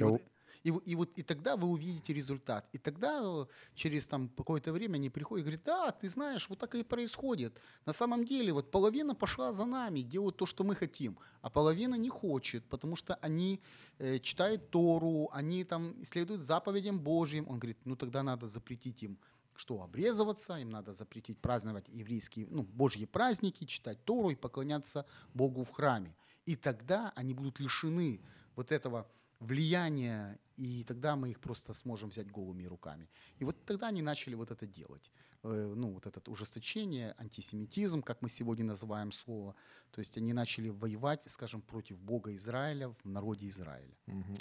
Вот, 0.00 0.22
и, 0.64 0.68
и 0.68 0.94
вот 0.94 1.10
и 1.18 1.22
тогда 1.22 1.56
вы 1.56 1.68
увидите 1.68 2.12
результат. 2.12 2.68
И 2.72 2.78
тогда 2.78 3.20
э, 3.22 3.46
через 3.74 4.06
там 4.06 4.28
какое-то 4.28 4.72
время 4.72 4.96
они 4.96 5.10
приходят 5.10 5.46
и 5.46 5.48
говорят, 5.48 5.64
да, 5.64 5.90
ты 5.90 6.08
знаешь, 6.08 6.48
вот 6.48 6.58
так 6.58 6.74
и 6.74 6.82
происходит. 6.82 7.60
На 7.86 7.92
самом 7.92 8.24
деле 8.24 8.52
вот 8.52 8.70
половина 8.70 9.14
пошла 9.14 9.52
за 9.52 9.64
нами, 9.64 10.00
делают 10.00 10.36
то, 10.36 10.46
что 10.46 10.64
мы 10.64 10.74
хотим, 10.74 11.18
а 11.42 11.50
половина 11.50 11.94
не 11.94 12.08
хочет, 12.08 12.64
потому 12.64 12.96
что 12.96 13.14
они 13.16 13.60
э, 13.98 14.18
читают 14.18 14.70
Тору, 14.70 15.28
они 15.32 15.64
там 15.64 16.04
следуют 16.04 16.42
заповедям 16.42 16.98
Божьим. 16.98 17.46
Он 17.48 17.58
говорит, 17.58 17.78
ну 17.84 17.96
тогда 17.96 18.22
надо 18.22 18.48
запретить 18.48 19.02
им 19.02 19.18
что, 19.58 19.82
обрезываться, 19.82 20.56
им 20.56 20.70
надо 20.70 20.92
запретить 20.92 21.38
праздновать 21.38 21.88
еврейские, 21.88 22.46
ну, 22.50 22.62
божьи 22.62 23.06
праздники, 23.06 23.64
читать 23.64 24.04
Тору 24.04 24.30
и 24.30 24.34
поклоняться 24.34 25.06
Богу 25.34 25.64
в 25.64 25.70
храме. 25.70 26.14
И 26.44 26.56
тогда 26.56 27.12
они 27.16 27.34
будут 27.34 27.58
лишены 27.60 28.20
вот 28.54 28.70
этого 28.70 29.08
влияния, 29.40 30.38
и 30.56 30.84
тогда 30.84 31.16
мы 31.16 31.30
их 31.30 31.38
просто 31.38 31.74
сможем 31.74 32.08
взять 32.08 32.30
голыми 32.30 32.66
руками. 32.68 33.08
И 33.40 33.44
вот 33.44 33.64
тогда 33.64 33.88
они 33.88 34.02
начали 34.02 34.34
вот 34.34 34.50
это 34.50 34.66
делать. 34.66 35.10
Э, 35.42 35.74
Ну, 35.76 35.92
вот 35.92 36.06
это 36.06 36.30
ужесточение, 36.30 37.14
антисемитизм, 37.18 38.02
как 38.02 38.22
мы 38.22 38.28
сегодня 38.28 38.64
называем 38.64 39.12
слово. 39.12 39.54
То 39.90 40.00
есть 40.00 40.18
они 40.18 40.32
начали 40.32 40.70
воевать, 40.70 41.20
скажем, 41.26 41.62
против 41.62 41.98
Бога 41.98 42.30
Израиля 42.34 42.88
в 42.88 43.04
народе 43.04 43.48
Израиля. 43.48 43.94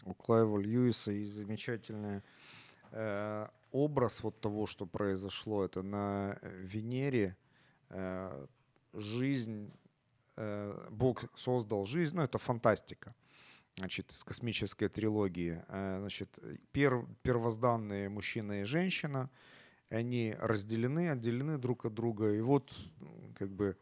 У 0.06 0.14
Клайва 0.14 0.60
Льюиса 0.60 1.12
есть 1.12 1.34
замечательный 1.34 2.22
э, 2.92 3.48
образ 3.72 4.24
вот 4.24 4.40
того, 4.40 4.66
что 4.66 4.86
произошло. 4.86 5.66
Это 5.66 5.84
на 5.84 6.40
Венере 6.42 7.36
э, 7.90 8.48
жизнь, 8.94 9.70
э, 10.38 10.88
Бог 10.92 11.26
создал 11.36 11.86
жизнь, 11.86 12.16
ну 12.16 12.24
это 12.24 12.38
фантастика, 12.38 13.14
значит, 13.78 14.12
из 14.12 14.24
космической 14.24 14.88
трилогии. 14.90 15.64
Э, 15.68 15.98
значит, 16.00 16.40
пер- 16.74 17.08
первозданные 17.24 18.10
мужчина 18.10 18.62
и 18.62 18.64
женщина, 18.64 19.30
они 19.90 20.36
разделены, 20.40 21.10
отделены 21.10 21.58
друг 21.58 21.86
от 21.86 21.94
друга. 21.94 22.34
И 22.34 22.42
вот 22.42 22.74
как 23.36 23.50
бы 23.50 23.78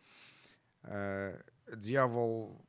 э, 0.83 1.41
дьявол 1.75 2.65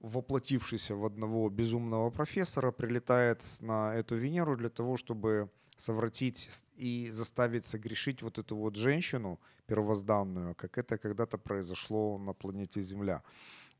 воплотившийся 0.00 0.94
в 0.94 1.04
одного 1.04 1.48
безумного 1.50 2.10
профессора, 2.10 2.70
прилетает 2.70 3.42
на 3.60 3.94
эту 3.94 4.16
Венеру 4.16 4.56
для 4.56 4.68
того, 4.68 4.96
чтобы 4.96 5.50
совратить 5.76 6.48
с- 6.50 6.64
и 6.76 7.08
заставить 7.10 7.64
согрешить 7.64 8.22
вот 8.22 8.38
эту 8.38 8.56
вот 8.56 8.76
женщину 8.76 9.40
первозданную, 9.66 10.54
как 10.54 10.78
это 10.78 10.98
когда-то 10.98 11.38
произошло 11.38 12.18
на 12.18 12.32
планете 12.32 12.80
Земля. 12.80 13.22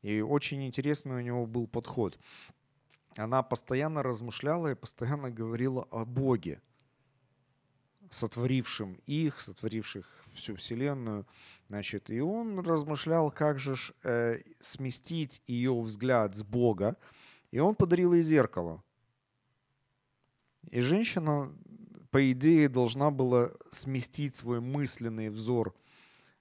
И 0.01 0.21
очень 0.21 0.65
интересный 0.65 1.17
у 1.17 1.21
него 1.21 1.45
был 1.45 1.67
подход. 1.67 2.19
Она 3.15 3.43
постоянно 3.43 4.03
размышляла 4.03 4.71
и 4.71 4.75
постоянно 4.75 5.31
говорила 5.31 5.87
о 5.91 6.05
Боге, 6.05 6.61
сотворившем 8.09 8.99
их, 9.05 9.41
сотворивших 9.41 10.05
всю 10.33 10.55
Вселенную. 10.55 11.25
Значит, 11.67 12.09
и 12.09 12.19
он 12.21 12.59
размышлял, 12.59 13.31
как 13.31 13.59
же 13.59 13.75
ж, 13.75 13.93
э, 14.03 14.41
сместить 14.59 15.41
ее 15.47 15.79
взгляд 15.79 16.35
с 16.35 16.43
Бога. 16.43 16.97
И 17.51 17.59
он 17.59 17.75
подарил 17.75 18.13
ей 18.13 18.21
зеркало. 18.23 18.83
И 20.69 20.81
женщина, 20.81 21.51
по 22.11 22.31
идее, 22.31 22.69
должна 22.69 23.11
была 23.11 23.51
сместить 23.71 24.35
свой 24.35 24.59
мысленный 24.61 25.29
взор 25.29 25.75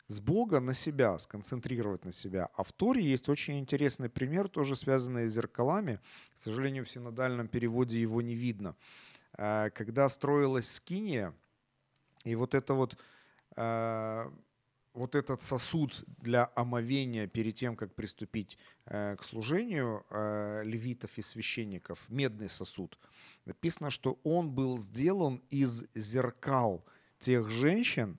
с 0.09 0.21
Бога 0.21 0.61
на 0.61 0.75
себя, 0.75 1.19
сконцентрировать 1.19 2.05
на 2.05 2.13
себя. 2.13 2.49
А 2.55 2.63
в 2.65 2.73
Торе 2.73 3.03
есть 3.03 3.29
очень 3.29 3.59
интересный 3.59 4.09
пример, 4.09 4.49
тоже 4.49 4.75
связанный 4.75 5.29
с 5.29 5.35
зеркалами. 5.35 6.01
К 6.35 6.39
сожалению, 6.39 6.87
в 6.87 6.91
синодальном 6.91 7.47
переводе 7.47 8.01
его 8.01 8.23
не 8.23 8.35
видно. 8.35 8.75
Э, 9.37 9.69
когда 9.75 10.09
строилась 10.09 10.71
скиния, 10.71 11.35
и 12.25 12.35
вот 12.35 12.55
это 12.55 12.73
вот 12.73 12.99
э, 13.57 14.31
вот 14.95 15.15
этот 15.15 15.43
сосуд 15.43 16.05
для 16.07 16.51
омовения 16.57 17.27
перед 17.27 17.55
тем, 17.55 17.77
как 17.77 17.95
приступить 17.95 18.57
э, 18.87 19.15
к 19.17 19.23
служению 19.23 20.05
левитов 20.65 21.19
и 21.19 21.23
священников, 21.23 21.99
медный 22.09 22.49
сосуд, 22.49 22.99
написано, 23.45 23.91
что 23.91 24.19
он 24.25 24.51
был 24.51 24.79
сделан 24.79 25.43
из 25.51 25.85
зеркал 25.95 26.83
тех 27.19 27.51
женщин, 27.51 28.19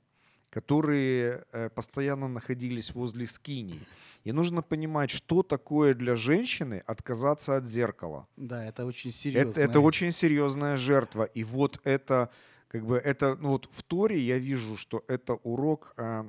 которые 0.49 1.43
э, 1.51 1.69
постоянно 1.69 2.27
находились 2.27 2.93
возле 2.93 3.25
скинии. 3.25 3.81
И 4.23 4.31
нужно 4.31 4.61
понимать, 4.61 5.09
что 5.11 5.43
такое 5.43 5.93
для 5.93 6.15
женщины 6.15 6.83
отказаться 6.85 7.55
от 7.55 7.65
зеркала. 7.65 8.27
Да, 8.37 8.65
это 8.65 8.85
очень 8.85 9.11
серьезно. 9.11 9.51
Это, 9.51 9.61
это 9.61 9.79
очень 9.79 10.11
серьезная 10.11 10.77
жертва. 10.77 11.23
И 11.23 11.43
вот 11.43 11.79
это, 11.83 12.29
как 12.67 12.85
бы, 12.85 12.97
это, 12.97 13.37
ну 13.39 13.49
вот 13.49 13.69
в 13.71 13.83
Торе 13.83 14.19
я 14.19 14.37
вижу, 14.37 14.75
что 14.77 15.03
это 15.07 15.35
урок, 15.43 15.93
э, 15.97 16.25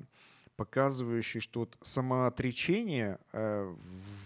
показывающий, 0.57 1.41
что 1.41 1.61
вот 1.61 1.79
самоотречение 1.83 3.19
э, 3.33 3.75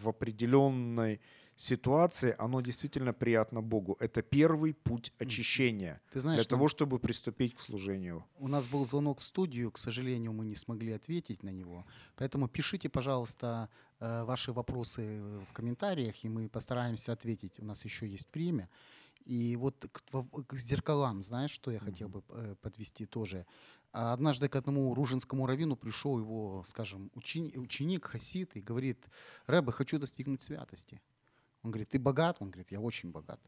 в 0.03 0.09
определенной 0.09 1.21
ситуации, 1.57 2.35
оно 2.39 2.61
действительно 2.61 3.13
приятно 3.13 3.63
Богу. 3.63 3.97
Это 4.01 4.23
первый 4.23 4.75
путь 4.75 5.13
очищения 5.19 6.01
Ты 6.13 6.21
знаешь, 6.21 6.41
для 6.41 6.49
того, 6.49 6.69
чтобы 6.69 6.99
приступить 6.99 7.55
к 7.55 7.61
служению. 7.61 8.25
у 8.39 8.49
нас 8.49 8.67
был 8.67 8.85
звонок 8.85 9.21
в 9.21 9.23
студию, 9.23 9.71
к 9.71 9.79
сожалению, 9.79 10.33
мы 10.33 10.45
не 10.45 10.57
смогли 10.57 10.93
ответить 10.93 11.43
на 11.43 11.51
него. 11.51 11.85
Поэтому 12.17 12.49
пишите, 12.49 12.89
пожалуйста, 12.89 13.69
э, 14.01 14.25
ваши 14.25 14.53
вопросы 14.53 15.23
в 15.49 15.53
комментариях, 15.53 16.25
и 16.25 16.29
мы 16.29 16.49
постараемся 16.49 17.13
ответить. 17.13 17.61
У 17.61 17.65
нас 17.65 17.85
еще 17.85 18.07
есть 18.07 18.29
время. 18.35 18.69
И 19.25 19.57
вот 19.57 19.87
к, 19.91 20.03
к 20.47 20.55
зеркалам, 20.57 21.23
знаешь, 21.23 21.51
что 21.51 21.71
я 21.71 21.79
хотел 21.79 22.09
бы 22.09 22.23
э, 22.29 22.57
подвести 22.61 23.07
тоже. 23.07 23.47
А 23.93 24.13
Однажды 24.13 24.49
к 24.49 24.57
одному 24.57 24.93
ружинскому 24.93 25.47
раввину 25.47 25.77
пришел 25.77 26.19
его, 26.19 26.65
скажем, 26.67 27.11
учени- 27.15 27.57
ученик, 27.57 28.07
хасид, 28.07 28.57
и 28.57 28.61
говорит, 28.61 29.07
Рэбе, 29.47 29.71
хочу 29.71 29.99
достигнуть 29.99 30.43
святости. 30.43 31.01
Он 31.65 31.71
говорит, 31.71 31.89
ты 31.89 31.99
богат? 31.99 32.37
Он 32.41 32.51
говорит, 32.51 32.71
я 32.71 32.81
очень 32.81 33.11
богат. 33.11 33.41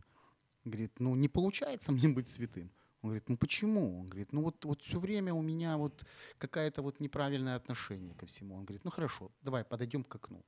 Говорит, 0.65 0.99
ну 0.99 1.15
не 1.15 1.29
получается 1.29 1.93
мне 1.93 2.09
быть 2.09 2.27
святым. 2.27 2.73
Он 3.03 3.11
говорит, 3.11 3.29
ну 3.29 3.37
почему? 3.37 4.01
Он 4.01 4.07
говорит, 4.07 4.33
ну 4.33 4.43
вот, 4.43 4.65
вот 4.65 4.83
все 4.83 4.99
время 4.99 5.35
у 5.35 5.43
меня 5.43 5.77
вот 5.77 6.05
какое-то 6.39 6.83
вот 6.83 6.99
неправильное 6.99 7.57
отношение 7.57 8.15
ко 8.15 8.27
всему. 8.27 8.57
Он 8.57 8.65
говорит, 8.65 8.85
ну 8.85 8.91
хорошо, 8.91 9.31
давай 9.43 9.65
подойдем 9.65 10.03
к 10.03 10.15
окну. 10.15 10.43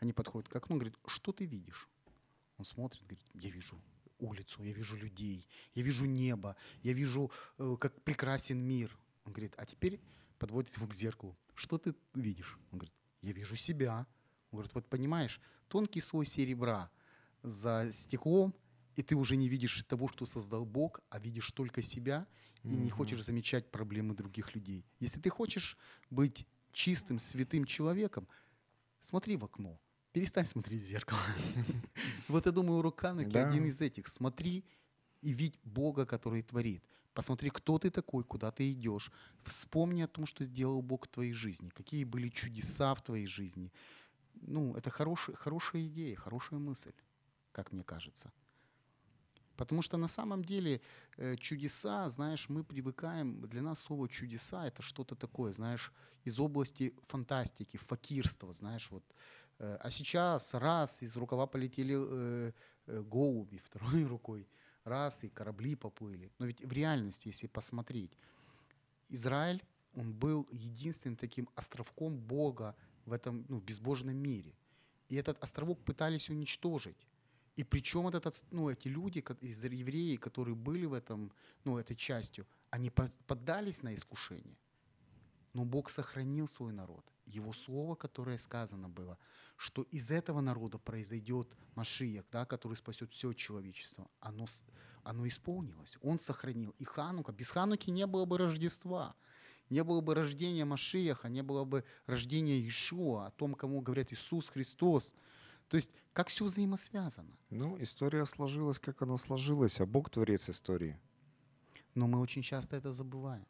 Они 0.00 0.12
подходят 0.12 0.48
к 0.48 0.56
окну, 0.56 0.74
он 0.74 0.78
говорит, 0.80 0.98
что 1.06 1.32
ты 1.32 1.44
видишь? 1.44 1.88
Он 2.56 2.64
смотрит, 2.64 3.02
говорит, 3.02 3.24
я 3.34 3.50
вижу 3.50 3.80
улицу, 4.18 4.62
я 4.62 4.72
вижу 4.72 4.96
людей, 4.96 5.46
я 5.74 5.82
вижу 5.82 6.06
небо, 6.06 6.56
я 6.82 6.92
вижу, 6.94 7.30
э, 7.58 7.76
как 7.78 8.00
прекрасен 8.02 8.58
мир. 8.58 8.96
Он 9.24 9.32
говорит, 9.32 9.54
а 9.58 9.66
теперь 9.66 10.00
подводит 10.38 10.76
его 10.76 10.86
к 10.86 10.94
зеркалу. 10.94 11.36
Что 11.54 11.76
ты 11.76 11.94
видишь? 12.14 12.58
Он 12.70 12.78
говорит, 12.78 12.94
я 13.20 13.32
вижу 13.32 13.54
себя. 13.56 14.06
Он 14.50 14.56
говорит, 14.58 14.74
вот 14.74 14.88
понимаешь, 14.88 15.40
тонкий 15.68 16.00
слой 16.00 16.24
серебра 16.24 16.90
за 17.42 17.90
стеклом, 17.92 18.54
и 18.94 19.02
ты 19.02 19.16
уже 19.16 19.36
не 19.36 19.48
видишь 19.48 19.84
того, 19.84 20.08
что 20.08 20.26
создал 20.26 20.64
Бог, 20.64 21.00
а 21.10 21.18
видишь 21.18 21.50
только 21.52 21.82
себя 21.82 22.26
и 22.66 22.76
не 22.76 22.90
Мгм. 22.90 22.90
хочешь 22.90 23.24
замечать 23.24 23.70
проблемы 23.70 24.14
других 24.14 24.54
людей. 24.54 24.86
Если 25.00 25.20
ты 25.20 25.30
хочешь 25.30 25.78
быть 26.10 26.46
чистым, 26.72 27.18
святым 27.18 27.64
человеком, 27.64 28.28
смотри 29.00 29.36
в 29.36 29.44
окно, 29.44 29.80
перестань 30.12 30.46
смотреть 30.46 30.82
в 30.82 30.86
зеркало. 30.86 31.20
Вот 32.28 32.46
я 32.46 32.52
думаю, 32.52 32.78
урок 32.78 33.04
один 33.04 33.64
из 33.66 33.80
этих. 33.80 34.08
Смотри 34.08 34.64
и 35.22 35.32
видь 35.32 35.58
Бога, 35.64 36.06
который 36.06 36.42
творит. 36.42 36.84
Посмотри, 37.14 37.50
кто 37.50 37.78
ты 37.78 37.90
такой, 37.90 38.24
куда 38.24 38.50
ты 38.50 38.72
идешь. 38.72 39.12
Вспомни 39.44 40.02
о 40.02 40.08
том, 40.08 40.26
что 40.26 40.44
сделал 40.44 40.82
Бог 40.82 41.06
в 41.06 41.08
твоей 41.10 41.32
жизни, 41.34 41.70
какие 41.70 42.04
были 42.04 42.28
чудеса 42.30 42.94
в 42.94 43.02
твоей 43.02 43.26
жизни. 43.26 43.72
Ну, 44.34 44.74
это 44.76 44.90
хорошая, 44.90 45.36
хорошая 45.36 45.86
идея, 45.86 46.16
хорошая 46.16 46.60
мысль, 46.60 46.92
как 47.52 47.72
мне 47.72 47.84
кажется. 47.84 48.32
Потому 49.56 49.82
что 49.82 49.96
на 49.96 50.08
самом 50.08 50.44
деле 50.44 50.80
э, 51.18 51.36
чудеса, 51.36 52.08
знаешь, 52.08 52.48
мы 52.48 52.64
привыкаем, 52.64 53.40
для 53.48 53.62
нас 53.62 53.80
слово 53.80 54.08
чудеса 54.08 54.66
это 54.66 54.82
что-то 54.82 55.14
такое, 55.14 55.52
знаешь, 55.52 55.92
из 56.24 56.38
области 56.40 56.94
фантастики, 57.08 57.76
факирства, 57.76 58.52
знаешь, 58.52 58.90
вот. 58.90 59.04
Э, 59.58 59.76
А 59.80 59.90
сейчас 59.90 60.54
раз 60.54 61.02
из 61.02 61.16
рукава 61.16 61.46
полетели 61.46 61.94
э, 61.96 62.52
голуби 62.86 63.58
второй 63.58 64.04
рукой, 64.14 64.48
раз 64.84 65.24
и 65.24 65.28
корабли 65.28 65.76
поплыли. 65.76 66.32
Но 66.38 66.46
ведь 66.46 66.64
в 66.64 66.72
реальности, 66.72 67.28
если 67.28 67.46
посмотреть, 67.46 68.18
Израиль, 69.10 69.62
он 69.94 70.12
был 70.12 70.48
единственным 70.50 71.16
таким 71.16 71.48
островком 71.54 72.16
Бога 72.16 72.74
в 73.04 73.12
этом 73.12 73.44
ну, 73.48 73.60
безбожном 73.60 74.16
мире. 74.16 74.54
И 75.08 75.16
этот 75.16 75.42
островок 75.44 75.84
пытались 75.84 76.30
уничтожить. 76.30 77.06
И 77.56 77.64
причем 77.64 78.08
этот, 78.08 78.44
ну, 78.50 78.70
эти 78.70 78.88
люди, 78.88 79.24
из 79.40 79.64
евреи, 79.64 80.16
которые 80.16 80.54
были 80.54 80.86
в 80.86 80.94
этом, 80.94 81.32
ну, 81.64 81.76
этой 81.78 81.96
частью, 81.96 82.46
они 82.70 82.90
по- 82.90 83.12
поддались 83.26 83.82
на 83.82 83.94
искушение. 83.94 84.56
Но 85.52 85.64
Бог 85.64 85.90
сохранил 85.90 86.48
свой 86.48 86.72
народ. 86.72 87.04
Его 87.26 87.52
слово, 87.52 87.94
которое 87.94 88.38
сказано 88.38 88.88
было, 88.88 89.18
что 89.56 89.82
из 89.82 90.10
этого 90.10 90.40
народа 90.40 90.78
произойдет 90.78 91.54
Машиях, 91.74 92.24
да, 92.32 92.46
который 92.46 92.74
спасет 92.74 93.12
все 93.12 93.34
человечество, 93.34 94.10
оно, 94.20 94.46
оно 95.04 95.28
исполнилось. 95.28 95.98
Он 96.00 96.18
сохранил. 96.18 96.74
И 96.78 96.84
Ханука, 96.84 97.32
без 97.32 97.50
Хануки 97.50 97.90
не 97.90 98.06
было 98.06 98.24
бы 98.24 98.38
Рождества, 98.38 99.14
не 99.68 99.84
было 99.84 100.00
бы 100.00 100.14
рождения 100.14 100.64
Машиаха, 100.64 101.28
не 101.28 101.42
было 101.42 101.64
бы 101.64 101.84
рождения 102.06 102.58
Иешуа, 102.58 103.26
о 103.26 103.30
том, 103.30 103.54
кому 103.54 103.80
говорят 103.80 104.12
Иисус 104.12 104.50
Христос. 104.50 105.14
То 105.72 105.76
есть, 105.76 105.90
как 106.12 106.28
все 106.28 106.44
взаимосвязано. 106.44 107.34
Ну, 107.48 107.82
история 107.82 108.26
сложилась, 108.26 108.78
как 108.78 109.00
она 109.00 109.16
сложилась, 109.16 109.80
а 109.80 109.86
Бог 109.86 110.10
творец 110.10 110.50
истории. 110.50 111.00
Но 111.94 112.06
мы 112.06 112.20
очень 112.20 112.42
часто 112.42 112.76
это 112.76 112.92
забываем. 112.92 113.46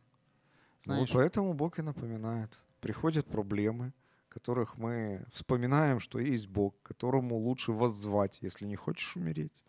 Ну, 0.86 0.92
Знаешь, 0.92 1.10
вот 1.10 1.18
поэтому 1.18 1.52
Бог 1.52 1.80
и 1.80 1.82
напоминает. 1.82 2.56
Приходят 2.80 3.26
проблемы, 3.26 3.92
которых 4.28 4.78
мы 4.78 5.26
вспоминаем, 5.32 5.98
что 5.98 6.20
есть 6.20 6.46
Бог, 6.46 6.80
которому 6.84 7.38
лучше 7.38 7.72
воззвать, 7.72 8.38
если 8.40 8.66
не 8.66 8.76
хочешь 8.76 9.16
умереть. 9.16 9.64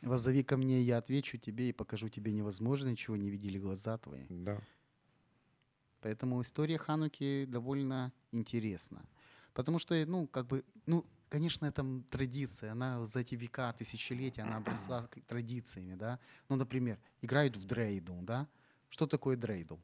воззови 0.00 0.44
ко 0.44 0.56
мне, 0.56 0.82
я 0.82 0.98
отвечу 0.98 1.38
тебе 1.38 1.70
и 1.70 1.72
покажу 1.72 2.08
тебе 2.08 2.30
невозможное, 2.30 2.94
чего 2.94 3.16
не 3.16 3.30
видели 3.30 3.58
глаза 3.58 3.98
твои. 3.98 4.26
Да. 4.28 4.60
Поэтому 6.02 6.40
история 6.40 6.78
Хануки 6.78 7.46
довольно 7.46 8.12
интересна. 8.30 9.04
Потому 9.54 9.80
что, 9.80 9.94
ну, 10.06 10.28
как 10.28 10.46
бы, 10.46 10.64
ну, 10.86 11.04
конечно, 11.28 11.66
это 11.66 11.84
традиция, 12.10 12.72
она 12.72 13.04
за 13.04 13.20
эти 13.20 13.34
века, 13.34 13.72
тысячелетия, 13.72 14.42
она 14.42 14.56
обросла 14.56 15.08
традициями, 15.26 15.94
да. 15.94 16.18
Ну, 16.48 16.56
например, 16.56 16.98
играют 17.22 17.56
в 17.56 17.64
дрейдл, 17.64 18.20
да. 18.22 18.48
Что 18.88 19.06
такое 19.06 19.36
дрейдл? 19.36 19.78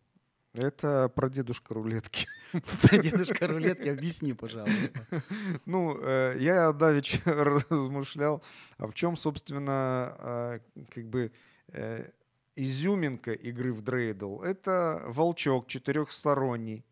Это 0.54 1.08
прадедушка 1.08 1.72
рулетки. 1.74 2.26
Про 2.82 2.98
дедушка 2.98 3.46
рулетки 3.46 3.88
объясни, 3.88 4.34
пожалуйста. 4.34 5.00
Ну, 5.66 5.98
э, 5.98 6.36
я 6.38 6.72
давеча 6.72 7.20
размышлял, 7.24 8.42
а 8.76 8.86
в 8.86 8.94
чем, 8.94 9.16
собственно, 9.16 10.14
э, 10.18 10.60
как 10.90 11.08
бы 11.08 11.32
э, 11.68 12.10
изюминка 12.54 13.32
игры 13.32 13.72
в 13.72 13.80
дрейдл? 13.80 14.42
Это 14.42 15.02
волчок 15.06 15.68
четырехсторонний. 15.68 16.84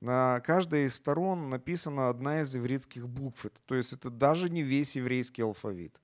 На 0.00 0.40
каждой 0.40 0.84
из 0.84 0.94
сторон 0.94 1.48
написана 1.50 2.08
одна 2.08 2.40
из 2.40 2.54
ивритских 2.54 3.08
букв. 3.08 3.46
То 3.66 3.74
есть 3.74 3.92
это 3.92 4.10
даже 4.10 4.48
не 4.48 4.62
весь 4.62 4.96
еврейский 4.96 5.42
алфавит. 5.42 6.00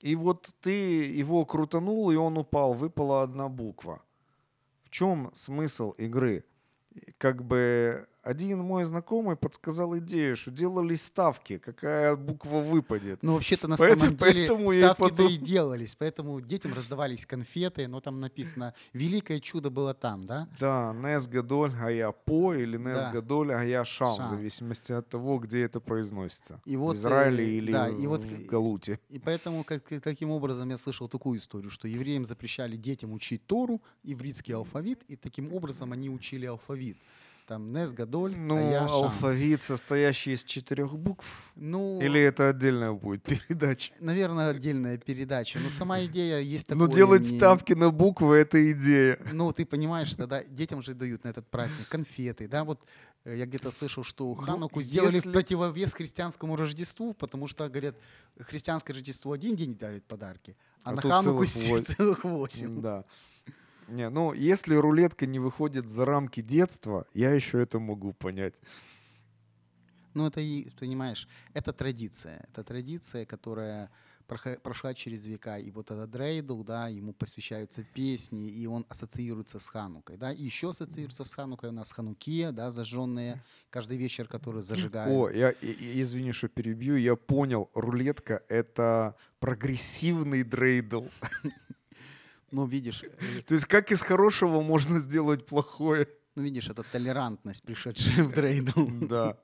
И 0.00 0.14
вот 0.14 0.50
ты 0.60 1.04
его 1.04 1.44
крутанул, 1.44 2.10
и 2.10 2.16
он 2.16 2.36
упал, 2.36 2.74
выпала 2.74 3.22
одна 3.22 3.48
буква. 3.48 4.02
В 4.84 4.90
чем 4.90 5.30
смысл 5.34 5.92
игры? 5.92 6.44
как 7.18 7.44
бы 7.44 8.08
один 8.26 8.58
мой 8.58 8.84
знакомый 8.84 9.36
подсказал 9.36 9.96
идею, 9.98 10.36
что 10.36 10.50
делались 10.50 11.02
ставки, 11.04 11.58
какая 11.58 12.16
буква 12.16 12.58
выпадет. 12.58 13.22
Ну, 13.22 13.34
вообще-то 13.34 13.68
на 13.68 13.76
Поэтому- 13.76 14.00
самом 14.00 14.16
деле 14.16 14.34
поэтому 14.34 14.72
я 14.72 14.78
и 14.78 14.82
ставки-то 14.82 15.22
и 15.22 15.26
подумал. 15.26 15.46
делались, 15.46 15.94
поэтому 15.94 16.40
детям 16.40 16.74
раздавались 16.74 17.24
конфеты, 17.24 17.86
но 17.86 18.00
там 18.00 18.18
написано 18.18 18.74
«Великое 18.92 19.38
чудо 19.38 19.70
было 19.70 19.94
там», 19.94 20.24
да? 20.24 20.48
Да, 20.58 20.92
Нес 20.92 21.28
Гадоль 21.28 21.70
Гая 21.70 22.10
По 22.10 22.52
или 22.52 22.76
Нес 22.76 22.96
Да. 23.00 23.12
Гадоль 23.12 23.48
Гая 23.48 23.84
Шам, 23.84 24.26
в 24.26 24.28
зависимости 24.28 24.90
от 24.90 25.08
того, 25.08 25.38
где 25.38 25.62
это 25.62 25.78
произносится. 25.80 26.60
И 26.64 26.76
вот, 26.76 26.96
в 26.96 26.98
Израиле 26.98 27.44
э, 27.44 27.48
или 27.58 27.72
да, 27.72 27.88
и 27.88 28.06
вот, 28.08 28.24
в 28.24 28.46
Галуте. 28.46 28.98
И 29.08 29.20
поэтому 29.20 29.62
как, 29.62 29.84
таким 30.02 30.30
образом 30.32 30.68
я 30.70 30.78
слышал 30.78 31.06
такую 31.08 31.38
историю, 31.38 31.70
что 31.70 31.86
евреям 31.86 32.24
запрещали 32.24 32.76
детям 32.76 33.12
учить 33.12 33.46
Тору, 33.46 33.80
ивритский 34.02 34.54
алфавит, 34.54 35.04
и 35.06 35.14
таким 35.14 35.52
образом 35.54 35.92
они 35.92 36.10
учили 36.10 36.46
алфавит. 36.46 36.96
Там 37.46 37.72
Нес, 37.72 37.92
Гадоль, 37.92 38.36
Ну, 38.36 38.56
Ая, 38.56 38.88
Шам. 38.88 39.04
алфавит, 39.04 39.62
состоящий 39.62 40.32
из 40.32 40.42
четырех 40.42 40.98
букв. 40.98 41.24
Ну, 41.54 42.00
Или 42.00 42.20
это 42.20 42.48
отдельная 42.48 42.90
будет 42.92 43.22
передача? 43.22 43.92
наверное, 44.00 44.48
отдельная 44.50 44.98
передача. 44.98 45.60
Но 45.60 45.68
сама 45.68 46.04
идея 46.06 46.40
есть 46.40 46.68
Ну, 46.70 46.80
такое. 46.86 46.96
делать 46.96 47.30
не- 47.30 47.36
ставки 47.38 47.72
на 47.74 47.92
буквы— 47.92 48.34
это 48.38 48.72
идея. 48.72 49.18
Ну, 49.32 49.52
ты 49.52 49.64
понимаешь, 49.64 50.12
тогда 50.16 50.42
детям 50.42 50.82
же 50.82 50.94
дают 50.94 51.22
на 51.22 51.28
этот 51.28 51.46
праздник 51.48 51.88
конфеты, 51.88 52.48
да, 52.48 52.64
вот 52.64 52.80
э, 53.24 53.36
я 53.38 53.46
где-то 53.46 53.70
слышал, 53.70 54.02
что 54.02 54.34
Хануку 54.34 54.82
сделали 54.82 55.10
Ну, 55.10 55.16
если- 55.16 55.28
в 55.28 55.32
противовес 55.32 55.94
христианскому 55.94 56.56
Рождеству, 56.56 57.14
потому 57.14 57.46
что, 57.46 57.68
говорят, 57.68 57.94
христианское 58.40 58.92
Рождество 58.92 59.30
один 59.32 59.54
день 59.54 59.76
дарит 59.76 60.04
подарки, 60.04 60.56
а, 60.82 60.90
А 60.90 60.94
на 60.94 61.02
Хануку 61.02 61.44
целых 61.44 61.48
се- 61.48 61.70
восемь. 61.70 61.94
целых 61.96 62.24
восемь. 62.24 62.80
Да. 62.80 63.04
Не, 63.88 64.10
ну, 64.10 64.32
если 64.32 64.74
рулетка 64.74 65.26
не 65.26 65.38
выходит 65.38 65.88
за 65.88 66.04
рамки 66.04 66.40
детства, 66.40 67.06
я 67.14 67.30
еще 67.32 67.62
это 67.62 67.78
могу 67.78 68.12
понять. 68.12 68.54
Ну, 70.14 70.26
это, 70.26 70.40
и, 70.40 70.70
понимаешь, 70.80 71.28
это 71.52 71.72
традиция. 71.72 72.46
Это 72.48 72.64
традиция, 72.64 73.26
которая 73.26 73.90
прошла 74.62 74.94
через 74.94 75.26
века. 75.26 75.58
И 75.58 75.70
вот 75.70 75.90
этот 75.90 76.10
дрейдл, 76.10 76.62
да, 76.64 76.88
ему 76.88 77.12
посвящаются 77.12 77.84
песни, 77.94 78.48
и 78.48 78.66
он 78.66 78.84
ассоциируется 78.88 79.58
с 79.58 79.68
Ханукой, 79.68 80.16
да. 80.16 80.32
И 80.32 80.42
еще 80.42 80.70
ассоциируется 80.70 81.24
с 81.24 81.34
Ханукой 81.34 81.68
у 81.68 81.72
нас 81.72 81.92
Ханукия, 81.92 82.50
да, 82.50 82.70
зажженные 82.70 83.42
каждый 83.70 83.98
вечер, 83.98 84.26
который 84.26 84.62
зажигают. 84.62 85.14
О, 85.14 85.28
я, 85.30 85.50
извини, 85.60 86.32
что 86.32 86.48
перебью, 86.48 86.96
я 86.96 87.14
понял, 87.14 87.70
рулетка— 87.74 88.42
это 88.48 89.14
прогрессивный 89.38 90.42
дрейдл. 90.42 91.06
Ну, 92.50 92.66
видишь, 92.66 93.02
э, 93.02 93.42
То 93.46 93.54
есть 93.54 93.66
как 93.66 93.92
из 93.92 94.00
хорошего 94.00 94.62
можно 94.62 94.98
сделать 95.00 95.46
плохое? 95.46 96.06
ну, 96.36 96.42
видишь, 96.42 96.68
это 96.68 96.82
толерантность, 96.82 97.62
пришедшая 97.62 98.24
в 98.24 98.32
дрейдл. 98.32 98.88
Да. 99.08 99.36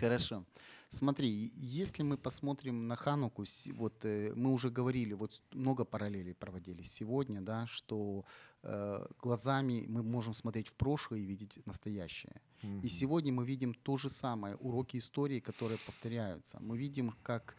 Хорошо. 0.00 0.44
Смотри, 0.90 1.52
если 1.56 2.02
мы 2.02 2.16
посмотрим 2.16 2.88
на 2.88 2.96
Хануку, 2.96 3.44
вот 3.74 4.04
э, 4.04 4.32
мы 4.34 4.52
уже 4.52 4.70
говорили, 4.70 5.14
вот 5.14 5.40
много 5.52 5.84
параллелей 5.84 6.34
проводились 6.34 6.92
сегодня, 6.92 7.40
да, 7.40 7.66
что 7.68 8.24
э, 8.62 9.06
глазами 9.22 9.86
мы 9.88 10.02
можем 10.02 10.34
смотреть 10.34 10.68
в 10.68 10.74
прошлое 10.74 11.20
и 11.20 11.26
видеть 11.26 11.66
настоящее. 11.66 12.40
И 12.82 12.88
сегодня 12.88 13.32
мы 13.32 13.46
видим 13.46 13.72
то 13.72 13.96
же 13.96 14.10
самое, 14.10 14.56
уроки 14.56 14.98
истории, 14.98 15.40
которые 15.40 15.78
повторяются. 15.86 16.58
Мы 16.60 16.76
видим, 16.76 17.14
как 17.22 17.56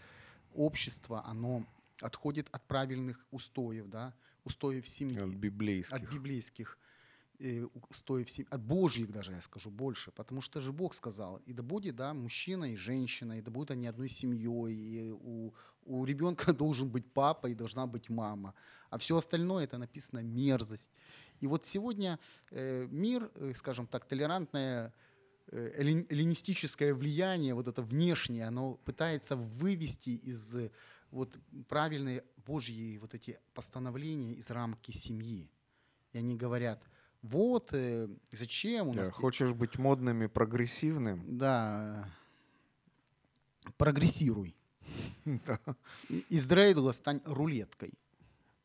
общество, 0.53 1.23
оно 1.25 1.65
отходит 2.01 2.47
от 2.51 2.67
правильных 2.67 3.25
устоев, 3.31 3.87
да, 3.87 4.13
устоев 4.43 4.87
семьи 4.87 5.19
От 5.19 5.29
библейских. 5.29 5.95
от 5.95 6.13
библейских 6.13 6.77
э, 7.39 7.65
устоев, 7.89 8.29
сем- 8.29 8.47
от 8.49 8.61
божьих 8.61 9.11
даже, 9.11 9.31
я 9.31 9.41
скажу, 9.41 9.69
больше. 9.71 10.11
Потому 10.11 10.41
что 10.41 10.61
же 10.61 10.71
Бог 10.71 10.93
сказал, 10.93 11.37
и 11.47 11.53
да 11.53 11.63
будет, 11.63 11.95
да, 11.95 12.13
мужчина 12.13 12.73
и 12.73 12.75
женщина, 12.75 13.39
и 13.39 13.41
да 13.41 13.51
будут 13.51 13.71
они 13.71 13.87
одной 13.87 14.09
семьей, 14.09 14.73
и 14.75 15.11
у, 15.11 15.53
у 15.85 16.05
ребенка 16.05 16.53
должен 16.53 16.89
быть 16.89 17.05
папа 17.13 17.47
и 17.47 17.55
должна 17.55 17.87
быть 17.87 18.09
мама. 18.09 18.53
А 18.89 18.97
все 18.97 19.15
остальное, 19.17 19.63
это 19.63 19.77
написано 19.77 20.19
мерзость. 20.19 20.89
И 21.39 21.47
вот 21.47 21.65
сегодня 21.65 22.19
э, 22.51 22.87
мир, 22.91 23.31
э, 23.35 23.53
скажем 23.55 23.87
так, 23.87 24.05
толерантное 24.05 24.93
эллин- 25.51 26.05
эллинистическое 26.09 26.93
влияние, 26.93 27.53
вот 27.53 27.67
это 27.67 27.81
внешнее, 27.81 28.45
оно 28.45 28.75
пытается 28.85 29.35
вывести 29.35 30.11
из 30.11 30.55
вот 31.11 31.37
правильные 31.67 32.23
Божьи 32.45 32.97
вот 32.97 33.13
эти 33.13 33.39
постановления 33.53 34.33
из 34.33 34.49
рамки 34.49 34.91
семьи. 34.91 35.49
И 36.13 36.17
они 36.17 36.35
говорят, 36.35 36.83
вот 37.21 37.73
э, 37.73 38.09
зачем 38.31 38.87
у 38.87 38.93
нас... 38.93 39.11
Хочешь 39.11 39.53
быть 39.53 39.77
модным 39.77 40.23
и 40.23 40.27
прогрессивным? 40.27 41.37
Да, 41.37 42.09
прогрессируй. 43.77 44.55
Из 46.29 46.45
дрейдла 46.45 46.91
стань 46.91 47.21
рулеткой. 47.25 47.93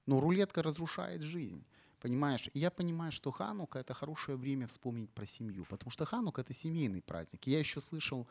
Но 0.07 0.20
рулетка 0.20 0.62
разрушает 0.62 1.22
жизнь. 1.22 1.64
Понимаешь? 2.01 2.49
И 2.53 2.59
я 2.59 2.70
понимаю, 2.70 3.11
что 3.11 3.30
Ханука 3.30 3.78
это 3.78 3.94
хорошее 3.94 4.36
время 4.36 4.66
вспомнить 4.66 5.11
про 5.11 5.26
семью, 5.26 5.64
потому 5.68 5.90
что 5.90 6.05
Ханука 6.05 6.42
это 6.42 6.53
семейный 6.53 7.03
праздник. 7.03 7.47
Я 7.47 7.59
еще 7.59 7.80
слышал 7.80 8.28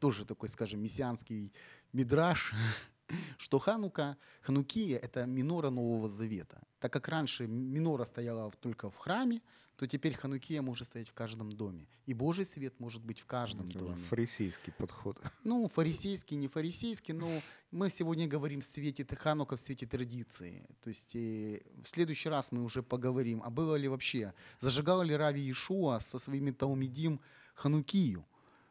тоже 0.00 0.24
такой, 0.24 0.48
скажем, 0.48 0.80
мессианский 0.80 1.52
мидраж, 1.92 2.52
что 3.38 3.58
Ханука, 3.58 4.16
Ханукия 4.42 4.98
это 4.98 5.26
минора 5.26 5.70
Нового 5.70 6.08
Завета. 6.08 6.60
Так 6.80 6.92
как 6.92 7.08
раньше 7.08 7.46
минора 7.46 8.04
стояла 8.04 8.50
только 8.60 8.90
в 8.90 8.96
храме, 8.96 9.40
то 9.76 9.86
теперь 9.88 10.14
Ханукия 10.14 10.62
может 10.62 10.86
стоять 10.86 11.08
в 11.08 11.14
каждом 11.14 11.50
доме. 11.50 11.88
И 12.06 12.14
Божий 12.14 12.44
свет 12.44 12.78
может 12.78 13.02
быть 13.02 13.20
в 13.20 13.26
каждом 13.26 13.68
Это 13.70 13.78
доме. 13.80 13.96
Фарисейский 14.08 14.72
подход. 14.72 15.20
Ну, 15.44 15.68
фарисейский, 15.68 16.36
не 16.36 16.48
фарисейский, 16.48 17.12
но 17.12 17.42
мы 17.70 17.90
сегодня 17.90 18.28
говорим 18.28 18.60
в 18.60 18.64
свете 18.64 19.04
Ханука, 19.04 19.56
в 19.56 19.60
свете 19.60 19.86
традиции. 19.86 20.64
То 20.80 20.88
есть 20.88 21.16
э, 21.16 21.60
в 21.82 21.88
следующий 21.88 22.28
раз 22.28 22.52
мы 22.52 22.62
уже 22.62 22.82
поговорим, 22.82 23.42
а 23.44 23.50
было 23.50 23.74
ли 23.74 23.88
вообще, 23.88 24.32
зажигал 24.60 25.02
ли 25.02 25.16
Рави 25.16 25.42
Иешуа 25.42 25.98
со 26.00 26.18
своими 26.18 26.52
Таумидим 26.52 27.20
Ханукию? 27.54 28.24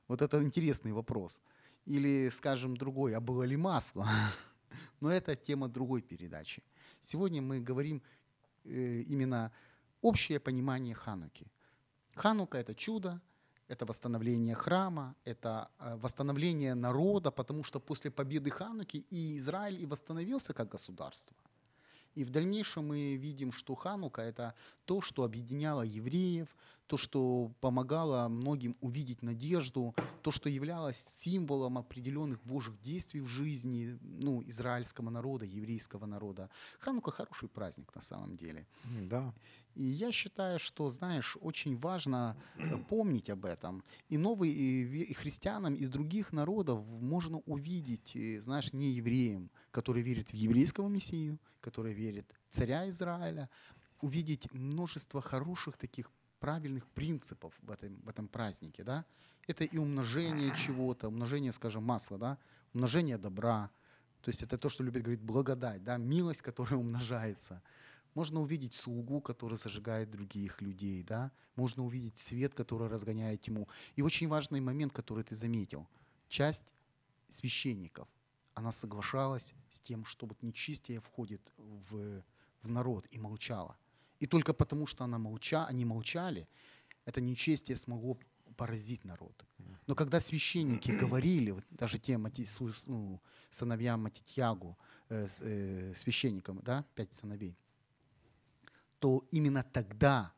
Вот 0.07 0.21
это 0.21 0.41
интересный 0.41 0.93
вопрос. 0.93 1.41
Или, 1.85 2.29
скажем, 2.29 2.77
другой, 2.77 3.15
а 3.15 3.19
было 3.19 3.43
ли 3.43 3.57
масло? 3.57 4.07
Но 5.01 5.09
это 5.09 5.35
тема 5.35 5.67
другой 5.67 6.01
передачи. 6.01 6.63
Сегодня 6.99 7.41
мы 7.41 7.59
говорим 7.59 8.01
э, 8.63 9.01
именно 9.01 9.51
общее 10.01 10.39
понимание 10.39 10.95
Хануки. 10.95 11.51
Ханука– 12.15 12.57
это 12.59 12.73
чудо, 12.73 13.21
это 13.67 13.85
восстановление 13.85 14.55
храма, 14.55 15.15
это 15.25 15.69
э, 15.79 15.97
восстановление 15.97 16.75
народа, 16.75 17.31
потому 17.31 17.63
что 17.63 17.79
после 17.79 18.11
победы 18.11 18.49
Хануки 18.49 19.05
и 19.09 19.37
Израиль 19.37 19.81
и 19.81 19.85
восстановился 19.85 20.53
как 20.53 20.69
государство. 20.69 21.35
И 22.15 22.23
в 22.23 22.29
дальнейшем 22.29 22.87
мы 22.87 23.15
видим, 23.15 23.51
что 23.51 23.75
Ханука– 23.75 24.21
это 24.23 24.53
то, 24.85 25.01
что 25.01 25.23
объединяло 25.23 25.81
евреев, 25.81 26.47
то, 26.87 26.97
что 26.97 27.51
помогало 27.61 28.27
многим 28.27 28.75
увидеть 28.81 29.23
надежду, 29.23 29.95
то, 30.21 30.31
что 30.31 30.49
являлось 30.49 30.97
символом 30.97 31.77
определенных 31.77 32.43
Божьих 32.43 32.79
действий 32.81 33.21
в 33.21 33.27
жизни 33.27 33.97
ну, 34.01 34.43
израильского 34.43 35.09
народа, 35.09 35.45
еврейского 35.45 36.05
народа. 36.05 36.49
Ханука– 36.79 37.11
хороший 37.11 37.49
праздник 37.49 37.95
на 37.95 38.01
самом 38.01 38.35
деле. 38.35 38.67
Да. 39.09 39.33
И 39.75 39.83
я 39.83 40.11
считаю, 40.11 40.59
что, 40.59 40.89
знаешь, 40.89 41.35
очень 41.41 41.77
важно 41.77 42.37
э, 42.57 42.77
помнить 42.89 43.29
об 43.29 43.45
этом. 43.45 43.83
И 44.09 44.17
новым 44.17 44.49
и 44.49 45.13
христианам 45.13 45.73
из 45.73 45.89
других 45.89 46.31
народов 46.31 46.85
можно 46.85 47.39
увидеть, 47.45 48.15
э, 48.15 48.41
знаешь, 48.41 48.73
не 48.73 48.91
евреям, 48.91 49.49
которые 49.71 50.03
верят 50.03 50.29
в 50.29 50.35
еврейского 50.35 50.89
мессию, 50.89 51.39
которые 51.63 51.95
верят 51.95 52.25
в 52.49 52.55
царя 52.55 52.87
Израиля, 52.89 53.49
увидеть 54.01 54.51
множество 54.53 55.21
хороших 55.21 55.77
таких 55.77 56.11
правильных 56.39 56.85
принципов 56.89 57.53
в 57.61 57.71
этом, 57.71 57.95
в 58.03 58.09
этом 58.09 58.27
празднике, 58.27 58.83
да. 58.83 59.05
Это 59.47 59.63
и 59.63 59.77
умножение 59.77 60.53
чего-то, 60.55 61.07
умножение, 61.07 61.51
скажем, 61.51 61.83
масла, 61.83 62.17
да, 62.17 62.37
умножение 62.73 63.17
добра. 63.17 63.71
То 64.21 64.29
есть 64.29 64.43
это 64.43 64.57
то, 64.57 64.69
что 64.69 64.83
любит 64.83 65.03
говорить 65.03 65.21
благодать, 65.21 65.83
да, 65.83 65.97
милость, 65.97 66.41
которая 66.41 66.79
умножается. 66.85 67.61
Можно 68.13 68.41
увидеть 68.41 68.73
слугу, 68.73 69.21
который 69.21 69.57
зажигает 69.57 70.11
других 70.11 70.61
людей, 70.61 71.01
да? 71.03 71.31
Можно 71.55 71.83
увидеть 71.85 72.17
свет, 72.17 72.53
который 72.53 72.87
разгоняет 72.87 73.41
тьму. 73.41 73.67
И 73.95 74.01
очень 74.01 74.27
важный 74.27 74.59
момент, 74.59 74.93
который 74.93 75.23
ты 75.23 75.35
заметил. 75.35 75.87
Часть 76.27 76.65
священников, 77.29 78.07
она 78.53 78.71
соглашалась 78.71 79.53
с 79.69 79.79
тем, 79.79 80.05
что 80.05 80.25
вот 80.25 80.41
нечистие 80.41 80.99
входит 80.99 81.53
в, 81.57 82.23
в 82.61 82.69
народ 82.69 83.07
и 83.11 83.19
молчала. 83.19 83.77
И 84.19 84.27
только 84.27 84.53
потому, 84.53 84.87
что 84.87 85.03
она 85.03 85.17
молча, 85.17 85.65
они 85.65 85.85
молчали, 85.85 86.47
это 87.05 87.21
нечестие 87.21 87.75
смогло 87.75 88.17
поразить 88.55 89.03
народ. 89.03 89.45
Но 89.87 89.95
когда 89.95 90.19
священники 90.19 90.91
говорили, 91.01 91.51
вот 91.51 91.65
даже 91.69 91.99
тем 91.99 92.27
ну, 92.85 93.21
сыновьям 93.49 94.03
Матитьягу, 94.03 94.77
э, 95.09 95.27
э, 95.39 95.93
священникам, 95.95 96.59
да, 96.63 96.85
пять 96.95 97.13
сыновей, 97.13 97.57
то 98.99 99.27
именно 99.31 99.63
тогда 99.63 100.31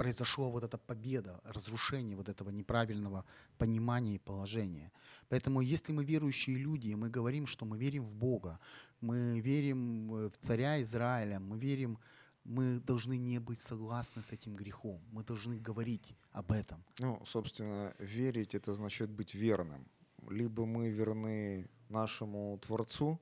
произошла 0.00 0.48
вот 0.48 0.64
эта 0.64 0.78
победа, 0.78 1.40
разрушение 1.44 2.16
вот 2.16 2.28
этого 2.28 2.50
неправильного 2.50 3.24
понимания 3.58 4.14
и 4.14 4.18
положения. 4.18 4.90
Поэтому 5.28 5.60
если 5.60 5.92
мы 5.92 6.04
верующие 6.04 6.56
люди, 6.56 6.94
мы 6.94 7.10
говорим, 7.10 7.46
что 7.46 7.66
мы 7.66 7.76
верим 7.76 8.04
в 8.04 8.14
Бога, 8.14 8.58
мы 9.02 9.40
верим 9.40 10.14
э, 10.14 10.28
в 10.30 10.38
царя 10.38 10.80
Израиля, 10.82 11.38
мы 11.38 11.58
верим, 11.58 11.98
мы 12.44 12.80
должны 12.80 13.18
не 13.18 13.40
быть 13.40 13.60
согласны 13.60 14.22
с 14.22 14.32
этим 14.32 14.56
грехом, 14.56 15.02
мы 15.12 15.22
должны 15.22 15.60
говорить 15.60 16.16
об 16.32 16.50
этом. 16.50 16.82
Ну, 16.98 17.22
собственно, 17.26 17.92
верить 17.98 18.54
это 18.54 18.72
значит 18.72 19.10
быть 19.10 19.34
верным. 19.34 19.86
Либо 20.30 20.64
мы 20.64 20.88
верны 20.88 21.68
нашему 21.90 22.58
Творцу, 22.66 23.20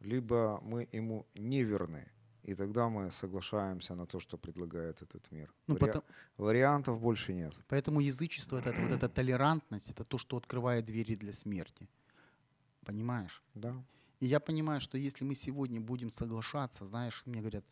либо 0.00 0.58
мы 0.62 0.88
ему 0.92 1.24
не 1.34 1.62
верны. 1.62 2.08
И 2.46 2.54
тогда 2.54 2.88
мы 2.88 3.10
соглашаемся 3.10 3.94
на 3.94 4.06
то, 4.06 4.20
что 4.20 4.38
предлагает 4.38 5.02
этот 5.02 5.32
мир. 5.32 5.52
Ну, 5.66 5.74
Вари- 5.74 5.80
потом- 5.86 6.02
Вариантов 6.36 7.00
больше 7.00 7.34
нет. 7.34 7.52
Поэтому 7.68 8.00
язычество 8.00 8.58
это, 8.58 8.72
вот 8.72 8.92
эта 8.92 9.08
толерантность, 9.14 9.90
это 9.90 10.04
то, 10.04 10.18
что 10.18 10.36
открывает 10.36 10.84
двери 10.84 11.16
для 11.16 11.32
смерти. 11.32 11.88
Понимаешь? 12.84 13.42
Да. 13.54 13.74
И 14.20 14.26
я 14.26 14.38
понимаю, 14.38 14.80
что 14.80 14.96
если 14.98 15.24
мы 15.24 15.34
сегодня 15.34 15.80
будем 15.80 16.08
соглашаться, 16.10 16.86
знаешь, 16.86 17.22
мне 17.26 17.40
говорят, 17.40 17.64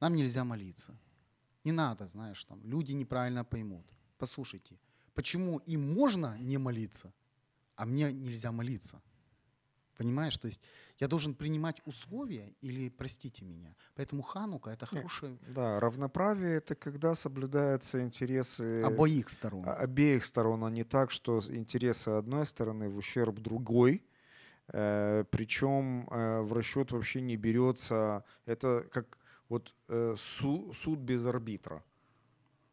нам 0.00 0.14
нельзя 0.14 0.44
молиться. 0.44 0.96
Не 1.64 1.72
надо, 1.72 2.08
знаешь, 2.08 2.44
там, 2.44 2.60
люди 2.64 2.92
неправильно 2.94 3.44
поймут. 3.44 3.84
Послушайте, 4.18 4.78
почему 5.14 5.58
им 5.58 5.94
можно 5.94 6.38
не 6.38 6.58
молиться, 6.58 7.12
а 7.76 7.84
мне 7.84 8.12
нельзя 8.12 8.50
молиться? 8.50 9.00
Понимаешь, 9.96 10.36
то 10.38 10.46
есть 10.46 10.62
я 10.98 11.08
должен 11.08 11.34
принимать 11.34 11.80
условия 11.84 12.54
или 12.60 12.88
простите 12.88 13.44
меня. 13.44 13.74
Поэтому 13.94 14.22
Ханука 14.22 14.70
это 14.70 14.86
хорошее 14.86 15.36
Да, 15.48 15.80
равноправие 15.80 16.56
это 16.56 16.74
когда 16.74 17.14
соблюдаются 17.14 18.00
интересы 18.02 18.82
обоих 18.82 19.28
сторон. 19.28 19.64
обеих 19.68 20.24
сторон, 20.24 20.64
а 20.64 20.70
не 20.70 20.84
так, 20.84 21.10
что 21.10 21.40
интересы 21.48 22.08
одной 22.08 22.46
стороны 22.46 22.88
в 22.88 22.96
ущерб 22.96 23.38
другой. 23.38 24.02
Э, 24.68 25.24
причем 25.30 26.08
э, 26.10 26.40
в 26.40 26.52
расчет 26.52 26.92
вообще 26.92 27.20
не 27.20 27.36
берется. 27.36 28.24
Это 28.46 28.84
как 28.90 29.18
вот 29.48 29.74
э, 29.88 30.14
су- 30.18 30.72
суд 30.72 31.00
без 31.00 31.26
арбитра. 31.26 31.84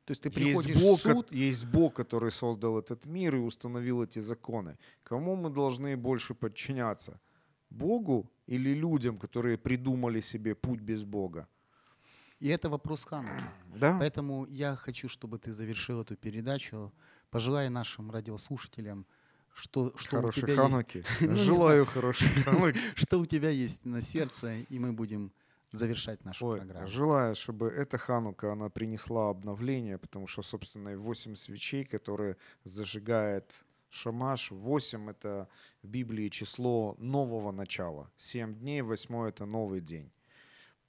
То 0.09 0.13
есть 0.13 0.23
ты 0.23 0.29
Есть 0.29 0.39
приходишь 0.39 0.81
Бог, 0.81 0.99
в 0.99 1.01
суд, 1.03 1.31
есть 1.31 1.65
Бог, 1.65 1.93
который 1.93 2.31
создал 2.31 2.79
этот 2.79 3.05
мир 3.05 3.35
и 3.35 3.37
установил 3.37 4.01
эти 4.01 4.17
законы. 4.17 4.75
Кому 5.03 5.35
мы 5.35 5.51
должны 5.51 5.95
больше 5.95 6.33
подчиняться? 6.33 7.19
Богу 7.69 8.27
или 8.47 8.73
людям, 8.73 9.19
которые 9.19 9.55
придумали 9.59 10.21
себе 10.21 10.55
путь 10.55 10.79
без 10.79 11.03
Бога? 11.03 11.47
и 12.39 12.47
это 12.47 12.69
вопрос 12.69 13.05
Хануки. 13.05 13.43
Да? 13.75 13.99
Поэтому 13.99 14.47
я 14.47 14.75
хочу, 14.75 15.07
чтобы 15.07 15.37
ты 15.37 15.53
завершил 15.53 16.01
эту 16.01 16.15
передачу. 16.15 16.91
Пожелай 17.29 17.69
нашим 17.69 18.09
радиослушателям, 18.09 19.05
что, 19.53 19.93
что 19.95 20.17
у 20.17 20.19
Хорошей 20.21 20.41
тебя 20.41 20.53
есть 20.53 20.71
хануки. 20.71 21.05
Ну, 21.19 21.31
не 21.33 21.43
Желаю 21.43 21.85
хорошей 21.85 22.27
хануки. 22.29 22.79
что 22.95 23.19
у 23.19 23.27
тебя 23.27 23.51
есть 23.51 23.85
на 23.85 24.01
сердце, 24.01 24.61
и 24.71 24.79
мы 24.79 24.91
будем 24.91 25.31
завершать 25.71 26.25
нашу 26.25 26.47
Ой, 26.47 26.57
программу. 26.59 26.87
желаю, 26.87 27.35
чтобы 27.35 27.67
эта 27.69 27.97
ханука, 27.97 28.51
она 28.51 28.69
принесла 28.69 29.29
обновление, 29.29 29.97
потому 29.97 30.27
что, 30.27 30.41
собственно, 30.41 30.89
и 30.89 30.95
8 30.95 31.35
свечей, 31.35 31.85
которые 31.85 32.37
зажигает 32.63 33.63
Шамаш, 33.89 34.51
8— 34.51 35.09
это 35.11 35.49
в 35.81 35.87
Библии 35.87 36.29
число 36.29 36.95
нового 36.99 37.51
начала. 37.51 38.11
7 38.17 38.55
дней, 38.55 38.81
8— 38.81 39.27
это 39.29 39.45
новый 39.45 39.81
день. 39.81 40.11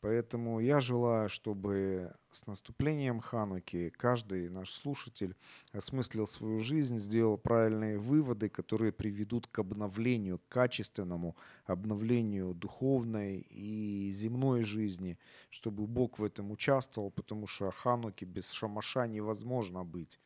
Поэтому 0.02 0.60
я 0.60 0.80
желаю, 0.80 1.28
чтобы 1.28 2.14
с 2.30 2.46
наступлением 2.46 3.20
Хануки 3.20 3.90
каждый 3.90 4.48
наш 4.48 4.70
слушатель 4.70 5.36
осмыслил 5.72 6.26
свою 6.26 6.60
жизнь, 6.60 6.98
сделал 6.98 7.36
правильные 7.36 7.98
выводы, 7.98 8.48
которые 8.48 8.92
приведут 8.92 9.46
к 9.46 9.58
обновлению, 9.58 10.38
к 10.38 10.48
качественному 10.48 11.36
обновлению 11.66 12.54
духовной 12.54 13.40
и 13.50 14.10
земной 14.10 14.62
жизни, 14.62 15.18
чтобы 15.50 15.86
Бог 15.86 16.18
в 16.18 16.24
этом 16.24 16.50
участвовал, 16.50 17.10
потому 17.10 17.46
что 17.46 17.70
Хануки 17.70 18.24
без 18.24 18.50
шамаша 18.52 19.06
невозможно 19.06 19.84
быть. 19.84 20.18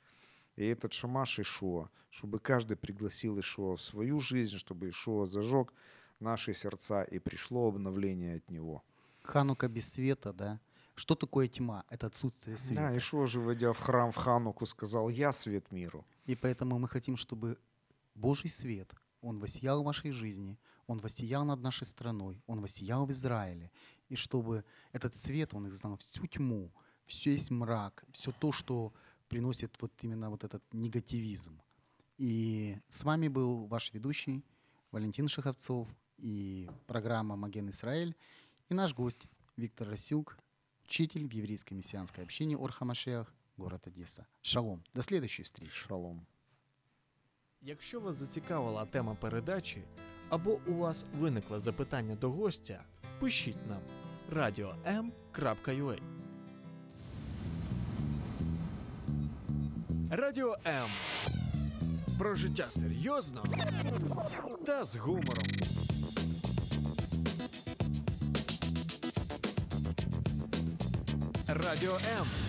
И 0.54 0.64
этот 0.64 0.92
шамаш 0.92 1.40
Ишуа, 1.40 1.90
чтобы 2.10 2.38
каждый 2.38 2.76
пригласил 2.76 3.40
Ишуа 3.40 3.74
в 3.74 3.82
свою 3.82 4.20
жизнь, 4.20 4.56
чтобы 4.56 4.90
Ишуа 4.90 5.26
зажег 5.26 5.72
наши 6.20 6.54
сердца 6.54 7.02
и 7.02 7.18
пришло 7.18 7.66
обновление 7.66 8.36
от 8.36 8.48
него. 8.48 8.84
Ханука 9.24 9.68
без 9.68 9.92
света, 9.92 10.32
да? 10.32 10.60
Что 10.94 11.14
такое 11.14 11.48
тьма? 11.48 11.84
Это 11.90 12.06
отсутствие 12.06 12.56
света. 12.56 12.82
Да, 12.82 12.96
Ишуа 12.96 13.26
же, 13.26 13.40
войдя 13.40 13.72
в 13.72 13.78
храм 13.78 14.12
в 14.12 14.16
Хануку, 14.16 14.66
сказал, 14.66 15.08
я 15.08 15.32
свет 15.32 15.72
миру. 15.72 16.06
И 16.26 16.36
поэтому 16.36 16.78
мы 16.78 16.88
хотим, 16.88 17.16
чтобы 17.16 17.58
Божий 18.14 18.48
свет, 18.50 18.94
Он 19.20 19.40
воссиял 19.40 19.82
в 19.82 19.86
вашей 19.86 20.12
жизни, 20.12 20.56
Он 20.86 20.98
воссиял 20.98 21.44
над 21.44 21.60
нашей 21.60 21.86
страной, 21.86 22.42
Он 22.46 22.60
воссиял 22.60 23.06
в 23.06 23.10
Израиле. 23.10 23.70
И 24.08 24.14
чтобы 24.14 24.64
этот 24.92 25.16
свет, 25.16 25.54
Он 25.54 25.68
изгнал 25.68 25.96
всю 25.96 26.26
тьму, 26.26 26.70
все 27.06 27.32
есть 27.32 27.50
мрак, 27.50 28.04
все 28.12 28.30
то, 28.30 28.52
что 28.52 28.92
приносит 29.28 29.74
вот 29.80 29.92
именно 30.02 30.30
вот 30.30 30.44
этот 30.44 30.62
негативизм. 30.72 31.60
И 32.18 32.78
с 32.88 33.02
вами 33.02 33.28
был 33.28 33.66
ваш 33.66 33.92
ведущий 33.92 34.44
Валентин 34.92 35.28
Шаховцов 35.28 35.88
и 36.18 36.70
программа 36.86 37.34
«Маген 37.34 37.70
Израиль» 37.70 38.14
и 38.68 38.74
наш 38.74 38.94
гость 38.94 39.26
Виктор 39.56 39.88
Расюк, 39.88 40.38
учитель 40.84 41.26
в 41.26 41.32
еврейской 41.32 41.74
мессианской 41.74 42.24
общине 42.24 42.56
Орхамашех, 42.56 43.32
город 43.56 43.86
Одесса. 43.86 44.26
Шалом. 44.42 44.82
До 44.94 45.02
следующей 45.02 45.42
встречи. 45.42 45.72
Шалом. 45.72 46.26
Якщо 47.62 48.00
вас 48.00 48.16
зацікавила 48.16 48.86
тема 48.86 49.14
передачі 49.14 49.82
або 50.28 50.60
у 50.66 50.74
вас 50.74 51.06
виникло 51.14 51.60
запитання 51.60 52.16
до 52.16 52.30
гостя, 52.30 52.84
пишіть 53.20 53.66
нам 53.68 53.80
radio.m.ua 54.32 55.98
Радіо 60.10 60.56
М. 60.66 60.88
Про 62.18 62.34
життя 62.34 62.64
серйозно 62.64 63.44
та 64.66 64.84
з 64.84 64.96
гумором. 64.96 65.44
Радіо 71.63 71.91
М. 72.19 72.42